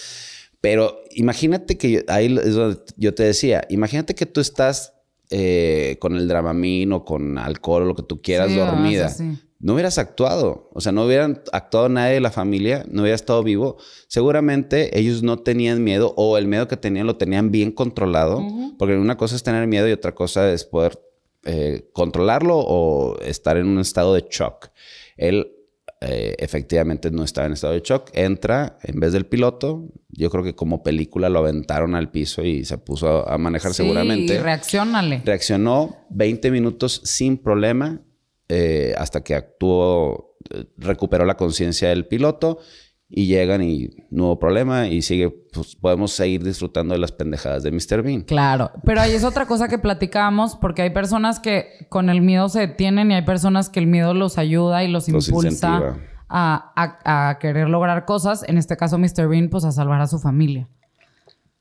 Pero 0.69 1.01
imagínate 1.13 1.79
que 1.79 1.91
yo- 1.93 2.01
ahí 2.09 2.27
es 2.45 2.55
donde 2.57 2.81
yo 2.97 3.15
te 3.15 3.23
decía, 3.23 3.65
imagínate 3.69 4.17
que 4.17 4.27
tú 4.27 4.41
estás 4.41 4.95
eh, 5.31 5.97
con 6.01 6.17
el 6.17 6.27
dramamine 6.29 6.93
o 6.95 7.05
con 7.05 7.39
alcohol 7.39 7.83
o 7.83 7.87
lo 7.87 7.95
que 7.95 8.03
tú 8.03 8.21
quieras 8.23 8.49
Sí, 8.51 8.57
dormida. 8.57 9.07
ah, 9.07 9.11
sí, 9.11 9.33
sí. 9.33 9.39
No 9.61 9.73
hubieras 9.75 9.99
actuado, 9.99 10.69
o 10.73 10.81
sea, 10.81 10.93
no 10.93 11.05
hubieran 11.07 11.43
actuado 11.53 11.89
nadie 11.89 12.15
de 12.15 12.21
la 12.21 12.31
familia, 12.31 12.85
no 12.91 13.03
hubiera 13.03 13.15
estado 13.17 13.43
vivo. 13.45 13.77
Seguramente 14.09 14.99
ellos 14.99 15.23
no 15.23 15.39
tenían 15.39 15.83
miedo 15.85 16.13
o 16.17 16.37
el 16.39 16.47
miedo 16.47 16.67
que 16.69 16.77
tenían 16.77 17.07
lo 17.07 17.17
tenían 17.17 17.51
bien 17.51 17.71
controlado, 17.73 18.43
porque 18.79 18.97
una 18.97 19.17
cosa 19.17 19.35
es 19.37 19.43
tener 19.43 19.67
miedo 19.67 19.89
y 19.89 19.93
otra 19.93 20.15
cosa 20.15 20.53
es 20.53 20.65
poder 20.65 21.01
eh, 21.45 21.89
controlarlo 21.93 22.59
o 22.59 23.19
estar 23.21 23.57
en 23.57 23.67
un 23.69 23.79
estado 23.79 24.15
de 24.15 24.25
shock. 24.31 24.69
Él 25.17 25.53
eh, 26.01 26.35
efectivamente 26.39 27.11
no 27.11 27.25
estaba 27.25 27.47
en 27.47 27.55
estado 27.55 27.73
de 27.73 27.81
shock, 27.81 28.11
entra 28.13 28.79
en 28.83 29.01
vez 29.01 29.13
del 29.13 29.27
piloto, 29.27 29.89
yo 30.09 30.29
creo 30.31 30.45
que 30.45 30.55
como 30.55 30.83
película 30.83 31.29
lo 31.29 31.39
aventaron 31.39 31.95
al 31.95 32.11
piso 32.11 32.43
y 32.45 32.65
se 32.65 32.79
puso 32.79 33.29
a, 33.29 33.35
a 33.35 33.39
manejar 33.39 33.73
Sí, 33.73 33.79
seguramente. 33.83 34.41
reaccionale. 34.43 35.23
Reaccionó 35.25 36.07
20 36.11 36.51
minutos 36.51 37.01
sin 37.05 37.39
problema 37.39 38.01
eh, 38.49 38.95
hasta 38.97 39.25
que 39.25 39.35
actuó, 39.35 40.37
eh, 40.51 40.65
recuperó 40.77 41.25
la 41.25 41.37
conciencia 41.37 41.89
del 41.89 42.07
piloto 42.07 42.59
y 43.19 43.27
llegan 43.29 43.63
y 43.63 43.89
hubo 44.11 44.39
problema 44.39 44.89
y 44.89 45.01
sigue, 45.01 45.31
pues 45.31 45.75
podemos 45.75 46.13
seguir 46.13 46.45
disfrutando 46.45 46.93
de 46.93 47.01
las 47.01 47.13
pendejadas 47.13 47.63
de 47.63 47.73
Mr. 47.73 48.03
Bean. 48.03 48.21
Claro, 48.21 48.71
pero 48.85 49.01
ahí 49.01 49.13
es 49.13 49.25
otra 49.25 49.47
cosa 49.47 49.69
que 49.69 49.79
platicábamos 49.79 50.55
porque 50.57 50.83
hay 50.83 50.91
personas 50.91 51.41
que 51.41 51.87
con 51.89 52.11
el 52.11 52.21
miedo 52.21 52.51
se 52.51 52.61
detienen 52.61 53.11
y 53.11 53.15
hay 53.15 53.23
personas 53.23 53.71
que 53.71 53.81
el 53.81 53.87
miedo 53.87 54.13
los 54.13 54.37
ayuda 54.37 54.85
y 54.85 54.89
los, 54.89 55.09
Los 55.09 55.29
impulsa 55.29 55.97
a, 56.29 56.73
a- 56.77 57.31
a 57.31 57.39
querer 57.39 57.71
lograr 57.71 58.05
cosas. 58.05 58.45
En 58.47 58.59
este 58.59 58.77
caso, 58.77 58.99
Mr. 58.99 59.29
Bean, 59.29 59.49
pues 59.49 59.65
a 59.65 59.73
salvar 59.73 60.03
a 60.03 60.07
su 60.07 60.19
familia. 60.19 60.69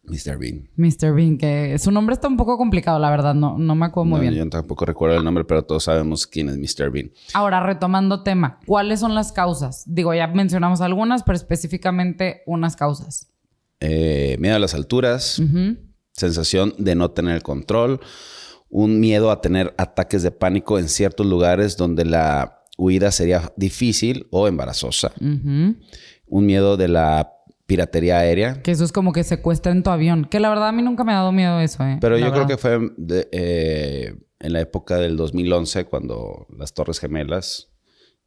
Mr. 0.08 0.38
Bean. 0.38 0.70
Mr. 0.76 1.14
Bean, 1.14 1.38
que 1.38 1.78
su 1.80 1.92
nombre 1.92 2.14
está 2.14 2.28
un 2.28 2.38
poco 2.38 2.58
complicado, 2.58 3.00
la 3.00 3.10
verdad, 3.10 3.34
no, 3.34 3.58
no 3.58 3.76
me 3.76 3.86
acuerdo 3.86 4.06
muy 4.10 4.18
No, 4.18 4.22
bien. 4.22 4.34
Yo 4.34 4.50
tampoco 4.50 4.86
recuerdo 4.86 5.18
el 5.18 5.24
nombre, 5.24 5.44
pero 5.46 5.64
todos 5.64 5.84
sabemos 5.86 6.28
quién 6.28 6.50
es 6.50 6.58
Mr. 6.58 6.92
Bean. 6.92 7.12
Ahora, 7.34 7.62
retomando 7.62 8.24
tema, 8.24 8.60
¿cuáles 8.66 9.00
son 9.00 9.16
las 9.16 9.32
causas? 9.32 9.84
Digo, 9.88 10.14
ya 10.14 10.28
mencionamos 10.28 10.82
algunas, 10.82 11.24
pero 11.24 11.36
específicamente 11.36 12.42
unas 12.46 12.76
causas. 12.76 13.30
Eh, 13.80 14.38
miedo 14.40 14.56
a 14.56 14.60
las 14.60 14.74
alturas, 14.74 15.42
sensación 16.14 16.74
de 16.78 16.96
no 16.96 17.12
tener 17.12 17.36
el 17.36 17.44
control, 17.44 18.00
un 18.70 19.00
miedo 19.00 19.32
a 19.32 19.42
tener 19.42 19.74
ataques 19.78 20.24
de 20.24 20.32
pánico 20.32 20.80
en 20.80 20.90
ciertos 20.90 21.26
lugares 21.26 21.78
donde 21.78 22.06
la 22.06 22.64
huida 22.78 23.12
sería 23.12 23.54
difícil 23.56 24.28
o 24.32 24.48
embarazosa, 24.48 25.12
un 25.20 26.46
miedo 26.46 26.78
de 26.78 26.88
la 26.88 27.35
piratería 27.66 28.20
aérea. 28.20 28.62
Que 28.62 28.72
eso 28.72 28.84
es 28.84 28.92
como 28.92 29.12
que 29.12 29.24
secuestren 29.24 29.84
tu 29.84 29.90
avión. 29.90 30.26
Que 30.30 30.40
la 30.40 30.50
verdad 30.50 30.68
a 30.70 30.72
mí 30.72 30.82
nunca 30.82 31.04
me 31.04 31.12
ha 31.14 31.16
dado 31.16 31.32
miedo 31.32 31.60
eso, 31.60 31.84
¿eh? 31.84 31.98
Pero 32.02 32.18
La 32.18 32.28
yo 32.28 32.34
creo 32.34 32.48
que 32.48 32.58
fue 32.58 32.80
de- 32.98 33.28
eh, 33.32 34.16
en 34.40 34.54
la 34.54 34.62
época 34.62 34.98
del 34.98 35.18
2011, 35.18 35.86
cuando 35.86 36.46
las 36.56 36.74
Torres 36.74 37.00
Gemelas. 37.00 37.72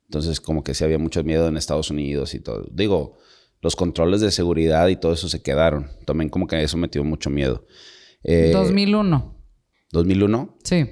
Entonces, 0.07 0.41
como 0.41 0.65
que 0.65 0.75
sí 0.75 0.85
había 0.85 0.99
mucho 0.99 1.23
miedo 1.23 1.49
en 1.49 1.57
Estados 1.57 1.91
Unidos 1.91 2.35
y 2.35 2.41
todo. 2.41 2.67
Digo, 2.73 3.19
los 3.61 3.77
controles 3.77 4.21
de 4.21 4.31
seguridad 4.31 4.89
y 4.89 4.97
todo 4.97 5.13
eso 5.13 5.29
se 5.29 5.43
quedaron. 5.43 5.91
También 6.07 6.31
como 6.31 6.47
que 6.47 6.63
eso 6.63 6.77
metió 6.79 7.05
mucho 7.05 7.29
miedo. 7.31 7.67
Eh, 8.25 8.51
2001. 8.55 9.37
¿2001? 9.93 10.57
Sí. 10.65 10.87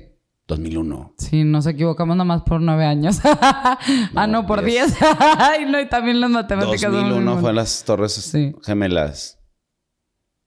2001. 0.49 1.15
Sí, 1.19 1.45
nos 1.45 1.67
equivocamos 1.67 2.17
nada 2.17 2.25
más 2.25 2.43
por 2.43 2.61
nueve 2.61 2.85
años. 2.85 3.19
ah, 3.25 4.27
no, 4.29 4.47
por 4.47 4.65
diez. 4.65 4.95
Ay, 5.39 5.65
no, 5.67 5.81
y 5.81 5.89
también 5.89 6.21
las 6.21 6.31
matemáticas. 6.31 6.91
2001 6.93 7.39
fue 7.39 7.53
las 7.53 7.85
Torres 7.85 8.13
Sí. 8.13 8.55
Gemelas. 8.65 9.39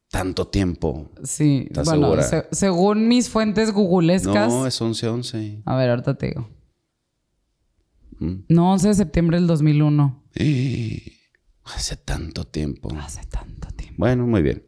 Tanto 0.09 0.47
tiempo. 0.47 1.11
Sí, 1.23 1.65
¿Estás 1.67 1.85
bueno, 1.85 2.07
segura? 2.07 2.23
se- 2.23 2.47
según 2.51 3.07
mis 3.07 3.29
fuentes 3.29 3.71
googlescas. 3.71 4.49
No, 4.51 4.65
es 4.65 4.81
11-11. 4.81 5.61
A 5.65 5.75
ver, 5.75 5.89
ahorita 5.91 6.17
te 6.17 6.27
digo. 6.29 6.49
Mm. 8.19 8.45
No, 8.49 8.71
11 8.73 8.87
de 8.87 8.93
septiembre 8.95 9.37
del 9.37 9.47
2001. 9.47 10.23
Hace 11.65 11.97
tanto 11.97 12.45
tiempo. 12.45 12.89
Hace 12.99 13.23
tanto 13.27 13.67
tiempo. 13.75 13.95
Bueno, 13.99 14.25
muy 14.25 14.41
bien. 14.41 14.63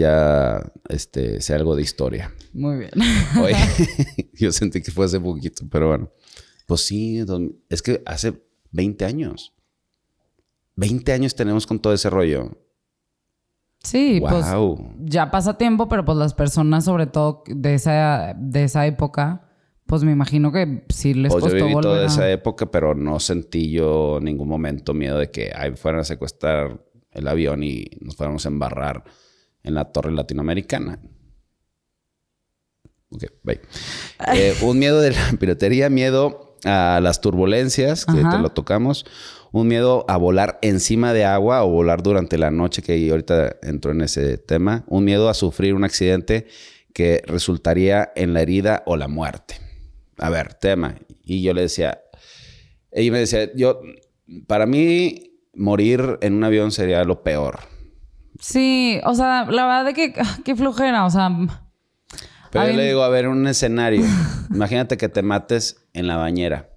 Ya, 0.00 0.72
este, 0.88 1.42
sé 1.42 1.52
algo 1.52 1.76
de 1.76 1.82
historia. 1.82 2.32
Muy 2.54 2.78
bien. 2.78 2.90
Oye, 3.42 3.54
yo 4.32 4.50
sentí 4.50 4.80
que 4.80 4.90
fue 4.90 5.04
hace 5.04 5.20
poquito, 5.20 5.64
pero 5.70 5.88
bueno. 5.88 6.10
Pues 6.66 6.80
sí, 6.80 7.22
es 7.68 7.82
que 7.82 8.02
hace 8.06 8.42
20 8.70 9.04
años. 9.04 9.52
20 10.76 11.12
años 11.12 11.34
tenemos 11.34 11.66
con 11.66 11.80
todo 11.80 11.92
ese 11.92 12.08
rollo. 12.08 12.56
Sí, 13.82 14.20
pues 14.26 14.50
wow. 14.50 14.90
ya 15.00 15.30
pasa 15.30 15.58
tiempo, 15.58 15.86
pero 15.86 16.02
pues 16.06 16.16
las 16.16 16.32
personas, 16.32 16.86
sobre 16.86 17.06
todo 17.06 17.42
de 17.46 17.74
esa, 17.74 18.34
de 18.38 18.64
esa 18.64 18.86
época, 18.86 19.50
pues 19.84 20.02
me 20.02 20.12
imagino 20.12 20.50
que 20.50 20.84
sí 20.88 21.12
les 21.12 21.30
Pues 21.30 21.44
yo 21.44 21.50
costó 21.50 21.64
viví 21.64 21.74
volver 21.74 21.90
toda 21.92 22.02
a- 22.04 22.06
esa 22.06 22.30
época, 22.30 22.70
pero 22.70 22.94
no 22.94 23.20
sentí 23.20 23.70
yo 23.70 24.16
en 24.16 24.24
ningún 24.24 24.48
momento 24.48 24.94
miedo 24.94 25.18
de 25.18 25.30
que 25.30 25.52
ay, 25.54 25.72
fueran 25.76 26.00
a 26.00 26.04
secuestrar 26.04 26.86
el 27.10 27.28
avión 27.28 27.64
y 27.64 27.84
nos 28.00 28.16
fuéramos 28.16 28.46
a 28.46 28.48
embarrar 28.48 29.04
en 29.62 29.74
la 29.74 29.92
torre 29.92 30.12
latinoamericana. 30.12 31.00
Ok, 33.10 33.24
bye. 33.42 33.60
Eh, 34.34 34.54
un 34.62 34.78
miedo 34.78 35.00
de 35.00 35.12
la 35.12 35.32
piratería, 35.38 35.90
miedo 35.90 36.56
a 36.64 37.00
las 37.02 37.20
turbulencias, 37.20 38.06
que 38.06 38.20
Ajá. 38.20 38.36
te 38.36 38.38
lo 38.38 38.50
tocamos. 38.50 39.04
Un 39.52 39.66
miedo 39.66 40.04
a 40.08 40.16
volar 40.16 40.58
encima 40.62 41.12
de 41.12 41.24
agua 41.24 41.64
o 41.64 41.70
volar 41.70 42.02
durante 42.02 42.38
la 42.38 42.52
noche, 42.52 42.82
que 42.82 43.10
ahorita 43.10 43.56
entro 43.62 43.90
en 43.90 44.02
ese 44.02 44.38
tema. 44.38 44.84
Un 44.86 45.04
miedo 45.04 45.28
a 45.28 45.34
sufrir 45.34 45.74
un 45.74 45.82
accidente 45.82 46.46
que 46.92 47.22
resultaría 47.26 48.12
en 48.14 48.32
la 48.32 48.42
herida 48.42 48.82
o 48.86 48.96
la 48.96 49.08
muerte. 49.08 49.56
A 50.18 50.30
ver, 50.30 50.54
tema. 50.54 50.96
Y 51.24 51.42
yo 51.42 51.52
le 51.52 51.62
decía, 51.62 52.00
ella 52.92 53.12
me 53.12 53.18
decía, 53.20 53.50
yo, 53.54 53.80
para 54.46 54.66
mí, 54.66 55.40
morir 55.54 56.18
en 56.20 56.34
un 56.34 56.44
avión 56.44 56.70
sería 56.70 57.02
lo 57.04 57.22
peor. 57.22 57.58
Sí, 58.40 59.00
o 59.04 59.14
sea, 59.14 59.44
la 59.44 59.66
verdad 59.66 59.84
de 59.84 59.94
que 59.94 60.14
qué 60.44 60.56
flojera, 60.56 61.04
o 61.04 61.10
sea, 61.10 61.30
Pero 62.50 62.66
yo 62.68 62.72
le 62.76 62.86
digo, 62.88 63.02
a 63.02 63.08
ver, 63.08 63.28
un 63.28 63.46
escenario. 63.46 64.02
Imagínate 64.52 64.96
que 64.96 65.08
te 65.08 65.22
mates 65.22 65.86
en 65.92 66.06
la 66.06 66.16
bañera. 66.16 66.70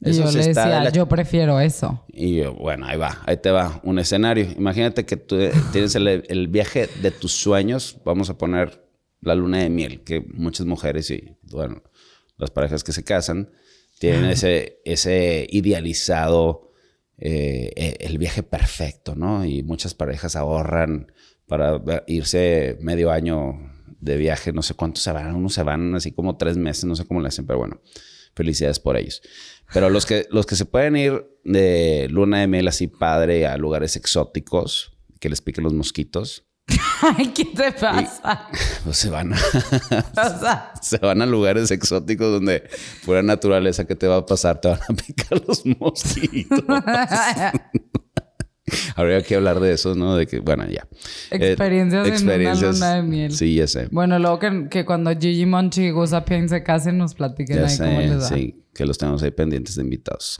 y 0.00 0.12
yo 0.12 0.26
sí 0.28 0.38
le 0.38 0.40
está 0.50 0.62
de 0.64 0.68
decía, 0.70 0.84
la- 0.84 0.90
yo 0.90 1.06
prefiero 1.06 1.60
eso. 1.60 2.04
Y 2.08 2.36
yo, 2.36 2.54
bueno, 2.54 2.86
ahí 2.86 2.96
va, 2.96 3.20
ahí 3.26 3.36
te 3.36 3.50
va, 3.50 3.80
un 3.84 3.98
escenario. 3.98 4.46
Imagínate 4.56 5.04
que 5.04 5.16
tú 5.16 5.36
eh, 5.36 5.52
tienes 5.72 5.94
el, 5.94 6.08
el 6.08 6.48
viaje 6.48 6.88
de 7.02 7.10
tus 7.10 7.32
sueños, 7.32 7.98
vamos 8.04 8.30
a 8.30 8.38
poner 8.38 8.84
la 9.20 9.34
luna 9.34 9.58
de 9.58 9.68
miel, 9.70 10.02
que 10.04 10.20
muchas 10.34 10.66
mujeres 10.66 11.10
y, 11.10 11.36
bueno, 11.42 11.82
las 12.36 12.50
parejas 12.50 12.82
que 12.84 12.92
se 12.92 13.02
casan, 13.04 13.50
tienen 13.98 14.26
ese, 14.26 14.80
ese 14.84 15.46
idealizado, 15.50 16.67
eh, 17.18 17.72
eh, 17.76 17.96
el 18.00 18.18
viaje 18.18 18.42
perfecto, 18.42 19.14
¿no? 19.14 19.44
Y 19.44 19.62
muchas 19.62 19.94
parejas 19.94 20.36
ahorran 20.36 21.12
para 21.46 21.82
irse 22.06 22.76
medio 22.80 23.10
año 23.10 23.54
de 24.00 24.16
viaje, 24.16 24.52
no 24.52 24.62
sé 24.62 24.74
cuántos 24.74 25.02
se 25.02 25.12
van, 25.12 25.34
unos 25.34 25.54
se 25.54 25.62
van 25.62 25.94
así 25.94 26.12
como 26.12 26.36
tres 26.36 26.56
meses, 26.56 26.84
no 26.84 26.94
sé 26.94 27.06
cómo 27.06 27.20
le 27.20 27.28
hacen, 27.28 27.46
pero 27.46 27.58
bueno, 27.58 27.80
felicidades 28.34 28.78
por 28.78 28.96
ellos. 28.96 29.20
Pero 29.72 29.90
los 29.90 30.06
que, 30.06 30.26
los 30.30 30.46
que 30.46 30.56
se 30.56 30.64
pueden 30.64 30.96
ir 30.96 31.26
de 31.44 32.06
luna 32.10 32.40
de 32.40 32.46
miel 32.46 32.68
así 32.68 32.86
padre 32.86 33.46
a 33.46 33.56
lugares 33.56 33.96
exóticos, 33.96 34.96
que 35.20 35.28
les 35.28 35.40
piquen 35.40 35.64
los 35.64 35.74
mosquitos, 35.74 36.47
Ay, 37.02 37.28
¿qué 37.28 37.44
te 37.44 37.72
pasa? 37.72 38.48
pues 38.84 38.96
se 38.98 39.10
van 39.10 39.32
a, 39.32 39.36
O 39.36 40.38
sea, 40.40 40.72
se 40.80 40.98
van 40.98 41.22
a 41.22 41.26
lugares 41.26 41.70
exóticos 41.70 42.32
donde 42.32 42.68
pura 43.04 43.22
naturaleza 43.22 43.86
que 43.86 43.94
te 43.94 44.06
va 44.06 44.16
a 44.16 44.26
pasar, 44.26 44.60
te 44.60 44.68
van 44.68 44.80
a 44.88 44.94
picar 44.94 45.40
los 45.46 45.64
mosquitos. 45.66 46.64
Habría 48.96 49.22
que 49.22 49.34
hablar 49.34 49.60
de 49.60 49.72
eso, 49.72 49.94
¿no? 49.94 50.16
De 50.16 50.26
que, 50.26 50.40
bueno, 50.40 50.66
ya. 50.68 50.86
Eh, 51.30 51.52
Experiencias 51.52 52.06
en 52.20 52.28
una 52.28 52.54
luna 52.54 52.94
de 52.96 53.02
miel. 53.02 53.32
Sí, 53.32 53.54
ya 53.54 53.66
sé. 53.66 53.88
bueno, 53.90 54.18
luego 54.18 54.38
que, 54.38 54.68
que 54.68 54.84
cuando 54.84 55.10
Gigi 55.18 55.46
Monchi 55.46 55.84
y 55.84 55.90
Gus 55.90 56.12
Appian 56.12 56.48
se 56.50 56.62
casen 56.62 56.98
nos 56.98 57.14
platiquen 57.14 57.56
Ya 57.56 57.66
ahí 57.66 57.78
cómo 57.78 58.00
sé, 58.00 58.06
les 58.08 58.22
va. 58.22 58.28
sí, 58.28 58.64
que 58.74 58.84
los 58.84 58.98
tenemos 58.98 59.22
ahí 59.22 59.30
pendientes 59.30 59.76
de 59.76 59.82
invitados. 59.82 60.38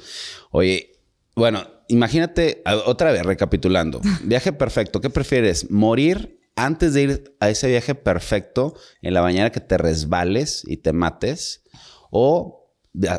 Oye, 0.51 0.93
bueno, 1.35 1.65
imagínate, 1.89 2.63
otra 2.85 3.13
vez 3.13 3.25
recapitulando. 3.25 4.01
Viaje 4.25 4.53
perfecto, 4.53 5.01
¿qué 5.01 5.09
prefieres? 5.09 5.71
¿Morir 5.71 6.38
antes 6.59 6.93
de 6.95 7.03
ir 7.03 7.37
a 7.41 7.49
ese 7.51 7.69
viaje 7.69 7.95
perfecto 7.95 8.75
en 9.01 9.15
la 9.15 9.21
bañera 9.21 9.53
que 9.53 9.61
te 9.61 9.79
resbales 9.79 10.63
y 10.67 10.79
te 10.79 10.93
mates? 10.93 11.63
¿O 12.11 12.75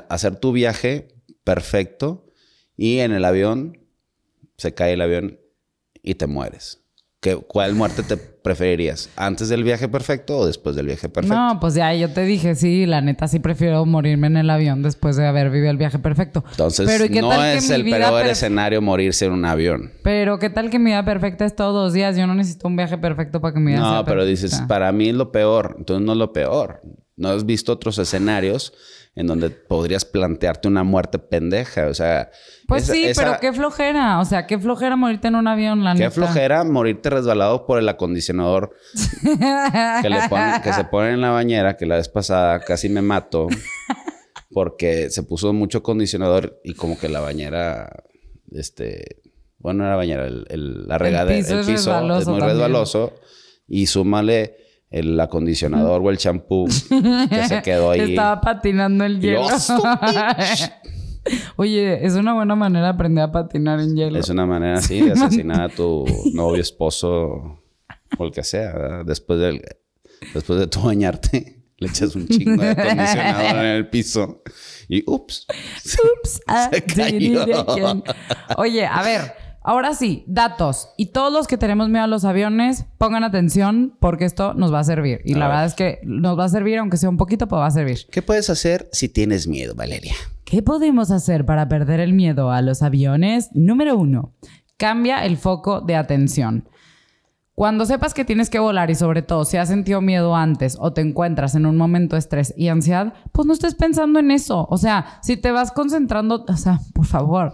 hacer 0.10 0.36
tu 0.38 0.52
viaje 0.52 1.16
perfecto 1.44 2.28
y 2.76 3.00
en 3.00 3.12
el 3.12 3.24
avión 3.24 3.88
se 4.58 4.74
cae 4.74 4.94
el 4.94 5.02
avión 5.02 5.40
y 6.02 6.16
te 6.16 6.28
mueres? 6.28 6.84
¿Qué, 7.22 7.36
¿Cuál 7.36 7.76
muerte 7.76 8.04
te 8.04 8.18
preferirías? 8.50 9.10
¿Antes 9.16 9.50
del 9.50 9.64
viaje 9.64 9.88
perfecto 9.88 10.40
o 10.40 10.48
después 10.48 10.76
del 10.76 10.88
viaje 10.88 11.08
perfecto? 11.08 11.38
No, 11.38 11.60
pues 11.60 11.76
ya 11.76 11.94
yo 11.94 12.10
te 12.10 12.24
dije, 12.26 12.56
sí, 12.56 12.88
la 12.88 13.00
neta 13.00 13.28
sí 13.28 13.38
prefiero 13.38 13.86
morirme 13.86 14.26
en 14.26 14.38
el 14.38 14.50
avión 14.50 14.82
después 14.82 15.16
de 15.18 15.28
haber 15.28 15.52
vivido 15.52 15.70
el 15.70 15.78
viaje 15.78 16.00
perfecto. 16.00 16.44
Entonces, 16.50 16.88
Pero, 16.88 17.06
¿y 17.06 17.10
qué 17.10 17.22
no 17.22 17.30
tal 17.30 17.58
es 17.58 17.70
el 17.70 17.84
peor 17.84 18.26
escenario 18.26 18.82
morirse 18.82 19.26
en 19.26 19.34
un 19.34 19.46
avión. 19.46 19.92
Pero 20.04 20.40
qué 20.40 20.50
tal 20.50 20.72
que 20.72 20.80
mi 20.80 20.86
vida 20.86 21.06
perfecta 21.06 21.46
es 21.46 21.56
todos 21.56 21.76
los 21.86 21.94
días. 21.94 22.18
Yo 22.18 22.26
no 22.26 22.34
necesito 22.34 22.68
un 22.68 22.76
viaje 22.76 22.98
perfecto 22.98 23.40
para 23.40 23.54
que 23.54 23.60
mi 23.60 23.72
vida 23.74 23.82
sea 23.82 23.92
No, 23.98 24.06
pero 24.06 24.22
perfecta. 24.22 24.46
dices, 24.48 24.62
para 24.68 24.92
mí 24.92 25.10
es 25.10 25.16
lo 25.16 25.32
peor. 25.32 25.76
Entonces 25.78 26.04
no 26.04 26.14
es 26.14 26.18
lo 26.18 26.34
peor. 26.34 26.82
No 27.18 27.30
has 27.30 27.46
visto 27.46 27.72
otros 27.72 28.00
escenarios 28.00 28.74
en 29.20 29.28
donde 29.28 29.50
podrías 29.50 30.06
plantearte 30.06 30.68
una 30.70 30.84
muerte 30.84 31.20
pendeja. 31.20 31.88
O 31.88 31.94
sea, 31.94 32.30
Pues 32.68 32.84
esa- 32.84 32.94
sí, 32.94 33.04
esa- 33.06 33.22
pero 33.24 33.38
qué 33.42 33.52
flojera. 33.54 34.20
O 34.20 34.26
sea, 34.26 34.48
qué 34.48 34.58
flojera 34.58 34.96
morirte 34.96 35.28
en 35.28 35.36
un 35.36 35.48
avión, 35.48 35.84
la 35.84 35.94
Qué 35.94 36.00
neta. 36.00 36.12
flojera 36.12 36.64
morirte 36.64 37.10
resbalado 37.10 37.66
por 37.66 37.80
el 37.80 37.90
acondicionador 37.90 38.72
que, 40.02 40.10
le 40.10 40.20
ponen- 40.30 40.62
que 40.62 40.72
se 40.74 40.84
pone 40.86 41.12
en 41.12 41.22
la 41.22 41.32
bañera, 41.32 41.76
que 41.76 41.86
la 41.86 41.96
vez 41.98 42.08
pasada 42.10 42.60
casi 42.62 42.88
me 42.90 43.02
mato 43.02 43.48
porque 44.52 45.10
se 45.10 45.24
puso 45.24 45.54
mucho 45.54 45.80
acondicionador 45.80 46.60
y 46.64 46.74
como 46.74 46.98
que 46.98 47.10
la 47.10 47.20
bañera, 47.20 48.04
este, 48.52 49.22
bueno, 49.58 49.80
no 49.84 49.88
era 49.88 49.96
bañera, 49.96 50.26
el, 50.28 50.46
el- 50.50 50.88
la 50.88 50.98
regadera, 50.98 51.38
el 51.38 51.44
piso 51.44 51.58
piso, 51.60 51.72
es 51.72 51.86
resbaloso 51.86 52.22
es 52.22 52.28
muy 52.28 52.40
también. 52.40 52.58
resbaloso 52.58 53.14
y 53.68 53.86
súmale 53.88 54.56
el 54.90 55.20
acondicionador 55.20 56.02
o 56.04 56.10
el 56.10 56.18
champú 56.18 56.68
que 57.30 57.44
se 57.48 57.62
quedó 57.62 57.92
ahí. 57.92 58.12
Estaba 58.12 58.42
patinando 58.42 59.06
el 59.06 59.20
hielo. 59.22 59.48
Oye, 61.58 62.06
es 62.06 62.16
una 62.16 62.34
buena 62.34 62.56
manera 62.56 62.86
de 62.86 62.92
aprender 62.94 63.24
a 63.26 63.32
patinar 63.32 63.80
en 63.80 63.96
hielo. 63.96 64.18
Es 64.18 64.30
una 64.30 64.46
manera 64.46 64.80
así 64.80 65.02
de 65.02 65.12
asesinar 65.14 65.62
a 65.62 65.70
tu 65.70 66.06
novio, 66.34 66.62
esposo 66.62 67.62
o 68.18 68.26
el 68.26 68.32
que 68.32 68.44
sea. 68.44 68.74
¿verdad? 68.74 69.06
Después, 69.06 69.40
del, 69.40 69.62
después 70.34 70.60
de 70.60 70.68
tu 70.68 70.82
bañarte, 70.82 71.64
le 71.78 71.88
echas 71.88 72.16
un 72.16 72.28
chingo 72.28 72.62
de 72.62 72.70
acondicionador 72.70 73.58
en 73.58 73.72
el 73.72 73.90
piso 73.90 74.42
y 74.88 75.04
ups. 75.06 75.46
Ups, 76.20 76.42
ah, 76.48 76.70
Se 76.74 76.84
cayó. 76.84 77.44
it 77.44 77.70
again. 77.70 78.04
Oye, 78.58 78.86
a 78.86 79.04
ver, 79.04 79.34
ahora 79.70 79.94
sí, 79.94 80.24
datos. 80.26 80.90
Y 80.98 81.08
todos 81.08 81.32
los 81.32 81.46
que 81.46 81.56
tenemos 81.56 81.90
miedo 81.90 82.04
a 82.04 82.08
los 82.08 82.26
aviones, 82.26 82.86
pongan 82.98 83.24
atención 83.24 83.96
porque 84.00 84.26
esto 84.26 84.56
nos 84.56 84.74
va 84.74 84.80
a 84.80 84.84
servir. 84.84 85.22
Y 85.26 85.36
A 85.36 85.38
la 85.38 85.46
ver. 85.46 85.52
verdad 85.54 85.66
es 85.68 85.74
que 85.76 86.00
nos 86.04 86.40
va 86.40 86.46
a 86.46 86.50
servir, 86.50 86.80
aunque 86.80 86.98
sea 86.98 87.08
un 87.10 87.18
poquito, 87.18 87.48
pero 87.48 87.60
va 87.60 87.68
a 87.68 87.72
servir. 87.72 88.00
¿Qué 88.12 88.24
puedes 88.24 88.50
hacer 88.50 88.90
si 88.92 89.10
tienes 89.10 89.48
miedo, 89.48 89.76
Valeria? 89.76 90.16
¿Qué 90.44 90.64
podemos 90.64 91.12
hacer 91.12 91.46
para 91.46 91.70
perder 91.70 92.00
el 92.00 92.14
miedo 92.14 92.50
a 92.52 92.64
los 92.64 92.82
aviones? 92.82 93.50
Número 93.54 93.96
uno, 93.96 94.34
cambia 94.78 95.24
el 95.24 95.38
foco 95.38 95.82
de 95.82 95.96
atención. 95.96 96.68
Cuando 97.54 97.86
sepas 97.86 98.14
que 98.14 98.24
tienes 98.26 98.50
que 98.50 98.58
volar 98.58 98.90
y 98.90 98.96
sobre 98.96 99.22
todo 99.22 99.44
si 99.44 99.58
has 99.58 99.68
sentido 99.68 100.00
miedo 100.02 100.34
antes 100.34 100.78
o 100.80 100.94
te 100.94 101.02
encuentras 101.02 101.56
en 101.56 101.66
un 101.66 101.76
momento 101.76 102.16
de 102.16 102.20
estrés 102.22 102.54
y 102.56 102.70
ansiedad, 102.70 103.14
pues 103.34 103.46
no 103.46 103.52
estés 103.54 103.76
pensando 103.76 104.18
en 104.18 104.32
eso. 104.32 104.66
O 104.72 104.78
sea, 104.78 105.20
si 105.22 105.36
te 105.36 105.52
vas 105.52 105.72
concentrando, 105.74 106.46
o 106.48 106.56
sea, 106.56 106.80
por 106.94 107.06
favor, 107.06 107.54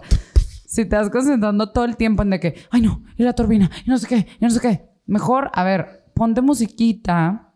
si 0.66 0.84
te 0.84 0.96
vas 0.96 1.10
concentrando 1.10 1.70
todo 1.72 1.84
el 1.84 1.96
tiempo 1.96 2.22
en 2.22 2.30
de 2.30 2.40
que, 2.40 2.54
ay 2.70 2.82
no, 2.82 3.02
y 3.16 3.22
la 3.22 3.32
turbina, 3.32 3.70
y 3.84 3.90
no 3.90 3.98
sé 3.98 4.06
qué, 4.06 4.26
y 4.40 4.44
no 4.44 4.50
sé 4.50 4.60
qué, 4.60 4.88
mejor, 5.06 5.50
a 5.54 5.64
ver, 5.64 6.04
ponte 6.14 6.42
musiquita, 6.42 7.54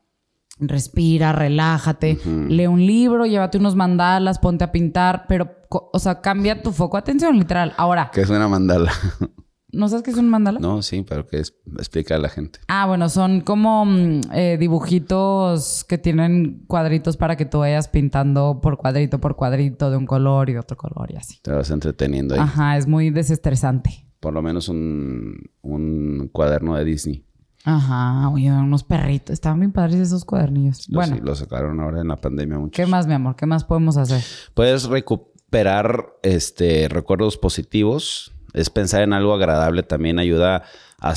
respira, 0.59 1.33
relájate, 1.33 2.19
lee 2.49 2.67
un 2.67 2.85
libro, 2.87 3.27
llévate 3.27 3.59
unos 3.59 3.77
mandalas, 3.77 4.39
ponte 4.39 4.65
a 4.65 4.73
pintar, 4.73 5.25
pero, 5.27 5.51
o 5.71 5.99
sea, 5.99 6.21
cambia 6.21 6.63
tu 6.63 6.73
foco 6.73 6.97
de 6.97 7.01
atención, 7.01 7.39
literal. 7.39 7.73
Ahora, 7.77 8.11
¿Qué 8.13 8.21
es 8.23 8.31
una 8.31 8.49
mandala? 8.49 8.93
¿No 9.73 9.89
sabes 9.89 10.03
qué 10.03 10.11
es 10.11 10.17
un 10.17 10.29
mandala? 10.29 10.59
No, 10.59 10.83
sí, 10.83 11.05
pero 11.09 11.27
que 11.27 11.39
es, 11.39 11.55
explica 11.79 12.17
a 12.17 12.19
la 12.19 12.29
gente. 12.29 12.61
Ah, 12.69 12.87
bueno, 12.87 13.09
son 13.09 13.41
como 13.41 13.85
mm, 13.85 14.21
eh, 14.33 14.57
dibujitos 14.59 15.85
que 15.85 15.99
tienen 15.99 16.65
cuadritos 16.67 17.17
para 17.17 17.37
que 17.37 17.45
tú 17.45 17.59
vayas 17.59 17.89
pintando 17.89 18.61
por 18.61 18.77
cuadrito 18.77 19.21
por 19.21 19.37
cuadrito 19.37 19.91
de 19.91 19.97
un 19.97 20.07
color 20.07 20.51
y 20.51 20.57
otro 20.57 20.77
color 20.77 21.11
y 21.13 21.17
así. 21.17 21.39
Te 21.43 21.53
vas 21.53 21.71
entreteniendo 21.71 22.35
ahí. 22.35 22.41
Ajá, 22.41 22.77
es 22.77 22.87
muy 22.87 23.11
desestresante. 23.11 24.07
Por 24.21 24.35
lo 24.35 24.43
menos 24.43 24.69
un, 24.69 25.51
un 25.63 26.29
cuaderno 26.33 26.77
de 26.77 26.85
Disney. 26.85 27.25
Ajá, 27.65 28.29
oye, 28.31 28.51
unos 28.51 28.85
perritos. 28.85 29.35
Estaban 29.35 29.61
bien 29.61 29.73
padres 29.73 29.97
esos 29.97 30.25
cuadernillos. 30.25 30.89
Lo, 30.89 30.97
bueno, 30.97 31.17
sí, 31.17 31.23
lo 31.23 31.35
sacaron 31.35 31.81
ahora 31.81 32.01
en 32.01 32.09
la 32.09 32.17
pandemia 32.17 32.59
mucho. 32.59 32.73
¿qué 32.73 32.87
más, 32.87 33.07
mi 33.07 33.15
amor? 33.15 33.37
¿Qué 33.37 33.47
más 33.47 33.65
podemos 33.65 33.97
hacer? 33.97 34.23
Puedes 34.55 34.85
recuperar 34.85 36.15
este, 36.23 36.89
recuerdos 36.89 37.37
positivos. 37.37 38.33
Es 38.53 38.71
pensar 38.71 39.03
en 39.03 39.13
algo 39.13 39.35
agradable 39.35 39.83
también 39.83 40.19
ayuda 40.19 40.65
a, 40.99 41.15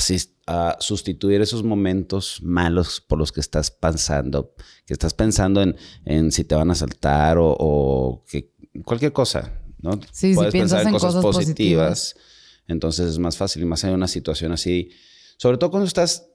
sustituir 0.78 1.40
esos 1.40 1.62
momentos 1.62 2.40
malos 2.42 3.00
por 3.00 3.18
los 3.18 3.32
que 3.32 3.40
estás 3.40 3.70
pensando. 3.70 4.54
Que 4.86 4.92
estás 4.92 5.14
pensando 5.14 5.62
en, 5.62 5.76
en 6.04 6.32
si 6.32 6.44
te 6.44 6.54
van 6.54 6.70
a 6.70 6.74
saltar 6.74 7.38
o, 7.38 7.56
o 7.58 8.24
que 8.26 8.52
cualquier 8.84 9.12
cosa, 9.12 9.60
¿no? 9.80 9.98
Sí, 10.12 10.34
si 10.34 10.44
piensas 10.50 10.86
en 10.86 10.92
cosas 10.92 11.16
positivas. 11.22 12.14
Entonces 12.66 13.08
es 13.08 13.18
más 13.18 13.36
fácil 13.36 13.62
y 13.62 13.66
más 13.66 13.84
en 13.84 13.90
una 13.90 14.08
situación 14.08 14.52
así. 14.52 14.90
Sobre 15.36 15.58
todo 15.58 15.70
cuando 15.70 15.86
estás 15.86 16.28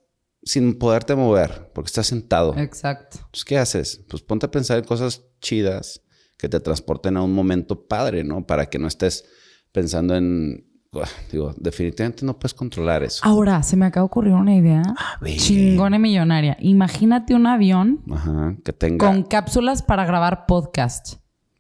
sin 0.44 0.78
poderte 0.78 1.16
mover, 1.16 1.72
porque 1.74 1.88
estás 1.88 2.08
sentado. 2.08 2.58
Exacto. 2.58 3.20
Pues, 3.32 3.44
¿qué 3.44 3.58
haces? 3.58 4.02
Pues 4.08 4.22
ponte 4.22 4.46
a 4.46 4.52
pensar 4.52 4.80
en 4.80 4.86
cosas 4.86 5.24
chidas 5.42 6.02
que 6.38 6.48
te 6.48 6.60
transporten 6.60 7.18
a 7.18 7.22
un 7.22 7.34
momento 7.34 7.88
padre, 7.88 8.24
¿no? 8.24 8.48
Para 8.48 8.70
que 8.70 8.80
no 8.80 8.88
estés 8.88 9.26
pensando 9.72 10.16
en... 10.16 10.69
Uah, 10.92 11.08
Digo, 11.32 11.54
definitivamente 11.58 12.26
no 12.26 12.40
puedes 12.40 12.56
controlar 12.56 13.04
eso. 13.04 13.22
Ahora, 13.24 13.62
se 13.62 13.78
me 13.78 13.86
acaba 13.86 14.04
de 14.04 14.08
ocurrir 14.08 14.34
una 14.34 14.56
idea 14.56 14.82
ver. 15.22 15.38
chingona 15.38 15.98
y 15.98 16.00
millonaria. 16.00 16.58
Imagínate 16.60 17.36
un 17.36 17.46
avión 17.46 18.02
Ajá, 18.12 18.56
que 18.66 18.74
tenga... 18.74 19.06
con 19.06 19.22
cápsulas 19.22 19.84
para 19.84 20.06
grabar 20.06 20.48
podcast. 20.48 21.18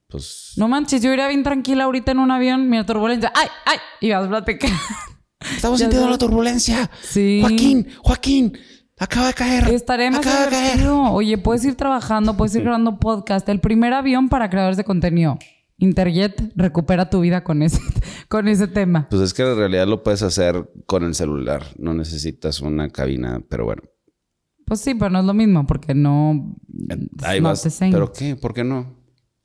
Pues... 0.07 0.53
No 0.57 0.67
manches, 0.67 1.03
yo 1.03 1.13
iría 1.13 1.27
bien 1.27 1.43
tranquila 1.43 1.83
ahorita 1.83 2.11
en 2.11 2.19
un 2.19 2.31
avión, 2.31 2.67
mira 2.69 2.83
turbulencia. 2.87 3.31
¡Ay, 3.35 3.47
ay! 3.67 3.77
Y 4.01 4.11
vas 4.11 4.25
a 4.25 4.29
platicar. 4.29 4.71
Estamos 5.55 5.79
sintiendo 5.79 6.09
la 6.09 6.17
turbulencia. 6.17 6.89
Sí. 7.01 7.39
Joaquín, 7.41 7.87
Joaquín, 8.01 8.57
acaba 8.97 9.27
de 9.27 9.33
caer. 9.35 9.69
Estaría 9.69 10.07
acaba 10.07 10.21
demasiado 10.23 10.45
de 10.45 10.49
caer. 10.49 10.87
Oye, 11.11 11.37
puedes 11.37 11.63
ir 11.65 11.75
trabajando, 11.75 12.35
puedes 12.35 12.55
ir 12.55 12.63
grabando 12.63 12.97
podcast. 12.97 13.47
El 13.47 13.59
primer 13.59 13.93
avión 13.93 14.27
para 14.27 14.49
creadores 14.49 14.77
de 14.77 14.83
contenido. 14.83 15.37
Interjet 15.79 16.51
recupera 16.55 17.09
tu 17.09 17.21
vida 17.21 17.43
con 17.43 17.61
ese, 17.63 17.79
con 18.27 18.47
ese 18.47 18.67
tema. 18.67 19.07
Pues 19.09 19.21
es 19.21 19.33
que 19.33 19.41
en 19.43 19.57
realidad 19.57 19.87
lo 19.87 20.03
puedes 20.03 20.21
hacer 20.21 20.69
con 20.85 21.03
el 21.03 21.15
celular. 21.15 21.63
No 21.77 21.93
necesitas 21.93 22.61
una 22.61 22.89
cabina, 22.89 23.41
pero 23.49 23.65
bueno. 23.65 23.83
Pues 24.65 24.81
sí, 24.81 24.93
pero 24.93 25.09
no 25.09 25.19
es 25.19 25.25
lo 25.25 25.33
mismo 25.33 25.65
porque 25.65 25.95
no. 25.95 26.55
Ahí 27.23 27.41
no 27.41 27.49
vas. 27.49 27.63
te. 27.63 27.89
¿Pero 27.91 28.11
qué? 28.13 28.35
¿Por 28.35 28.53
qué 28.53 28.63
no? 28.63 28.97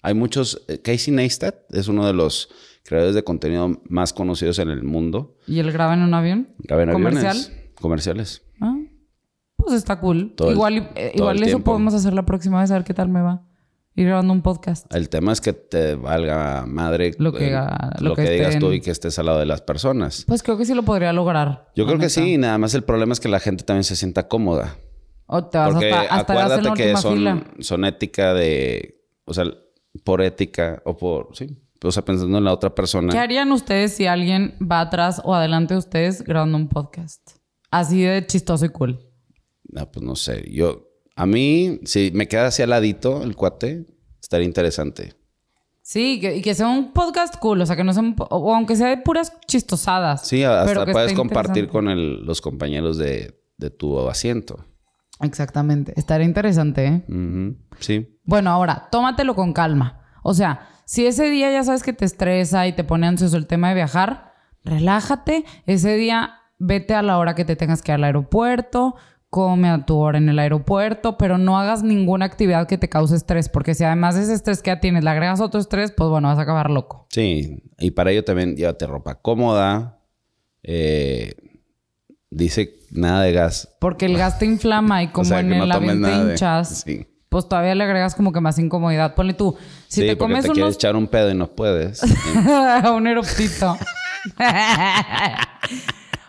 Hay 0.02 0.12
muchos... 0.12 0.62
eh, 0.68 0.82
Casey 0.82 1.14
Neistat 1.14 1.54
es 1.70 1.88
uno 1.88 2.06
de 2.06 2.12
los 2.12 2.50
creadores 2.84 3.14
de 3.14 3.24
contenido 3.24 3.80
más 3.88 4.12
conocidos 4.12 4.58
en 4.58 4.68
el 4.68 4.82
mundo. 4.82 5.38
¿Y 5.46 5.60
él 5.60 5.72
graba 5.72 5.94
en 5.94 6.00
un 6.02 6.12
avión? 6.12 6.48
Graba 6.58 6.82
en 6.82 6.92
¿Comercial? 6.92 7.36
aviones. 7.38 7.72
Comerciales. 7.80 8.42
Ah, 8.60 8.76
pues 9.56 9.72
está 9.72 9.98
cool. 10.00 10.34
Todo 10.36 10.52
igual 10.52 10.90
eh, 10.94 11.12
igual 11.14 11.42
eso 11.42 11.60
podemos 11.60 11.94
hacer 11.94 12.12
la 12.12 12.26
próxima 12.26 12.60
vez, 12.60 12.70
a 12.70 12.74
ver 12.74 12.84
qué 12.84 12.92
tal 12.92 13.08
me 13.08 13.22
va. 13.22 13.46
Ir 13.96 14.06
grabando 14.06 14.32
un 14.32 14.42
podcast. 14.42 14.92
El 14.92 15.08
tema 15.08 15.32
es 15.32 15.40
que 15.40 15.52
te 15.52 15.94
valga 15.94 16.64
madre 16.66 17.12
Lo 17.18 17.32
que 17.32 17.48
eh, 17.48 17.52
lo 18.00 18.10
lo 18.10 18.16
que, 18.16 18.24
que 18.24 18.30
digas 18.30 18.58
tú 18.58 18.72
y 18.72 18.80
que 18.80 18.90
estés 18.90 19.18
al 19.20 19.26
lado 19.26 19.38
de 19.38 19.46
las 19.46 19.62
personas. 19.62 20.24
Pues 20.26 20.42
creo 20.42 20.58
que 20.58 20.64
sí 20.64 20.74
lo 20.74 20.82
podría 20.82 21.12
lograr. 21.12 21.70
Yo 21.76 21.86
creo 21.86 21.98
que 21.98 22.08
sí, 22.08 22.36
nada 22.36 22.58
más 22.58 22.74
el 22.74 22.82
problema 22.82 23.12
es 23.12 23.20
que 23.20 23.28
la 23.28 23.38
gente 23.38 23.62
también 23.62 23.84
se 23.84 23.94
sienta 23.94 24.26
cómoda. 24.26 24.76
O 25.26 25.44
te 25.44 25.58
vas 25.58 25.72
Porque 25.72 25.92
hasta, 25.92 26.14
hasta 26.14 26.32
acuérdate 26.32 26.62
la 26.62 26.74
que 26.74 26.96
son, 26.96 27.14
fila. 27.14 27.44
son 27.60 27.84
ética 27.84 28.34
de, 28.34 29.00
o 29.24 29.32
sea, 29.32 29.44
por 30.02 30.22
ética 30.22 30.82
o 30.84 30.96
por, 30.96 31.28
sí, 31.34 31.56
o 31.82 31.92
sea, 31.92 32.04
pensando 32.04 32.38
en 32.38 32.44
la 32.44 32.52
otra 32.52 32.74
persona. 32.74 33.12
¿Qué 33.12 33.18
harían 33.18 33.52
ustedes 33.52 33.94
si 33.94 34.06
alguien 34.06 34.56
va 34.60 34.80
atrás 34.80 35.20
o 35.24 35.34
adelante 35.34 35.74
de 35.74 35.78
ustedes 35.78 36.22
grabando 36.22 36.56
un 36.56 36.68
podcast? 36.68 37.36
Así 37.70 38.02
de 38.02 38.26
chistoso 38.26 38.64
y 38.64 38.70
cool. 38.70 39.00
Ah, 39.76 39.90
pues 39.90 40.04
no 40.04 40.14
sé, 40.16 40.44
yo, 40.50 40.83
a 41.16 41.26
mí, 41.26 41.80
si 41.84 42.10
me 42.14 42.26
queda 42.28 42.46
así 42.46 42.62
al 42.62 42.70
ladito 42.70 43.22
el 43.22 43.36
cuate, 43.36 43.86
estaría 44.20 44.46
interesante. 44.46 45.14
Sí, 45.82 46.18
que- 46.20 46.36
y 46.36 46.42
que 46.42 46.54
sea 46.54 46.68
un 46.68 46.92
podcast 46.92 47.36
cool, 47.38 47.60
o 47.60 47.66
sea, 47.66 47.76
que 47.76 47.84
no 47.84 47.92
sea 47.92 48.02
un 48.02 48.16
po- 48.16 48.26
o 48.30 48.54
aunque 48.54 48.74
sea 48.74 48.88
de 48.88 48.96
puras 48.96 49.32
chistosadas. 49.46 50.26
Sí, 50.26 50.42
hasta 50.42 50.86
puedes 50.86 51.12
compartir 51.12 51.68
con 51.68 51.88
el- 51.88 52.24
los 52.24 52.40
compañeros 52.40 52.96
de, 52.96 53.38
de 53.58 53.70
tu 53.70 54.08
asiento. 54.08 54.64
Exactamente. 55.20 55.92
Estaría 55.96 56.26
interesante, 56.26 56.86
¿eh? 56.86 57.02
Sí. 57.80 58.18
Bueno, 58.24 58.50
ahora, 58.50 58.88
tómatelo 58.90 59.34
con 59.34 59.52
calma. 59.52 60.00
O 60.22 60.34
sea, 60.34 60.68
si 60.86 61.06
ese 61.06 61.30
día 61.30 61.52
ya 61.52 61.62
sabes 61.62 61.82
que 61.82 61.92
te 61.92 62.04
estresa 62.04 62.66
y 62.66 62.72
te 62.74 62.82
pone 62.84 63.06
ansioso 63.06 63.36
el 63.36 63.46
tema 63.46 63.68
de 63.68 63.74
viajar, 63.76 64.32
relájate. 64.64 65.44
Ese 65.66 65.96
día 65.96 66.38
vete 66.58 66.94
a 66.94 67.02
la 67.02 67.18
hora 67.18 67.34
que 67.34 67.44
te 67.44 67.56
tengas 67.56 67.82
que 67.82 67.92
ir 67.92 67.96
al 67.96 68.04
aeropuerto, 68.04 68.96
come 69.34 69.68
a 69.68 69.84
tu 69.84 69.96
hora 69.98 70.18
en 70.18 70.28
el 70.28 70.38
aeropuerto, 70.38 71.18
pero 71.18 71.38
no 71.38 71.58
hagas 71.58 71.82
ninguna 71.82 72.24
actividad 72.24 72.68
que 72.68 72.78
te 72.78 72.88
cause 72.88 73.16
estrés, 73.16 73.48
porque 73.48 73.74
si 73.74 73.82
además 73.82 74.14
de 74.14 74.22
ese 74.22 74.32
estrés 74.34 74.62
que 74.62 74.70
ya 74.70 74.78
tienes 74.78 75.02
le 75.02 75.10
agregas 75.10 75.40
otro 75.40 75.58
estrés, 75.60 75.90
pues 75.90 76.08
bueno, 76.08 76.28
vas 76.28 76.38
a 76.38 76.42
acabar 76.42 76.70
loco. 76.70 77.08
Sí, 77.10 77.64
y 77.80 77.90
para 77.90 78.12
ello 78.12 78.22
también 78.22 78.54
llévate 78.54 78.86
ropa 78.86 79.16
cómoda. 79.16 79.98
eh, 80.62 81.34
dice 82.30 82.76
nada 82.92 83.22
de 83.22 83.32
gas. 83.32 83.74
Porque 83.80 84.06
el 84.06 84.16
gas 84.16 84.38
te 84.38 84.46
inflama 84.46 85.02
y 85.02 85.08
como 85.12 85.22
o 85.22 85.24
sea, 85.24 85.40
en 85.40 85.48
no 85.48 85.64
el 85.64 85.72
avión 85.72 86.00
te 86.00 86.08
nada 86.08 86.24
de- 86.26 86.30
hinchas, 86.34 86.68
Sí, 86.86 87.04
pues 87.28 87.48
todavía 87.48 87.74
le 87.74 87.82
agregas 87.82 88.14
como 88.14 88.30
que 88.30 88.40
más 88.40 88.56
incomodidad. 88.60 89.16
Ponle 89.16 89.34
tú, 89.34 89.56
si 89.88 90.02
sí 90.02 90.06
te 90.06 90.16
comes 90.16 90.42
te 90.44 90.50
quieres 90.50 90.62
unos 90.66 90.74
echar 90.76 90.94
un 90.94 91.08
pedo 91.08 91.28
y 91.32 91.34
no 91.34 91.48
puedes. 91.48 92.02
un 92.94 93.06
eruptito. 93.08 93.76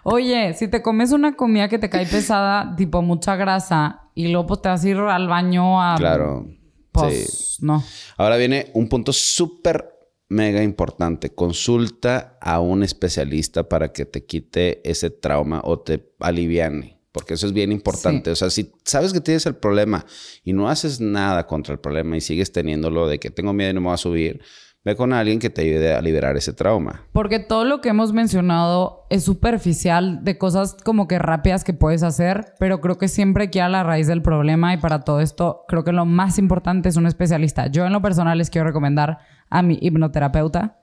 Oye, 0.07 0.53
si 0.53 0.67
te 0.67 0.83
comes 0.83 1.11
una 1.11 1.35
comida 1.35 1.67
que 1.67 1.79
te 1.79 1.89
cae 1.89 2.05
pesada, 2.05 2.75
tipo 2.77 3.01
mucha 3.01 3.35
grasa, 3.35 4.03
y 4.13 4.27
luego 4.27 4.45
pues, 4.45 4.61
te 4.61 4.69
vas 4.69 4.83
a 4.83 4.87
ir 4.87 4.97
al 4.97 5.27
baño 5.27 5.81
a... 5.81 5.95
claro. 5.97 6.47
Pues 6.91 7.55
sí. 7.57 7.65
no. 7.65 7.83
Ahora 8.15 8.37
viene 8.37 8.69
un 8.73 8.87
punto 8.87 9.11
súper 9.11 9.95
mega 10.29 10.61
importante. 10.61 11.33
Consulta 11.33 12.37
a 12.39 12.59
un 12.59 12.83
especialista 12.83 13.67
para 13.67 13.91
que 13.91 14.05
te 14.05 14.25
quite 14.25 14.87
ese 14.89 15.09
trauma 15.09 15.61
o 15.63 15.79
te 15.79 16.13
aliviane. 16.19 17.01
Porque 17.11 17.33
eso 17.33 17.47
es 17.47 17.53
bien 17.53 17.71
importante. 17.71 18.25
Sí. 18.25 18.31
O 18.31 18.35
sea, 18.35 18.49
si 18.51 18.71
sabes 18.85 19.11
que 19.11 19.21
tienes 19.21 19.45
el 19.47 19.55
problema 19.55 20.05
y 20.43 20.53
no 20.53 20.69
haces 20.69 21.01
nada 21.01 21.47
contra 21.47 21.73
el 21.73 21.79
problema 21.79 22.15
y 22.15 22.21
sigues 22.21 22.51
teniéndolo 22.51 23.07
de 23.07 23.19
que 23.19 23.31
tengo 23.31 23.53
miedo 23.53 23.71
y 23.71 23.73
no 23.73 23.81
me 23.81 23.87
voy 23.87 23.95
a 23.95 23.97
subir, 23.97 24.41
ve 24.85 24.95
con 24.95 25.13
alguien 25.13 25.39
que 25.39 25.49
te 25.49 25.63
ayude 25.63 25.95
a 25.95 26.01
liberar 26.01 26.37
ese 26.37 26.53
trauma. 26.53 27.01
Porque 27.11 27.39
todo 27.39 27.65
lo 27.65 27.81
que 27.81 27.89
hemos 27.89 28.13
mencionado 28.13 29.07
es 29.09 29.23
superficial 29.23 30.23
de 30.23 30.37
cosas 30.37 30.77
como 30.85 31.07
que 31.07 31.17
rápidas 31.17 31.63
que 31.63 31.73
puedes 31.73 32.03
hacer, 32.03 32.53
pero 32.59 32.79
creo 32.81 32.99
que 32.99 33.07
siempre 33.07 33.43
hay 33.43 33.49
que 33.49 33.57
ir 33.57 33.63
a 33.63 33.69
la 33.69 33.83
raíz 33.83 34.05
del 34.05 34.21
problema 34.21 34.73
y 34.75 34.77
para 34.77 35.01
todo 35.01 35.21
esto 35.21 35.65
creo 35.67 35.83
que 35.83 35.91
lo 35.91 36.05
más 36.05 36.37
importante 36.37 36.87
es 36.87 36.97
un 36.97 37.07
especialista. 37.07 37.67
Yo 37.67 37.85
en 37.85 37.93
lo 37.93 38.01
personal 38.03 38.37
les 38.37 38.51
quiero 38.51 38.67
recomendar 38.67 39.17
a 39.49 39.63
mi 39.63 39.79
hipnoterapeuta, 39.81 40.79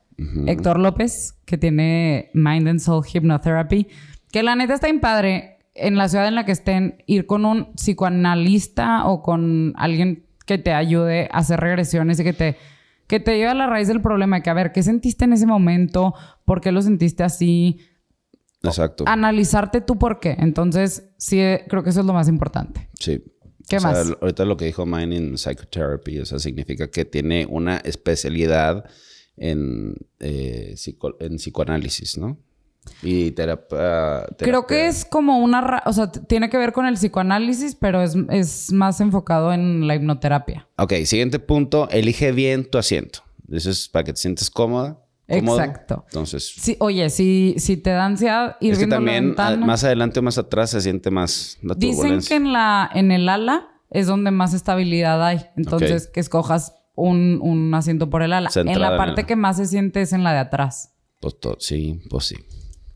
Héctor 0.47 0.79
López, 0.79 1.39
que 1.47 1.57
tiene 1.57 2.31
Mind 2.35 2.69
and 2.69 2.81
Soul 2.81 3.05
Hypnotherapy, 3.07 3.89
que 4.31 4.43
la 4.43 4.57
neta 4.57 4.75
está 4.75 4.89
bien 4.89 5.01
padre 5.01 5.59
en 5.75 5.97
la 5.97 6.09
ciudad 6.09 6.29
en 6.29 6.35
la 6.35 6.45
que 6.45 6.53
estén, 6.53 7.03
ir 7.07 7.27
con 7.27 7.45
un 7.45 7.73
psicoanalista 7.75 9.07
o 9.07 9.23
con 9.23 9.73
alguien 9.77 10.27
que 10.45 10.59
te 10.59 10.73
ayude 10.73 11.29
a 11.33 11.39
hacer 11.39 11.61
regresiones 11.61 12.21
y 12.21 12.25
que 12.25 12.33
te, 12.33 12.57
que 13.13 13.21
te 13.21 13.33
lleve 13.37 13.51
a 13.51 13.55
la 13.55 13.67
raíz 13.67 13.89
del 13.89 14.01
problema, 14.01 14.41
que 14.43 14.49
a 14.49 14.55
ver, 14.55 14.73
¿qué 14.73 14.83
sentiste 14.83 15.27
en 15.27 15.35
ese 15.35 15.45
momento? 15.45 16.15
¿Por 16.47 16.63
qué 16.63 16.73
lo 16.73 16.81
sentiste 16.81 17.23
así? 17.23 17.79
Exacto. 18.63 19.05
Analizarte 19.07 19.83
tú 19.83 19.99
por 19.99 20.19
qué. 20.19 20.35
Entonces, 20.39 21.11
sí, 21.19 21.39
eh, 21.39 21.67
creo 21.69 21.83
que 21.83 21.91
eso 21.91 22.01
es 22.01 22.07
lo 22.07 22.15
más 22.15 22.27
importante. 22.31 22.89
Sí. 22.99 23.23
¿Qué 23.69 23.77
O 23.77 23.81
más? 23.83 24.15
ahorita 24.19 24.47
lo 24.47 24.57
que 24.57 24.65
dijo 24.65 24.87
Mine 24.87 25.15
in 25.15 25.37
Psychotherapy, 25.37 26.21
o 26.21 26.25
sea, 26.25 26.39
significa 26.39 26.91
que 26.91 27.05
tiene 27.05 27.45
una 27.51 27.77
especialidad 27.85 28.87
en, 29.37 29.95
eh, 30.21 30.73
psico- 30.77 31.17
en 31.21 31.37
psicoanálisis, 31.37 32.17
¿no? 32.17 32.39
Y 33.03 33.31
terapia... 33.33 34.27
Creo 34.39 34.67
que 34.67 34.87
es 34.87 35.05
como 35.05 35.39
una... 35.39 35.61
ra- 35.61 35.83
O 35.87 35.93
sea, 35.93 36.11
tiene 36.11 36.51
que 36.51 36.59
ver 36.59 36.73
con 36.73 36.87
el 36.87 36.95
psicoanálisis, 36.95 37.75
pero 37.75 38.03
es, 38.03 38.17
es 38.31 38.73
más 38.73 39.01
enfocado 39.01 39.53
en 39.53 39.87
la 39.87 39.95
hipnoterapia. 39.95 40.69
Ok, 40.79 40.93
siguiente 41.05 41.39
punto. 41.39 41.89
Elige 41.91 42.33
bien 42.33 42.69
tu 42.69 42.79
asiento. 42.79 43.21
Eso 43.51 43.71
es 43.71 43.89
para 43.89 44.05
que 44.05 44.13
te 44.13 44.21
sientes 44.21 44.51
cómoda. 44.51 44.99
cómodo. 45.29 45.61
Exacto. 45.61 46.05
Entonces, 46.09 46.55
Sí, 46.59 46.77
oye, 46.81 47.11
si, 47.11 47.55
si 47.59 47.77
te 47.77 47.91
da 47.91 48.05
ansiedad 48.07 48.57
ir 48.61 48.73
es 48.73 48.79
que 48.79 48.87
también 48.87 49.25
la 49.25 49.29
ventana... 49.29 49.65
a- 49.65 49.67
más 49.67 49.85
adelante 49.85 50.21
o 50.21 50.23
más 50.23 50.39
atrás 50.39 50.71
se 50.71 50.81
siente 50.81 51.11
más 51.11 51.59
la 51.63 51.75
Dicen 51.75 52.21
que 52.21 52.35
en, 52.37 52.53
la, 52.53 52.89
en 52.95 53.11
el 53.13 53.29
ala 53.29 53.69
es 53.91 54.07
donde 54.07 54.31
más 54.31 54.55
estabilidad 54.55 55.25
hay. 55.25 55.41
Entonces, 55.57 56.09
que 56.09 56.21
escojas 56.21 56.75
un, 56.95 57.39
un 57.43 57.75
asiento 57.75 58.11
por 58.11 58.23
el 58.23 58.33
ala. 58.33 58.51
Centrada 58.51 58.75
en 58.77 58.81
la 58.81 58.91
en 58.93 58.97
parte 58.97 59.21
el- 59.23 59.27
que 59.27 59.37
más 59.37 59.57
se 59.57 59.67
siente 59.67 60.03
es 60.03 60.13
en 60.13 60.25
la 60.25 60.33
de 60.33 60.39
atrás. 60.39 60.95
Pues 61.21 61.39
to- 61.39 61.57
sí, 61.61 62.01
pues 62.11 62.25
sí. 62.27 62.37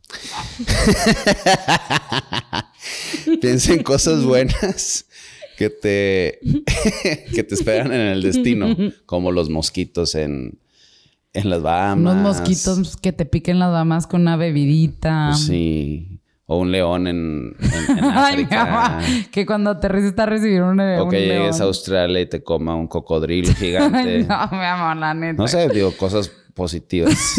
Piensa 3.40 3.74
en 3.74 3.82
cosas 3.82 4.24
buenas 4.24 5.06
que 5.56 5.70
te, 5.70 6.38
que 7.34 7.42
te 7.42 7.54
esperan 7.54 7.92
en 7.92 8.00
el 8.00 8.22
destino, 8.22 8.74
como 9.06 9.32
los 9.32 9.50
mosquitos 9.50 10.14
en, 10.14 10.58
en 11.32 11.50
las 11.50 11.62
Bahamas. 11.62 12.14
Unos 12.14 12.22
mosquitos 12.36 12.96
que 12.96 13.12
te 13.12 13.24
piquen 13.24 13.58
las 13.58 13.72
damas 13.72 14.06
con 14.06 14.22
una 14.22 14.36
bebidita. 14.36 15.32
Sí. 15.34 16.12
O 16.48 16.60
un 16.60 16.70
león 16.70 17.08
en, 17.08 17.56
en, 17.58 17.98
en 17.98 18.04
Ay, 18.04 18.36
mi 18.36 18.42
África. 18.54 19.00
que 19.32 19.44
cuando 19.44 19.70
aterrices 19.70 20.16
a 20.16 20.26
recibir 20.26 20.62
un, 20.62 20.78
o 20.78 21.04
un 21.04 21.10
que 21.10 21.18
llegues 21.20 21.56
león. 21.56 21.62
a 21.62 21.64
Australia 21.64 22.20
y 22.20 22.26
te 22.26 22.44
coma 22.44 22.76
un 22.76 22.86
cocodrilo 22.86 23.52
gigante. 23.52 24.22
No, 24.22 24.48
mi 24.52 24.64
amor, 24.64 24.96
la 24.96 25.12
neta. 25.12 25.42
No 25.42 25.48
sé, 25.48 25.68
digo, 25.70 25.90
cosas 25.96 26.30
positivas. 26.56 27.38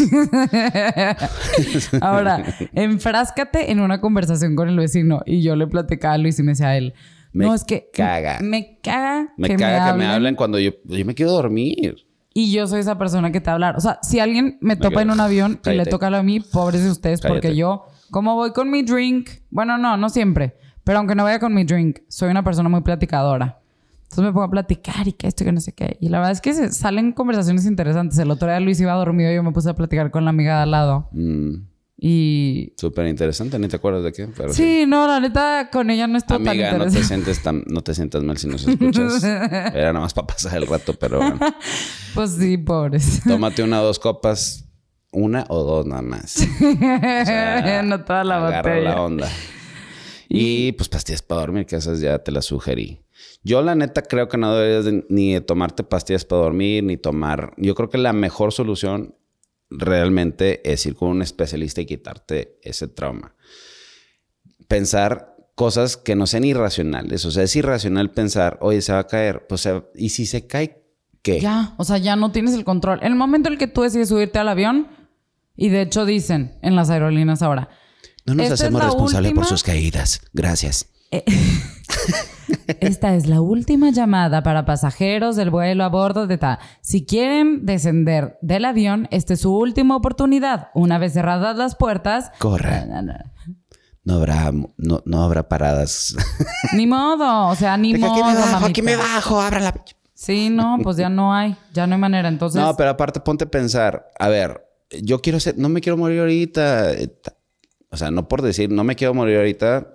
Ahora, 2.00 2.44
enfráscate 2.72 3.70
en 3.70 3.80
una 3.80 4.00
conversación 4.00 4.56
con 4.56 4.68
el 4.68 4.76
vecino. 4.78 5.20
Y 5.26 5.42
yo 5.42 5.56
le 5.56 5.66
platicaba 5.66 6.14
a 6.14 6.18
Luis 6.18 6.38
y 6.38 6.42
me 6.44 6.52
decía 6.52 6.68
a 6.68 6.76
él. 6.78 6.94
Me 7.32 7.44
no, 7.44 7.54
es 7.54 7.64
que 7.64 7.90
caga. 7.92 8.38
Me 8.40 8.78
caga. 8.80 9.34
Me 9.36 9.48
que 9.48 9.56
caga 9.56 9.92
que 9.92 9.98
me 9.98 10.06
hablen. 10.06 10.36
cuando 10.36 10.58
yo, 10.58 10.70
yo 10.84 11.04
me 11.04 11.14
quiero 11.14 11.32
dormir. 11.32 12.06
Y 12.32 12.52
yo 12.52 12.66
soy 12.68 12.80
esa 12.80 12.96
persona 12.96 13.32
que 13.32 13.40
te 13.40 13.46
va 13.46 13.52
a 13.52 13.54
hablar. 13.54 13.76
O 13.76 13.80
sea, 13.80 13.98
si 14.02 14.20
alguien 14.20 14.56
me 14.60 14.76
topa 14.76 15.02
en 15.02 15.10
un 15.10 15.20
avión 15.20 15.60
y 15.66 15.70
le 15.70 15.84
toca 15.84 16.06
a 16.06 16.22
mí, 16.22 16.38
pobres 16.38 16.84
de 16.84 16.90
ustedes, 16.90 17.20
porque 17.20 17.56
yo, 17.56 17.86
como 18.10 18.36
voy 18.36 18.52
con 18.52 18.70
mi 18.70 18.82
drink, 18.82 19.28
bueno, 19.50 19.76
no, 19.76 19.96
no 19.96 20.08
siempre, 20.08 20.54
pero 20.84 20.98
aunque 20.98 21.16
no 21.16 21.24
vaya 21.24 21.40
con 21.40 21.52
mi 21.52 21.64
drink, 21.64 21.98
soy 22.08 22.30
una 22.30 22.44
persona 22.44 22.68
muy 22.68 22.82
platicadora. 22.82 23.60
Entonces 24.10 24.24
me 24.24 24.32
pongo 24.32 24.44
a 24.44 24.50
platicar 24.50 25.06
y 25.06 25.12
que 25.12 25.26
esto 25.28 25.44
y 25.44 25.46
que 25.46 25.52
no 25.52 25.60
sé 25.60 25.72
qué. 25.72 25.98
Y 26.00 26.08
la 26.08 26.18
verdad 26.18 26.32
es 26.32 26.40
que 26.40 26.54
se 26.54 26.72
salen 26.72 27.12
conversaciones 27.12 27.66
interesantes. 27.66 28.18
El 28.18 28.30
otro 28.30 28.48
día 28.48 28.58
Luis 28.60 28.80
iba 28.80 28.92
dormido 28.94 29.30
y 29.30 29.34
yo 29.34 29.42
me 29.42 29.52
puse 29.52 29.68
a 29.70 29.74
platicar 29.74 30.10
con 30.10 30.24
la 30.24 30.30
amiga 30.30 30.56
de 30.56 30.62
al 30.62 30.70
lado. 30.70 31.08
Mm, 31.12 31.54
Y 32.00 32.72
Súper 32.78 33.06
interesante, 33.08 33.58
ni 33.58 33.68
te 33.68 33.76
acuerdas 33.76 34.04
de 34.04 34.12
qué. 34.12 34.28
Pero 34.34 34.52
sí, 34.54 34.84
no, 34.86 35.06
la 35.06 35.20
neta, 35.20 35.68
con 35.70 35.90
ella 35.90 36.06
no 36.06 36.16
estuvo 36.16 36.38
tan 36.38 36.48
Amiga, 36.48 36.72
no 36.72 36.78
te, 36.78 36.84
interesante. 36.84 37.06
sientes 37.06 37.42
tan, 37.42 37.64
no 37.66 37.82
te 37.82 37.94
sientas 37.94 38.22
mal 38.22 38.38
si 38.38 38.48
nos 38.48 38.66
escuchas. 38.66 39.22
Era 39.24 39.92
nada 39.92 40.00
más 40.00 40.14
para 40.14 40.26
pasar 40.28 40.56
el 40.56 40.66
rato, 40.66 40.94
pero 40.94 41.18
bueno. 41.18 41.38
Pues 42.14 42.30
sí, 42.30 42.56
pobres. 42.56 43.20
Tómate 43.26 43.62
una 43.62 43.82
o 43.82 43.84
dos 43.84 43.98
copas. 43.98 44.64
Una 45.12 45.44
o 45.48 45.62
dos 45.64 45.86
nada 45.86 46.02
más. 46.02 46.30
sea, 46.86 47.82
no 47.82 48.04
toda 48.04 48.24
la 48.24 48.36
Agarra 48.46 48.70
botella. 48.74 48.94
la 48.94 49.02
onda. 49.02 49.28
Y 50.28 50.72
pues 50.72 50.88
pastillas 50.88 51.22
para 51.22 51.40
dormir, 51.42 51.66
que 51.66 51.76
esas 51.76 52.00
ya 52.00 52.18
te 52.18 52.30
las 52.32 52.44
sugerí. 52.46 53.00
Yo 53.42 53.62
la 53.62 53.74
neta 53.74 54.02
creo 54.02 54.28
que 54.28 54.36
no 54.38 54.54
deberías 54.54 54.84
de- 54.84 55.06
ni 55.08 55.32
de 55.34 55.40
tomarte 55.40 55.82
pastillas 55.84 56.24
para 56.24 56.42
dormir, 56.42 56.84
ni 56.84 56.96
tomar... 56.96 57.52
Yo 57.56 57.74
creo 57.74 57.88
que 57.88 57.98
la 57.98 58.12
mejor 58.12 58.52
solución 58.52 59.14
realmente 59.70 60.60
es 60.70 60.84
ir 60.86 60.94
con 60.94 61.08
un 61.10 61.22
especialista 61.22 61.80
y 61.80 61.86
quitarte 61.86 62.58
ese 62.62 62.88
trauma. 62.88 63.34
Pensar 64.66 65.36
cosas 65.54 65.96
que 65.96 66.14
no 66.14 66.26
sean 66.26 66.44
irracionales. 66.44 67.24
O 67.24 67.30
sea, 67.30 67.42
es 67.44 67.56
irracional 67.56 68.10
pensar, 68.10 68.58
oye, 68.60 68.80
se 68.82 68.92
va 68.92 69.00
a 69.00 69.06
caer. 69.06 69.46
Pues, 69.48 69.62
se- 69.62 69.82
¿y 69.94 70.10
si 70.10 70.26
se 70.26 70.46
cae, 70.46 70.82
qué? 71.22 71.40
Ya, 71.40 71.74
o 71.78 71.84
sea, 71.84 71.98
ya 71.98 72.16
no 72.16 72.32
tienes 72.32 72.54
el 72.54 72.64
control. 72.64 72.98
En 73.02 73.08
el 73.12 73.16
momento 73.16 73.48
en 73.48 73.54
el 73.54 73.58
que 73.58 73.66
tú 73.66 73.82
decides 73.82 74.08
subirte 74.08 74.38
al 74.38 74.48
avión, 74.48 74.88
y 75.56 75.70
de 75.70 75.82
hecho 75.82 76.04
dicen 76.04 76.58
en 76.62 76.76
las 76.76 76.90
aerolíneas 76.90 77.42
ahora, 77.42 77.68
No 78.26 78.34
nos 78.34 78.50
hacemos 78.50 78.84
responsables 78.84 79.32
por 79.32 79.44
sus 79.46 79.62
caídas. 79.62 80.20
Gracias. 80.32 80.86
esta 82.80 83.14
es 83.14 83.26
la 83.26 83.40
última 83.40 83.90
llamada 83.90 84.42
para 84.42 84.64
pasajeros 84.64 85.36
del 85.36 85.50
vuelo 85.50 85.84
a 85.84 85.88
bordo 85.88 86.26
de 86.26 86.38
ta. 86.38 86.58
Si 86.80 87.04
quieren 87.04 87.64
descender 87.66 88.38
del 88.42 88.64
avión, 88.64 89.08
esta 89.10 89.34
es 89.34 89.40
su 89.40 89.54
última 89.56 89.96
oportunidad. 89.96 90.68
Una 90.74 90.98
vez 90.98 91.12
cerradas 91.14 91.56
las 91.56 91.74
puertas, 91.76 92.30
Corre. 92.38 92.86
na, 92.86 93.02
na, 93.02 93.32
No 94.04 94.14
habrá, 94.14 94.52
no, 94.76 95.02
no 95.04 95.22
habrá 95.22 95.48
paradas. 95.48 96.14
ni 96.74 96.86
modo, 96.86 97.48
o 97.48 97.54
sea, 97.54 97.76
ni 97.76 97.92
De 97.92 97.98
que 98.00 98.04
modo. 98.06 98.14
aquí 98.14 98.22
me 98.22 98.34
bajo, 98.36 98.50
mamita. 98.52 98.66
aquí 98.70 98.82
me 98.82 98.96
bajo, 98.96 99.40
abra 99.40 99.60
la... 99.60 99.74
Sí, 100.14 100.50
no, 100.50 100.78
pues 100.82 100.96
ya 100.96 101.08
no 101.08 101.32
hay, 101.32 101.56
ya 101.72 101.86
no 101.86 101.94
hay 101.94 102.00
manera. 102.00 102.28
Entonces, 102.28 102.60
No, 102.60 102.76
pero 102.76 102.90
aparte 102.90 103.20
ponte 103.20 103.44
a 103.44 103.50
pensar, 103.50 104.10
a 104.18 104.28
ver, 104.28 104.64
yo 105.02 105.20
quiero 105.20 105.38
ser, 105.38 105.56
no 105.58 105.68
me 105.68 105.80
quiero 105.80 105.96
morir 105.96 106.18
ahorita. 106.20 106.92
eh, 106.94 107.12
O 107.90 107.96
sea, 107.96 108.10
no 108.10 108.26
por 108.26 108.42
decir, 108.42 108.68
no 108.70 108.82
me 108.82 108.96
quiero 108.96 109.14
morir 109.14 109.36
ahorita, 109.36 109.86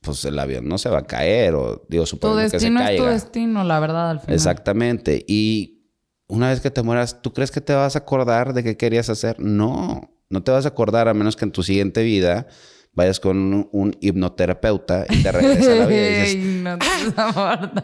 pues 0.00 0.24
el 0.24 0.38
avión 0.38 0.66
no 0.68 0.78
se 0.78 0.88
va 0.88 1.00
a 1.00 1.06
caer 1.06 1.54
o 1.54 1.84
digo, 1.88 2.04
tu 2.04 2.10
suponiendo 2.10 2.50
que 2.50 2.60
se 2.60 2.66
destino 2.70 2.80
es 2.80 2.86
tu 2.86 2.96
caiga. 3.02 3.10
destino, 3.12 3.64
la 3.64 3.80
verdad, 3.80 4.10
al 4.10 4.20
final. 4.20 4.34
Exactamente. 4.34 5.24
Y 5.28 5.82
una 6.28 6.48
vez 6.48 6.60
que 6.60 6.70
te 6.70 6.82
mueras, 6.82 7.20
¿tú 7.22 7.32
crees 7.32 7.50
que 7.50 7.60
te 7.60 7.74
vas 7.74 7.96
a 7.96 8.00
acordar 8.00 8.54
de 8.54 8.62
qué 8.62 8.76
querías 8.76 9.10
hacer? 9.10 9.38
No, 9.40 10.10
no 10.30 10.42
te 10.42 10.50
vas 10.52 10.64
a 10.64 10.68
acordar 10.68 11.08
a 11.08 11.14
menos 11.14 11.36
que 11.36 11.44
en 11.44 11.52
tu 11.52 11.62
siguiente 11.62 12.02
vida 12.02 12.46
vayas 12.94 13.20
con 13.20 13.36
un, 13.36 13.68
un 13.72 13.96
hipnoterapeuta 14.00 15.06
y 15.08 15.22
te 15.22 15.32
regrese 15.32 15.72
a 15.72 15.76
la 15.76 15.86
vida 15.86 16.08
y 16.08 16.14
dices, 16.36 16.62
no, 16.62 16.78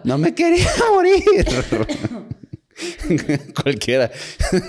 no 0.05 0.19
me 0.19 0.35
quería 0.35 0.67
morir. 0.95 1.23
cualquiera, 3.63 4.11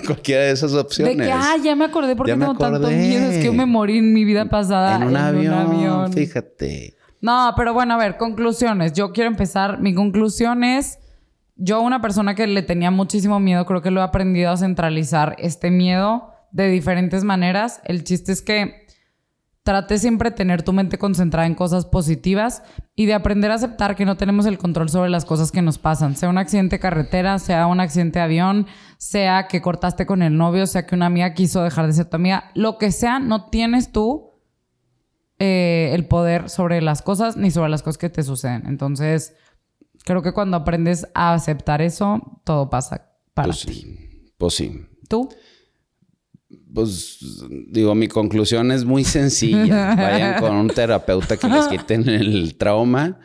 cualquiera 0.06 0.42
de 0.44 0.50
esas 0.52 0.72
De 0.72 0.78
opciones. 0.78 1.16
que, 1.16 1.32
ah, 1.32 1.56
ya 1.62 1.74
me 1.76 1.84
acordé 1.86 2.16
porque 2.16 2.32
tengo 2.32 2.54
tanto 2.56 2.78
acordé. 2.78 2.96
miedo. 2.96 3.30
Es 3.30 3.38
que 3.38 3.44
yo 3.46 3.52
me 3.52 3.66
morí 3.66 3.98
en 3.98 4.12
mi 4.12 4.24
vida 4.24 4.48
pasada 4.48 4.96
en 4.96 5.02
un 5.04 5.16
avión, 5.16 5.54
avión. 5.54 6.12
fíjate. 6.12 6.94
No, 7.20 7.52
pero 7.56 7.74
bueno, 7.74 7.94
a 7.94 7.98
ver, 7.98 8.16
conclusiones. 8.16 8.92
Yo 8.92 9.12
quiero 9.12 9.28
empezar. 9.28 9.80
Mi 9.80 9.94
conclusión 9.94 10.64
es, 10.64 10.98
yo 11.56 11.80
una 11.80 12.00
persona 12.00 12.34
que 12.34 12.46
le 12.46 12.62
tenía 12.62 12.90
muchísimo 12.90 13.40
miedo, 13.40 13.66
creo 13.66 13.82
que 13.82 13.90
lo 13.90 14.00
he 14.00 14.04
aprendido 14.04 14.50
a 14.50 14.56
centralizar 14.56 15.34
este 15.38 15.70
miedo 15.70 16.32
de 16.52 16.68
diferentes 16.68 17.24
maneras. 17.24 17.80
El 17.84 18.04
chiste 18.04 18.32
es 18.32 18.42
que 18.42 18.86
trate 19.68 19.98
siempre 19.98 20.30
de 20.30 20.36
tener 20.36 20.62
tu 20.62 20.72
mente 20.72 20.96
concentrada 20.96 21.46
en 21.46 21.54
cosas 21.54 21.84
positivas 21.84 22.62
y 22.94 23.04
de 23.04 23.12
aprender 23.12 23.50
a 23.50 23.56
aceptar 23.56 23.96
que 23.96 24.06
no 24.06 24.16
tenemos 24.16 24.46
el 24.46 24.56
control 24.56 24.88
sobre 24.88 25.10
las 25.10 25.26
cosas 25.26 25.52
que 25.52 25.60
nos 25.60 25.76
pasan. 25.76 26.16
Sea 26.16 26.30
un 26.30 26.38
accidente 26.38 26.76
de 26.76 26.80
carretera, 26.80 27.38
sea 27.38 27.66
un 27.66 27.78
accidente 27.78 28.18
de 28.18 28.24
avión, 28.24 28.66
sea 28.96 29.46
que 29.46 29.60
cortaste 29.60 30.06
con 30.06 30.22
el 30.22 30.38
novio, 30.38 30.66
sea 30.66 30.86
que 30.86 30.94
una 30.94 31.04
amiga 31.04 31.34
quiso 31.34 31.62
dejar 31.62 31.86
de 31.86 31.92
ser 31.92 32.06
tu 32.06 32.16
amiga. 32.16 32.50
Lo 32.54 32.78
que 32.78 32.92
sea, 32.92 33.18
no 33.18 33.50
tienes 33.50 33.92
tú 33.92 34.27
eh, 35.38 35.90
el 35.94 36.06
poder 36.06 36.48
sobre 36.50 36.80
las 36.82 37.02
cosas 37.02 37.36
ni 37.36 37.50
sobre 37.50 37.70
las 37.70 37.82
cosas 37.82 37.98
que 37.98 38.10
te 38.10 38.22
suceden. 38.22 38.64
Entonces, 38.66 39.34
creo 40.04 40.22
que 40.22 40.32
cuando 40.32 40.56
aprendes 40.56 41.06
a 41.14 41.34
aceptar 41.34 41.82
eso, 41.82 42.40
todo 42.44 42.70
pasa 42.70 43.12
para 43.34 43.46
Pues 43.48 43.60
ti. 43.66 43.72
sí, 43.72 44.32
pues 44.36 44.54
sí. 44.54 44.86
¿Tú? 45.08 45.28
Pues 46.72 47.18
digo, 47.68 47.94
mi 47.94 48.08
conclusión 48.08 48.72
es 48.72 48.84
muy 48.84 49.04
sencilla. 49.04 49.94
Vayan 49.96 50.40
con 50.40 50.54
un 50.54 50.68
terapeuta 50.68 51.36
que 51.36 51.48
les 51.48 51.66
quiten 51.66 52.08
el 52.08 52.56
trauma 52.56 53.20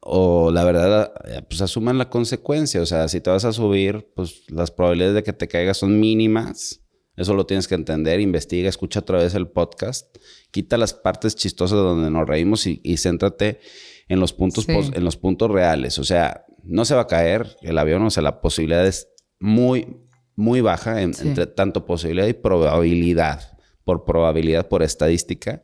o 0.00 0.50
la 0.52 0.64
verdad, 0.64 1.12
eh, 1.26 1.42
pues 1.48 1.60
asuman 1.60 1.98
la 1.98 2.08
consecuencia. 2.08 2.80
O 2.80 2.86
sea, 2.86 3.08
si 3.08 3.20
te 3.20 3.30
vas 3.30 3.44
a 3.44 3.52
subir, 3.52 4.12
pues 4.14 4.44
las 4.48 4.70
probabilidades 4.70 5.14
de 5.16 5.22
que 5.24 5.32
te 5.32 5.48
caigas 5.48 5.78
son 5.78 5.98
mínimas. 5.98 6.82
Eso 7.16 7.34
lo 7.34 7.46
tienes 7.46 7.66
que 7.66 7.74
entender. 7.74 8.20
Investiga, 8.20 8.68
escucha 8.68 9.00
otra 9.00 9.18
vez 9.18 9.34
el 9.34 9.48
podcast. 9.48 10.06
Quita 10.50 10.76
las 10.78 10.94
partes 10.94 11.36
chistosas 11.36 11.78
donde 11.78 12.10
nos 12.10 12.26
reímos 12.26 12.66
y, 12.66 12.80
y 12.84 12.96
céntrate 12.96 13.60
en 14.08 14.20
los 14.20 14.32
puntos 14.32 14.64
Sí. 14.64 14.72
pos- 14.72 14.92
en 14.94 15.04
los 15.04 15.16
puntos 15.16 15.50
reales. 15.50 15.98
O 15.98 16.04
sea, 16.04 16.44
no 16.62 16.84
se 16.84 16.94
va 16.94 17.02
a 17.02 17.06
caer 17.06 17.56
el 17.62 17.76
avión, 17.78 18.02
o 18.02 18.10
sea, 18.10 18.22
la 18.22 18.40
posibilidad 18.40 18.86
es 18.86 19.08
muy, 19.40 19.98
muy 20.34 20.60
baja 20.60 21.02
en- 21.02 21.14
Sí. 21.14 21.28
entre 21.28 21.46
tanto 21.46 21.84
posibilidad 21.86 22.26
y 22.26 22.32
probabilidad. 22.32 23.58
Por 23.84 24.04
probabilidad, 24.04 24.66
por 24.68 24.82
estadística, 24.82 25.62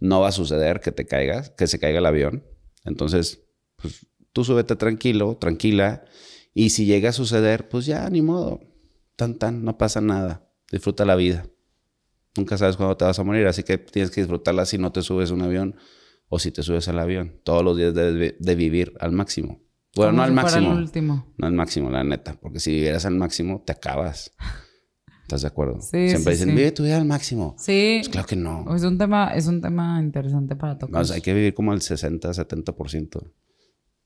no 0.00 0.20
va 0.20 0.28
a 0.28 0.32
suceder 0.32 0.80
que 0.80 0.90
te 0.92 1.06
caigas, 1.06 1.50
que 1.50 1.66
se 1.66 1.78
caiga 1.78 1.98
el 1.98 2.06
avión. 2.06 2.44
Entonces, 2.84 3.44
pues 3.76 4.06
tú 4.32 4.44
súbete 4.44 4.74
tranquilo, 4.76 5.36
tranquila. 5.36 6.04
Y 6.54 6.70
si 6.70 6.84
llega 6.86 7.10
a 7.10 7.12
suceder, 7.12 7.68
pues 7.68 7.86
ya, 7.86 8.08
ni 8.10 8.22
modo. 8.22 8.60
Tan, 9.16 9.38
tan, 9.38 9.64
no 9.64 9.76
pasa 9.78 10.00
nada. 10.00 10.48
Disfruta 10.72 11.04
la 11.04 11.14
vida. 11.14 11.46
Nunca 12.36 12.56
sabes 12.56 12.76
cuándo 12.76 12.96
te 12.96 13.04
vas 13.04 13.18
a 13.18 13.24
morir, 13.24 13.46
así 13.46 13.62
que 13.62 13.78
tienes 13.78 14.10
que 14.10 14.20
disfrutarla 14.20 14.64
si 14.64 14.78
no 14.78 14.92
te 14.92 15.02
subes 15.02 15.30
a 15.30 15.34
un 15.34 15.42
avión 15.42 15.76
o 16.28 16.38
si 16.38 16.52
te 16.52 16.62
subes 16.62 16.86
al 16.88 16.98
avión. 16.98 17.40
Todos 17.44 17.64
los 17.64 17.76
días 17.76 17.92
debes 17.94 18.34
de 18.38 18.54
vivir 18.54 18.94
al 19.00 19.12
máximo. 19.12 19.60
Bueno, 19.96 20.12
no 20.12 20.22
al 20.22 20.32
máximo. 20.32 20.70
último. 20.70 21.34
No 21.36 21.46
al 21.48 21.52
máximo, 21.52 21.90
la 21.90 22.04
neta. 22.04 22.38
Porque 22.40 22.60
si 22.60 22.70
vivieras 22.72 23.04
al 23.06 23.16
máximo, 23.16 23.62
te 23.66 23.72
acabas. 23.72 24.32
¿Estás 25.22 25.42
de 25.42 25.48
acuerdo? 25.48 25.80
Sí, 25.80 26.08
Siempre 26.10 26.34
sí, 26.34 26.40
dicen, 26.40 26.48
sí. 26.50 26.54
vive 26.56 26.72
tu 26.72 26.82
vida 26.84 26.96
al 26.96 27.04
máximo. 27.04 27.54
Sí. 27.58 27.98
Pues 28.00 28.08
claro 28.08 28.26
que 28.26 28.36
no. 28.36 28.74
Es 28.74 28.82
un 28.84 28.98
tema, 28.98 29.32
es 29.34 29.46
un 29.46 29.60
tema 29.60 30.00
interesante 30.00 30.54
para 30.56 30.78
tocar. 30.78 31.02
O 31.02 31.04
sea, 31.04 31.16
hay 31.16 31.22
que 31.22 31.34
vivir 31.34 31.54
como 31.54 31.72
el 31.72 31.80
60, 31.82 32.30
70%. 32.30 33.32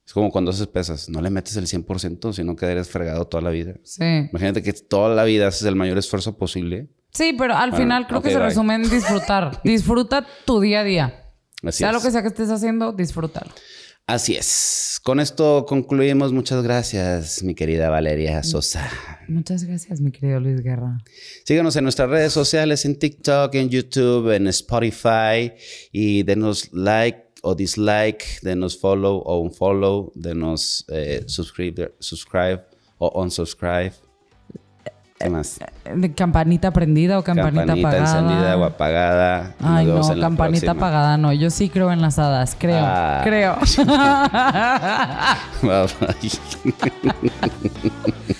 Es 0.07 0.13
como 0.13 0.31
cuando 0.31 0.51
haces 0.51 0.67
pesas. 0.67 1.09
No 1.09 1.21
le 1.23 1.31
metes 1.31 1.57
el 1.57 1.67
100%, 1.67 2.33
sino 2.33 2.57
que 2.57 2.67
eres 2.67 2.89
fregado 2.89 3.27
toda 3.27 3.43
la 3.43 3.51
vida. 3.51 3.75
Sí. 3.85 4.05
Imagínate 4.31 4.62
que 4.62 4.72
toda 4.75 5.14
la 5.14 5.25
vida 5.25 5.49
haces 5.49 5.66
el 5.66 5.77
mayor 5.77 5.97
esfuerzo 5.99 6.37
posible. 6.37 6.91
Sí, 7.15 7.35
pero 7.39 7.55
al 7.55 7.71
Bueno, 7.71 7.85
final 7.85 8.07
creo 8.07 8.21
que 8.23 8.31
se 8.31 8.37
bye. 8.37 8.47
resume 8.47 8.75
en 8.75 8.83
disfrutar. 8.91 9.61
Disfruta 9.65 10.27
tu 10.45 10.61
día 10.61 10.81
a 10.81 10.85
día. 10.85 11.31
Así 11.62 11.79
sea 11.79 11.89
es. 11.89 11.95
lo 11.95 12.03
que 12.03 12.11
sea 12.11 12.23
que 12.23 12.29
estés 12.29 12.51
haciendo, 12.51 12.93
disfrútalo. 12.93 13.51
Así 14.07 14.35
es. 14.37 15.01
Con 15.03 15.19
esto 15.19 15.65
concluimos. 15.67 16.33
Muchas 16.33 16.62
gracias, 16.62 17.43
mi 17.43 17.55
querida 17.55 17.89
Valeria 17.89 18.43
Sosa. 18.43 18.91
Muchas 19.29 19.65
gracias, 19.65 20.01
mi 20.03 20.11
querido 20.12 20.41
Luis 20.41 20.61
Guerra. 20.62 20.99
Síganos 21.45 21.75
en 21.77 21.85
nuestras 21.85 22.11
redes 22.11 22.33
sociales, 22.33 22.85
en 22.85 22.99
TikTok, 22.99 23.55
en 23.55 23.71
YouTube, 23.71 24.35
en 24.35 24.47
Spotify 24.49 25.53
y 25.91 26.23
denos 26.25 26.71
like 26.75 27.31
o 27.43 27.55
dislike, 27.55 28.41
denos 28.43 28.79
follow 28.79 29.23
o 29.25 29.39
unfollow, 29.39 30.12
denos 30.15 30.85
eh, 30.89 31.25
subscribe, 31.27 31.95
subscribe 31.99 32.62
o 32.99 33.23
unsubscribe. 33.23 33.93
¿Qué 35.19 35.31
más? 35.31 35.61
¿De 35.95 36.12
campanita 36.12 36.73
prendida 36.73 37.19
o 37.19 37.23
campanita, 37.23 37.73
apagada? 37.73 37.99
encendida 37.99 38.57
o 38.57 38.65
apagada. 38.65 39.55
Ay, 39.61 39.87
no, 39.87 40.03
campanita 40.21 40.73
apagada 40.73 41.17
no. 41.17 41.33
Yo 41.33 41.51
sí 41.51 41.69
creo 41.69 41.93
en 41.93 42.03
las 42.03 42.19
hadas, 42.19 42.57
creo. 42.59 42.85
Ah. 42.85 43.21
Creo. 43.23 43.55
Bye, 45.62 45.87
bye. 46.01 46.31